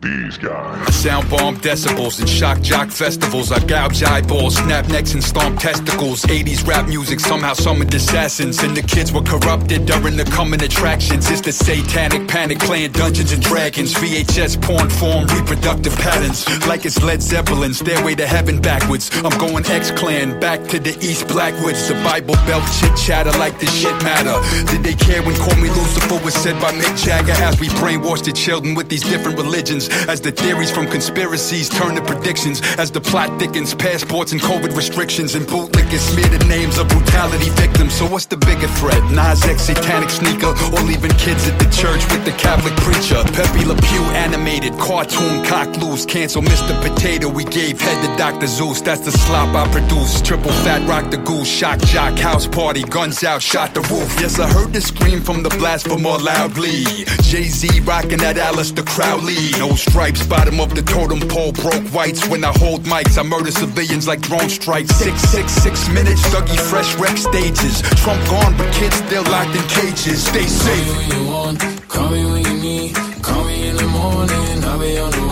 [0.00, 0.88] these guys.
[0.88, 3.52] I sound bomb decibels and shock jock festivals.
[3.52, 6.22] I gouge eyeballs, snap necks and stomp testicles.
[6.22, 8.62] 80s rap music somehow summoned assassins.
[8.62, 11.30] And the kids were corrupted during the coming attractions.
[11.30, 13.92] It's the satanic panic playing Dungeons and Dragons.
[13.94, 16.48] VHS porn form, reproductive patterns.
[16.66, 19.10] Like it's Led Zeppelin, Stairway to Heaven backwards.
[19.22, 21.88] I'm going X Clan, back to the East Blackwoods.
[21.88, 24.36] The Bible Belt chit chatter like this shit matter.
[24.70, 27.32] Did they care when Call Me Lucifer was said by Mick Jagger?
[27.32, 29.89] As we brainwashed the children with these different religions.
[30.08, 32.60] As the theories from conspiracies turn to predictions.
[32.78, 35.34] As the plot thickens, passports and COVID restrictions.
[35.34, 37.94] And bootlickers smear the names of brutality victims.
[37.94, 39.02] So what's the bigger threat?
[39.10, 43.22] Nas X satanic sneaker or leaving kids at the church with the Catholic preacher?
[43.32, 46.04] Pepe Le Pew animated, cartoon cock loose.
[46.06, 46.74] Cancel Mr.
[46.82, 48.46] Potato, we gave head to Dr.
[48.46, 48.80] Zeus.
[48.80, 50.20] That's the slop I produce.
[50.22, 54.10] Triple fat rock the goose, shock jock, house party, guns out, shot the roof.
[54.20, 56.84] Yes, I heard the scream from the blasphemer loudly.
[57.22, 59.50] Jay Z rocking that Alistair Crowley.
[59.58, 62.28] No stripes, bottom of the totem pole, broke whites.
[62.28, 64.94] When I hold mics, I murder civilians like drone strikes.
[64.96, 67.82] Six, six, six minutes, Dougie Fresh wreck stages.
[68.02, 70.24] Trump gone, but kids still locked in cages.
[70.26, 70.86] Stay safe.
[70.86, 72.94] Call me when you want, call me when you need.
[73.22, 75.29] Call me in the morning, I'll be on the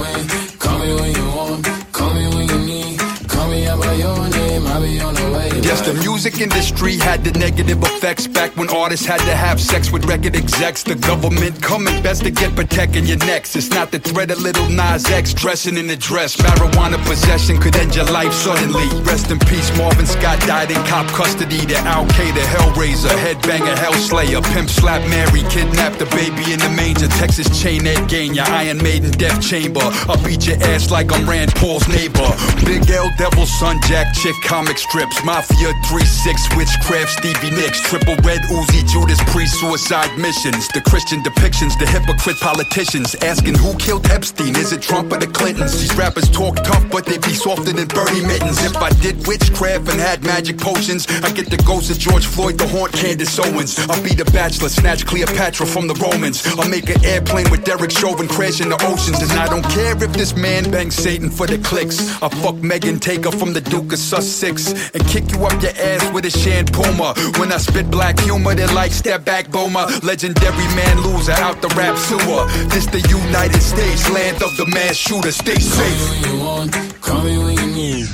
[5.69, 9.93] Yes, the music industry had the negative effects back when artists had to have sex
[9.93, 10.83] with record execs.
[10.83, 13.55] The government coming best to get protecting your necks.
[13.55, 16.37] It's not the threat of little Nas X dressing in a dress.
[16.37, 18.89] Marijuana possession could end your life suddenly.
[19.05, 21.61] Rest in peace, Marvin Scott died in cop custody.
[21.67, 27.09] The Al Qaeda Hellraiser, headbanger, Hellslayer, pimp slap Mary, kidnapped the baby in the manger.
[27.21, 29.85] Texas chain Ed Gain, your Iron Maiden death chamber.
[30.09, 32.33] I'll beat your ass like I'm Rand Paul's neighbor.
[32.65, 35.23] Big L, Devil Son, Jack Chick comic strips.
[35.25, 37.81] Mafia 3-6, witchcraft, Stevie Nicks.
[37.81, 40.69] Triple Red Uzi, Judas pre-suicide missions.
[40.69, 43.15] The Christian depictions, the hypocrite politicians.
[43.17, 45.81] Asking who killed Epstein, is it Trump or the Clintons?
[45.81, 48.63] These rappers talk tough, but they be softer than Bernie Mittens.
[48.65, 52.59] If I did witchcraft and had magic potions, I get the ghost of George Floyd
[52.59, 53.79] to haunt Candace Owens.
[53.89, 56.47] I'll be the bachelor, snatch Cleopatra from the Romans.
[56.59, 59.21] I'll make an airplane with Derek Chauvin crash in the oceans.
[59.23, 61.99] And I don't care if this man bangs Satan for the clicks.
[62.23, 66.13] I'll fuck Megan Taker from the Duke of Sussex and kick you up your ass
[66.13, 67.13] with a shampoomer.
[67.39, 69.87] When I spit black humor, they like step back boomer.
[70.03, 72.45] Legendary man loser out the rap sewer.
[72.69, 75.33] This the United States, land of the mass shooter.
[75.33, 76.11] Stay safe.
[76.11, 78.09] When you want, call me when you need.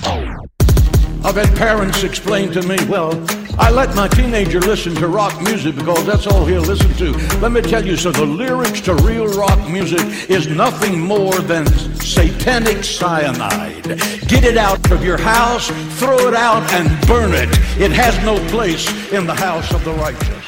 [1.24, 3.12] I've had parents explain to me, well,
[3.58, 7.12] I let my teenager listen to rock music because that's all he'll listen to.
[7.40, 11.68] Let me tell you, so the lyrics to real rock music is nothing more than
[12.00, 14.00] satanic cyanide.
[14.28, 15.70] Get it out of your house,
[16.00, 17.50] throw it out, and burn it.
[17.78, 20.46] It has no place in the house of the righteous.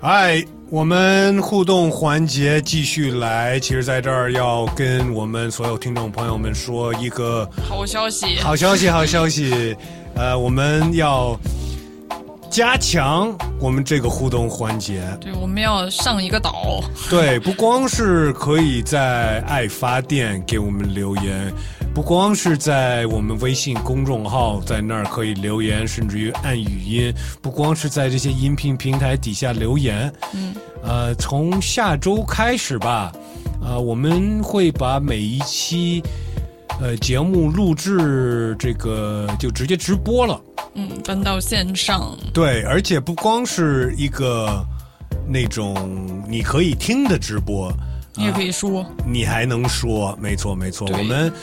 [0.00, 3.60] 嗨，我们互动环节继续来。
[3.60, 9.76] 其实，在这儿要跟我们所有听众朋友们说一个好消息，好消息，好消息。
[10.17, 11.39] 呃，我们要
[12.49, 15.03] 加强我们这个互动环节。
[15.21, 16.81] 对，我们要上一个岛。
[17.07, 21.53] 对，不光是可以在爱发电给我们留言，
[21.93, 30.11] 不光是在我们微信公众号在那儿可以留言，甚至于按语音，不光是在这些音频平台底下留言。
[30.33, 33.11] 嗯，呃，从下周开始吧，
[33.61, 36.01] 呃，我们会把每一期
[36.79, 40.41] 呃节目录制这个就直接直播了。
[40.75, 42.15] 嗯，搬到线上。
[42.33, 44.63] 对，而且不光是一个
[45.27, 47.73] 那种你可以听的直播，
[48.15, 50.87] 你也可以说，你还能说，没错没错。
[50.91, 51.33] 我们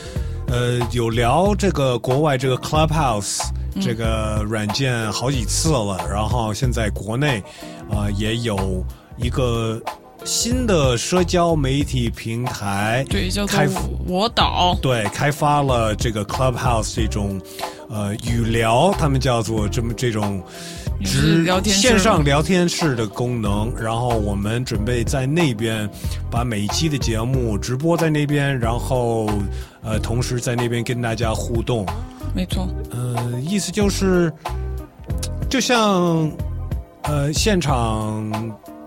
[0.47, 3.41] 呃有聊这个国外这个 Clubhouse
[3.75, 7.39] 嗯这个软件好几次了，然后现在国内
[7.89, 8.85] 啊、呃也有
[9.17, 9.81] 一个
[10.25, 13.69] 新的社交媒体平台，对，叫做开
[14.07, 14.75] 我岛。
[14.81, 17.39] 对，开发了这个 Clubhouse 这种
[17.89, 20.43] 呃语聊，他们叫做这么这种
[21.03, 23.71] 直线上聊天室的功能。
[23.79, 25.87] 然后我们准备在那边
[26.31, 29.29] 把每一期的节目直播在那边，然后
[29.83, 31.85] 呃同时在那边跟大家互动。
[32.33, 34.33] 没错，呃，意思就是
[35.47, 36.31] 就像
[37.03, 38.27] 呃现场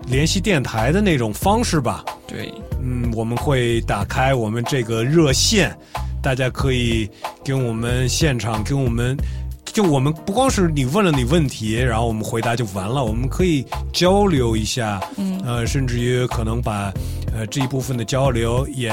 [0.09, 2.03] 联系电台的那种方式吧。
[2.27, 5.75] 对，嗯，我们会打开我们这个热线，
[6.21, 7.09] 大家可以
[7.45, 9.15] 跟我们现场跟我们。
[9.71, 13.63] 就我们不光是你问了你问题，然后我们回答就完了，我们可以
[13.93, 16.91] 交流一下，嗯呃，甚至于可能把
[17.31, 18.91] 呃这一部分的交流也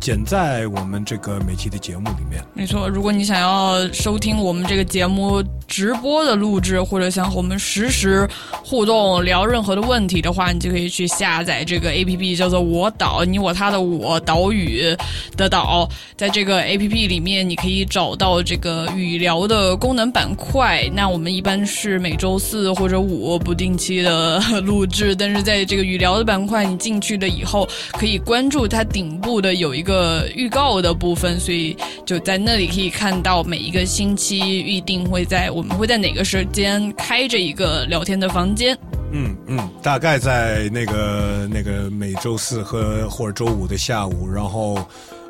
[0.00, 2.42] 剪在我们这个每期的节目里面。
[2.54, 8.28] 没错，如果你想要收听我们这个节目直播的录制，或者想和我们实时
[8.64, 14.96] 互动聊任何的问题的话，你就可以去下载这个 A P P，叫做“我岛”，你我他的我岛屿
[15.36, 15.88] 的岛。
[16.16, 20.88] 在这个 A P P 里面，你可以找到这个语聊的功能板块。
[20.94, 38.76] 那我们一般是每周四或者五不定期的录制，但是在这个语聊的板块，你进去了以后，可以关注它顶部的有一个预告的部分，所以就在那里可以看到每一个星期预定会在我们会在哪个时间开着一个聊天的房间。
[39.12, 44.76] 嗯嗯，大概在那个那个每周四和或者周五的下午，然后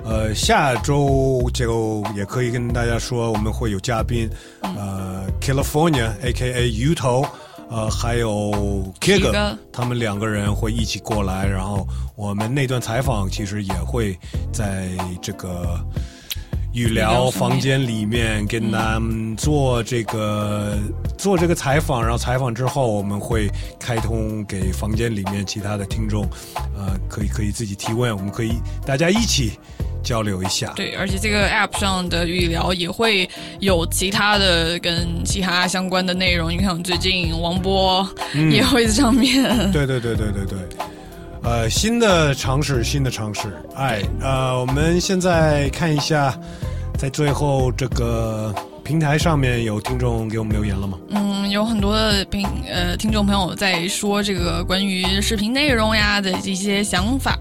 [0.02, 4.28] 呃下周就也可以跟大家说我们会有嘉宾，
[4.62, 7.24] 呃 California A K A 鱼头。
[7.68, 14.16] 呃，还有 K 哥 Kiga，他们两个人会一起过来，然后我们那段采访其实也会
[14.52, 14.88] 在
[15.20, 15.78] 这个
[16.76, 20.76] 语聊房间里面跟他们做这个、
[21.16, 23.50] 做这个采访，然后采访之后我们会
[23.80, 26.28] 开通给房间里面其他的听众，
[26.76, 29.52] 呃，可以可以自己提问，我们可以大家一起
[30.04, 30.70] 交流一下。
[30.76, 33.26] 对，而且这个 App 上的语聊也会
[33.58, 36.52] 有其他的跟其他相关的内容。
[36.52, 39.72] 你看，最近王波嗯也会在上面。
[39.72, 40.58] 对对对对对对，
[41.42, 43.48] 呃，新的尝试，新的尝试。
[43.76, 46.38] 哎，呃，我们现在看一下，
[46.96, 48.54] 在最后这个
[48.86, 50.96] 平台上面有听众给我们留言了吗？
[51.10, 57.36] 嗯，有很多的听呃听众朋友在说这个关于视频内容呀的一些想法。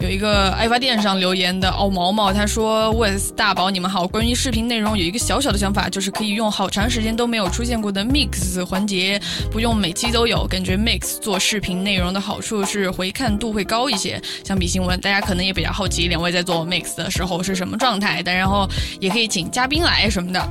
[0.00, 9.18] 有一个爱发电上留言的奥毛毛，他说：“Wes 大宝，你们好，关于视频内容有一个小小的想法，就是可以用好长时间都没有出现过的 mix 环节，
[9.50, 10.46] 不用每期都有。
[10.46, 18.68] 感觉 mix 做视频内容的好处是回看度会高一些，相比新闻，大家可能也比较好奇两位在做 mix 的时候是什么状态，但然后
[19.00, 20.46] 也可以请嘉宾来什么的。”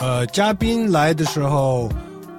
[0.00, 1.88] 呃，嘉宾来的时候，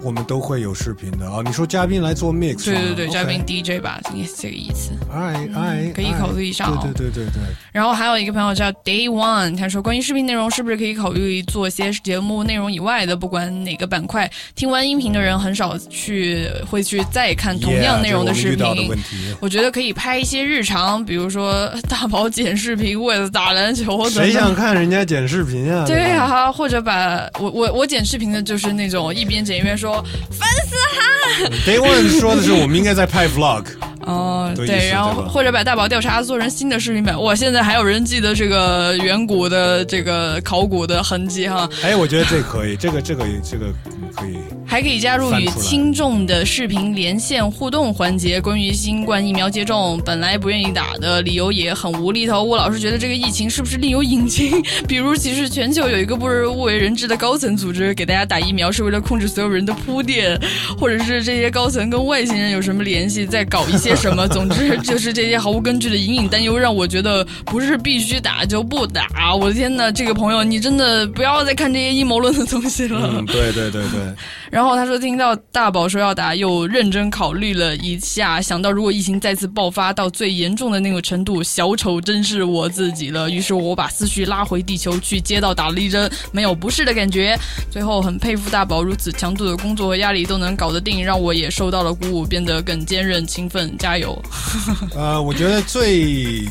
[0.03, 4.91] 我们都会有视频的啊、你说嘉宾来做 mix，对对对，嘉宾 DJ 吧，应该是这个意思。
[5.11, 7.41] 哎哎，可以考虑一下哦对对对对对。
[7.71, 18.83] 然后还有一个朋友叫 Day One，他说关于视频内容是不是可以考虑做些节目内容以外的，不管哪个板块，听完音频的人很少去会去再看同样内容的视 Yeah，我们遇到频。
[18.83, 24.09] 的问题我觉得可以拍一些日常，比如说大宝剪视频为了打篮球。
[24.09, 25.85] 谁想看人家剪视频啊？
[25.85, 29.90] 对啊，或者把我我我剪视频的就是那种一边剪一边说
[30.29, 31.49] 烦死哈。
[31.65, 33.65] Day One 说的是我们应该在拍 vlog。
[34.01, 37.21] 哦，对然后或者把大宝调查做成新的视频版。
[37.21, 43.67] 哇，现在还有人记得这个远古的这个考古的痕迹哈，哎，我觉得这可以，这个这个这个
[44.15, 44.37] 可以。
[44.65, 48.39] 还可以加入与听众的视频连线互动环节。
[48.39, 52.41] 关于新冠疫苗接种，本来不愿意打的理由也很无厘头。
[52.41, 54.63] 我老是觉得这个疫情是不是另有隐情？
[54.87, 60.39] 比如，其实全球有一个不不为人知的高层组织给大家打疫苗，是为了控制所有人的铺垫，
[60.77, 64.27] 或者是这些高层跟外星人有什么联系，在搞一些什么。
[64.27, 69.35] 总之， 就是这些毫无根据的隐隐担忧，让我觉得不是必须打就不打。
[69.35, 72.99] 我的天呐，这个朋友，你真的不要再看这些阴谋论的东西了。
[73.13, 74.15] 嗯，对对对对。
[74.49, 83.29] 然后他说听到大宝说要打，又认真考虑了一下，想到如果疫情再次爆发到最严重的那个程度，小丑真是我自己了。
[83.29, 87.37] 于是我把思绪拉回地球去，街道打了一针，没有不适的感觉。
[87.69, 94.21] 最后很佩服大宝如此强度的工作和压力都能搞得定，让我也受到了鼓舞，变得更坚韧勤奋，加油！
[94.95, 96.43] 呃，我觉得最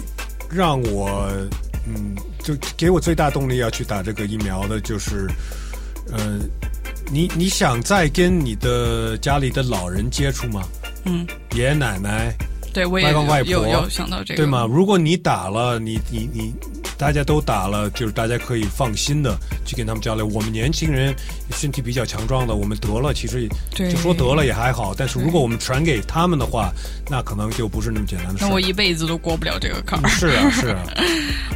[0.51, 1.31] 让我
[1.87, 5.29] 嗯，就给我最大动力要去打这个疫苗的，就是
[6.13, 6.39] 呃，
[7.11, 10.63] 你你想再跟你的家里的老人接触吗？
[11.05, 12.35] 嗯，爷爷奶奶、
[12.73, 14.67] 对我也外公外婆，有有想到这个，对吗？
[14.71, 16.55] 如果你打了，你你你，
[16.97, 20.27] 大家都打了，就是大家可以放心的去跟他们交流。
[20.27, 21.15] 我们年轻人
[21.51, 24.95] 身体比较强壮的，我们得了，其实对就说得了也还好。
[24.97, 26.73] 但是如果我们传给他们的话，
[27.09, 28.49] 那可能就不是那么简单的事儿。
[28.49, 30.09] 那我一辈子都过不了这个坎儿。
[30.09, 30.83] 是啊，是啊。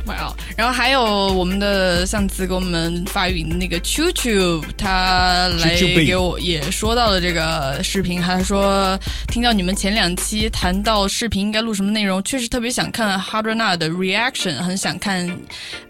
[0.07, 0.36] 哇哦！
[0.57, 15.28] 然后还有我们的上次给我们发语音的那个 Chu Chu，他来给我也说到了这个视频，他说听到你们前两期谈到视频应该录什么内容，确实特别想看哈德纳的 reaction，很想看，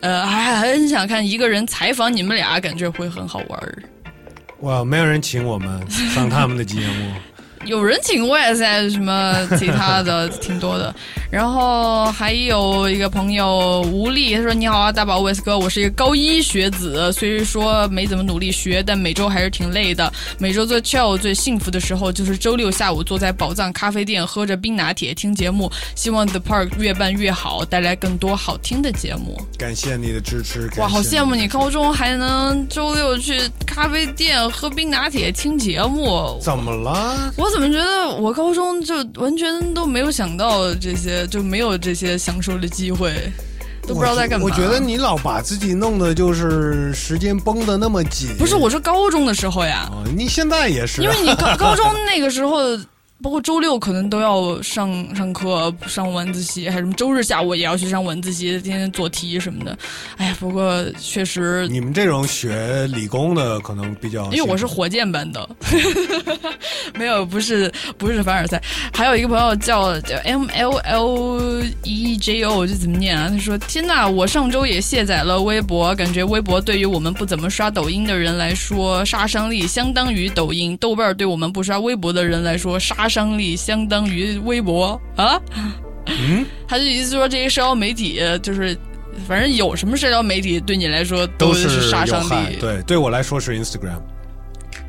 [0.01, 3.83] 呃，还很想看一个人采访你们俩，感觉会很好玩。
[4.61, 7.13] 哇，没有人请我们上他们的节目。
[7.67, 10.95] 有人请过呀，现在什么其他的挺多的。
[11.31, 20.13] 然后还有一个朋友吴丽，他说：“你好啊，大宝威斯哥，我是一个高一学子，虽说没怎么努力学，但每周还是挺累的。
[20.39, 25.69] 每周最 chill 最幸福的时候就是周六下午坐在宝藏咖啡店喝着冰拿铁听节目。
[25.97, 29.41] 希望 The Park 越办越好，带来更多好听的节目。
[29.59, 30.71] 感谢你的支持。
[30.77, 31.43] 哇，好羡慕你！
[31.43, 36.39] 你高中还能周六去咖啡店喝冰拿铁听节目。
[36.41, 37.33] 怎么了？
[37.37, 43.15] 我怎么觉得我高中就完全都没有想到这些，就没有这些享受的机会，
[43.87, 44.45] 都不知道在干嘛。
[44.45, 48.31] 我觉得你老把自己弄的就是时间绷得那么紧。
[48.37, 52.77] 不是，我说高中的时候呀，哦你现在也是啊，因为你高高中那个时候。
[53.23, 59.77] 包括周六可能都要上上课、上晚自习，还什么周日下午也要去上晚自习，天天做题什么的。
[60.17, 65.49] 哎呀，不过确实，你们这种学理工的可能比较，因为我是火箭班的，
[66.99, 68.63] 没有，不是不是凡尔赛。
[68.93, 73.31] 还有一个朋友叫叫 M L L E J O，这怎么念啊？
[73.31, 85.41] 他说：“天呐，我上周也卸载了微博，感觉微博对于我们不怎么刷抖音的人来说，杀伤力相当于抖音；豆瓣对我们不刷微博的人来说，杀伤力相当于微博啊。”
[86.07, 88.77] 嗯，他就意思说这些社交媒体就是。
[89.29, 92.21] 反正有什么社交媒体对你来说都是杀伤
[92.51, 92.57] 力。
[92.57, 94.01] 对，对我来说是 Instagram，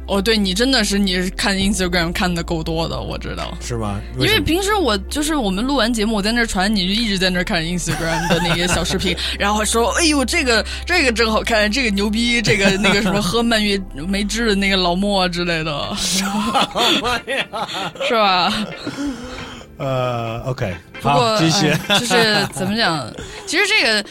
[0.07, 3.57] 哦，对你真的是你是看 Instagram 看的够多的，我知道。
[3.59, 3.99] 是吗？
[4.19, 13.77] 因为平时我就是我们录完节目，我在那传，你就一直在那看 Instagram 的那个小视频， 然后说：“哎呦，这个这个真好看，这个牛逼，这个那个什么喝蔓越
[14.07, 15.89] 莓汁的那个老莫之类的，
[18.07, 18.53] 是吧？”
[19.77, 21.67] 呃，OK，不过好，继续。
[21.67, 23.11] 哎就是怎么讲？
[23.45, 24.05] 其实这个，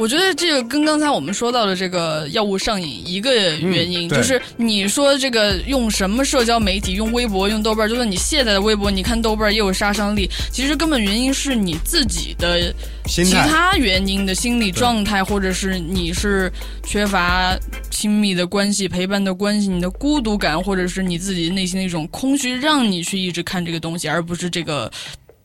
[0.00, 10.26] 我觉得这个跟刚才我们说到的这个药物上瘾一个原因，嗯就是你说这个用什么社交媒体，用微博、用豆瓣，就算你卸载了微博，你看豆瓣也有杀伤力。
[10.50, 12.74] 其实根本原因是你自己的
[13.04, 16.50] 其他原因的心理状态，或者是你是
[16.82, 17.54] 缺乏
[17.90, 24.90] 亲密的关系、陪伴的关系，你的孤独感，或者是你自己内心的一种空虚，让你去一直看这个东西，而不是这个。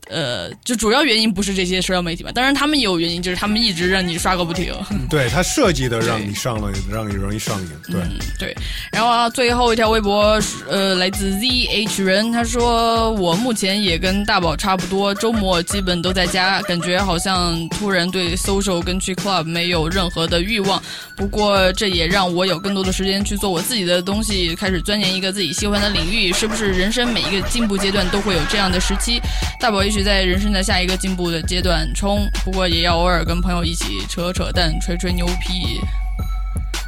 [0.08, 4.72] 呃，就主要原因不是这些社交媒体吧，当然他们也有原因，就是他们一直让你刷个不停。
[5.10, 7.68] 对他设计的让你上了，让你容易上瘾。
[7.88, 8.00] 对，
[8.38, 8.56] 对，
[8.92, 20.82] 然后啊，最后一条微博呃，来自 ZH 人，他说我目前也跟大宝差不多，周末基本都在家，感觉好像突然对 social 跟去 club 没有任何的欲望。
[21.16, 26.32] 不过这也让我有更多的时间去做我自己的东西，开始钻研一个自己喜欢的领域。
[26.32, 29.20] 是不是人生每一个进步阶段都会有这样的时期？
[29.60, 35.80] 大宝也许在人生的下一个进步的阶段冲，不过也要偶尔跟朋友一起扯扯淡、吹吹牛皮。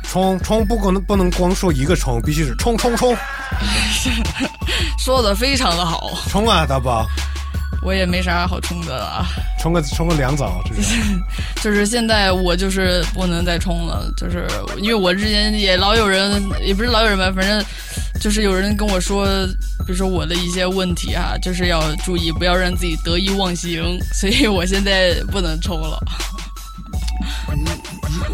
[0.02, 3.16] 冲冲不可能不能光说一个冲，必须是冲冲冲。
[4.98, 7.06] 说的非常的好，冲啊，大宝，
[7.83, 9.27] 我也没啥好冲的了。
[9.61, 10.93] 冲个冲个凉澡，就 是
[11.63, 14.47] 就是现在我就是不能再冲了，就是
[14.81, 17.65] 因为我之前也老有人，也不是老有人吧，反正
[18.21, 19.27] 就是有人跟我说，
[19.87, 23.83] 比如说我的一些问题啊，就是要注意不要让自己得意忘形，
[24.13, 25.99] 所以我现在不能冲了。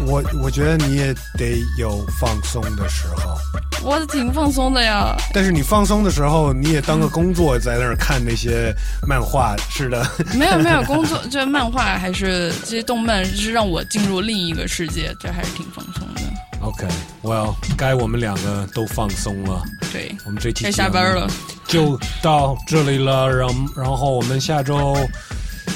[0.05, 3.37] 我我觉得你也得有放松的时候，
[3.83, 8.73] 我挺放松的呀，但是你放松的时候，你也当个工作在那儿看那些
[9.07, 10.05] 漫画似的。
[10.35, 16.21] 没有没有工作， 这漫画还是这些动漫是让我进入另一个世界，这还是挺放松的。
[16.61, 19.61] OK，Well，、该我们两个都放松了。
[19.93, 21.27] 对，我们这期该下班了，
[21.67, 23.29] 就到这里了。
[23.29, 24.97] 然然后我们下周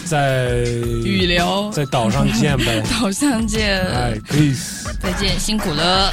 [0.06, 0.64] 在
[1.04, 6.12] 雨流，在岛上见呗， 岛上见，哎，peace，再见，辛苦了。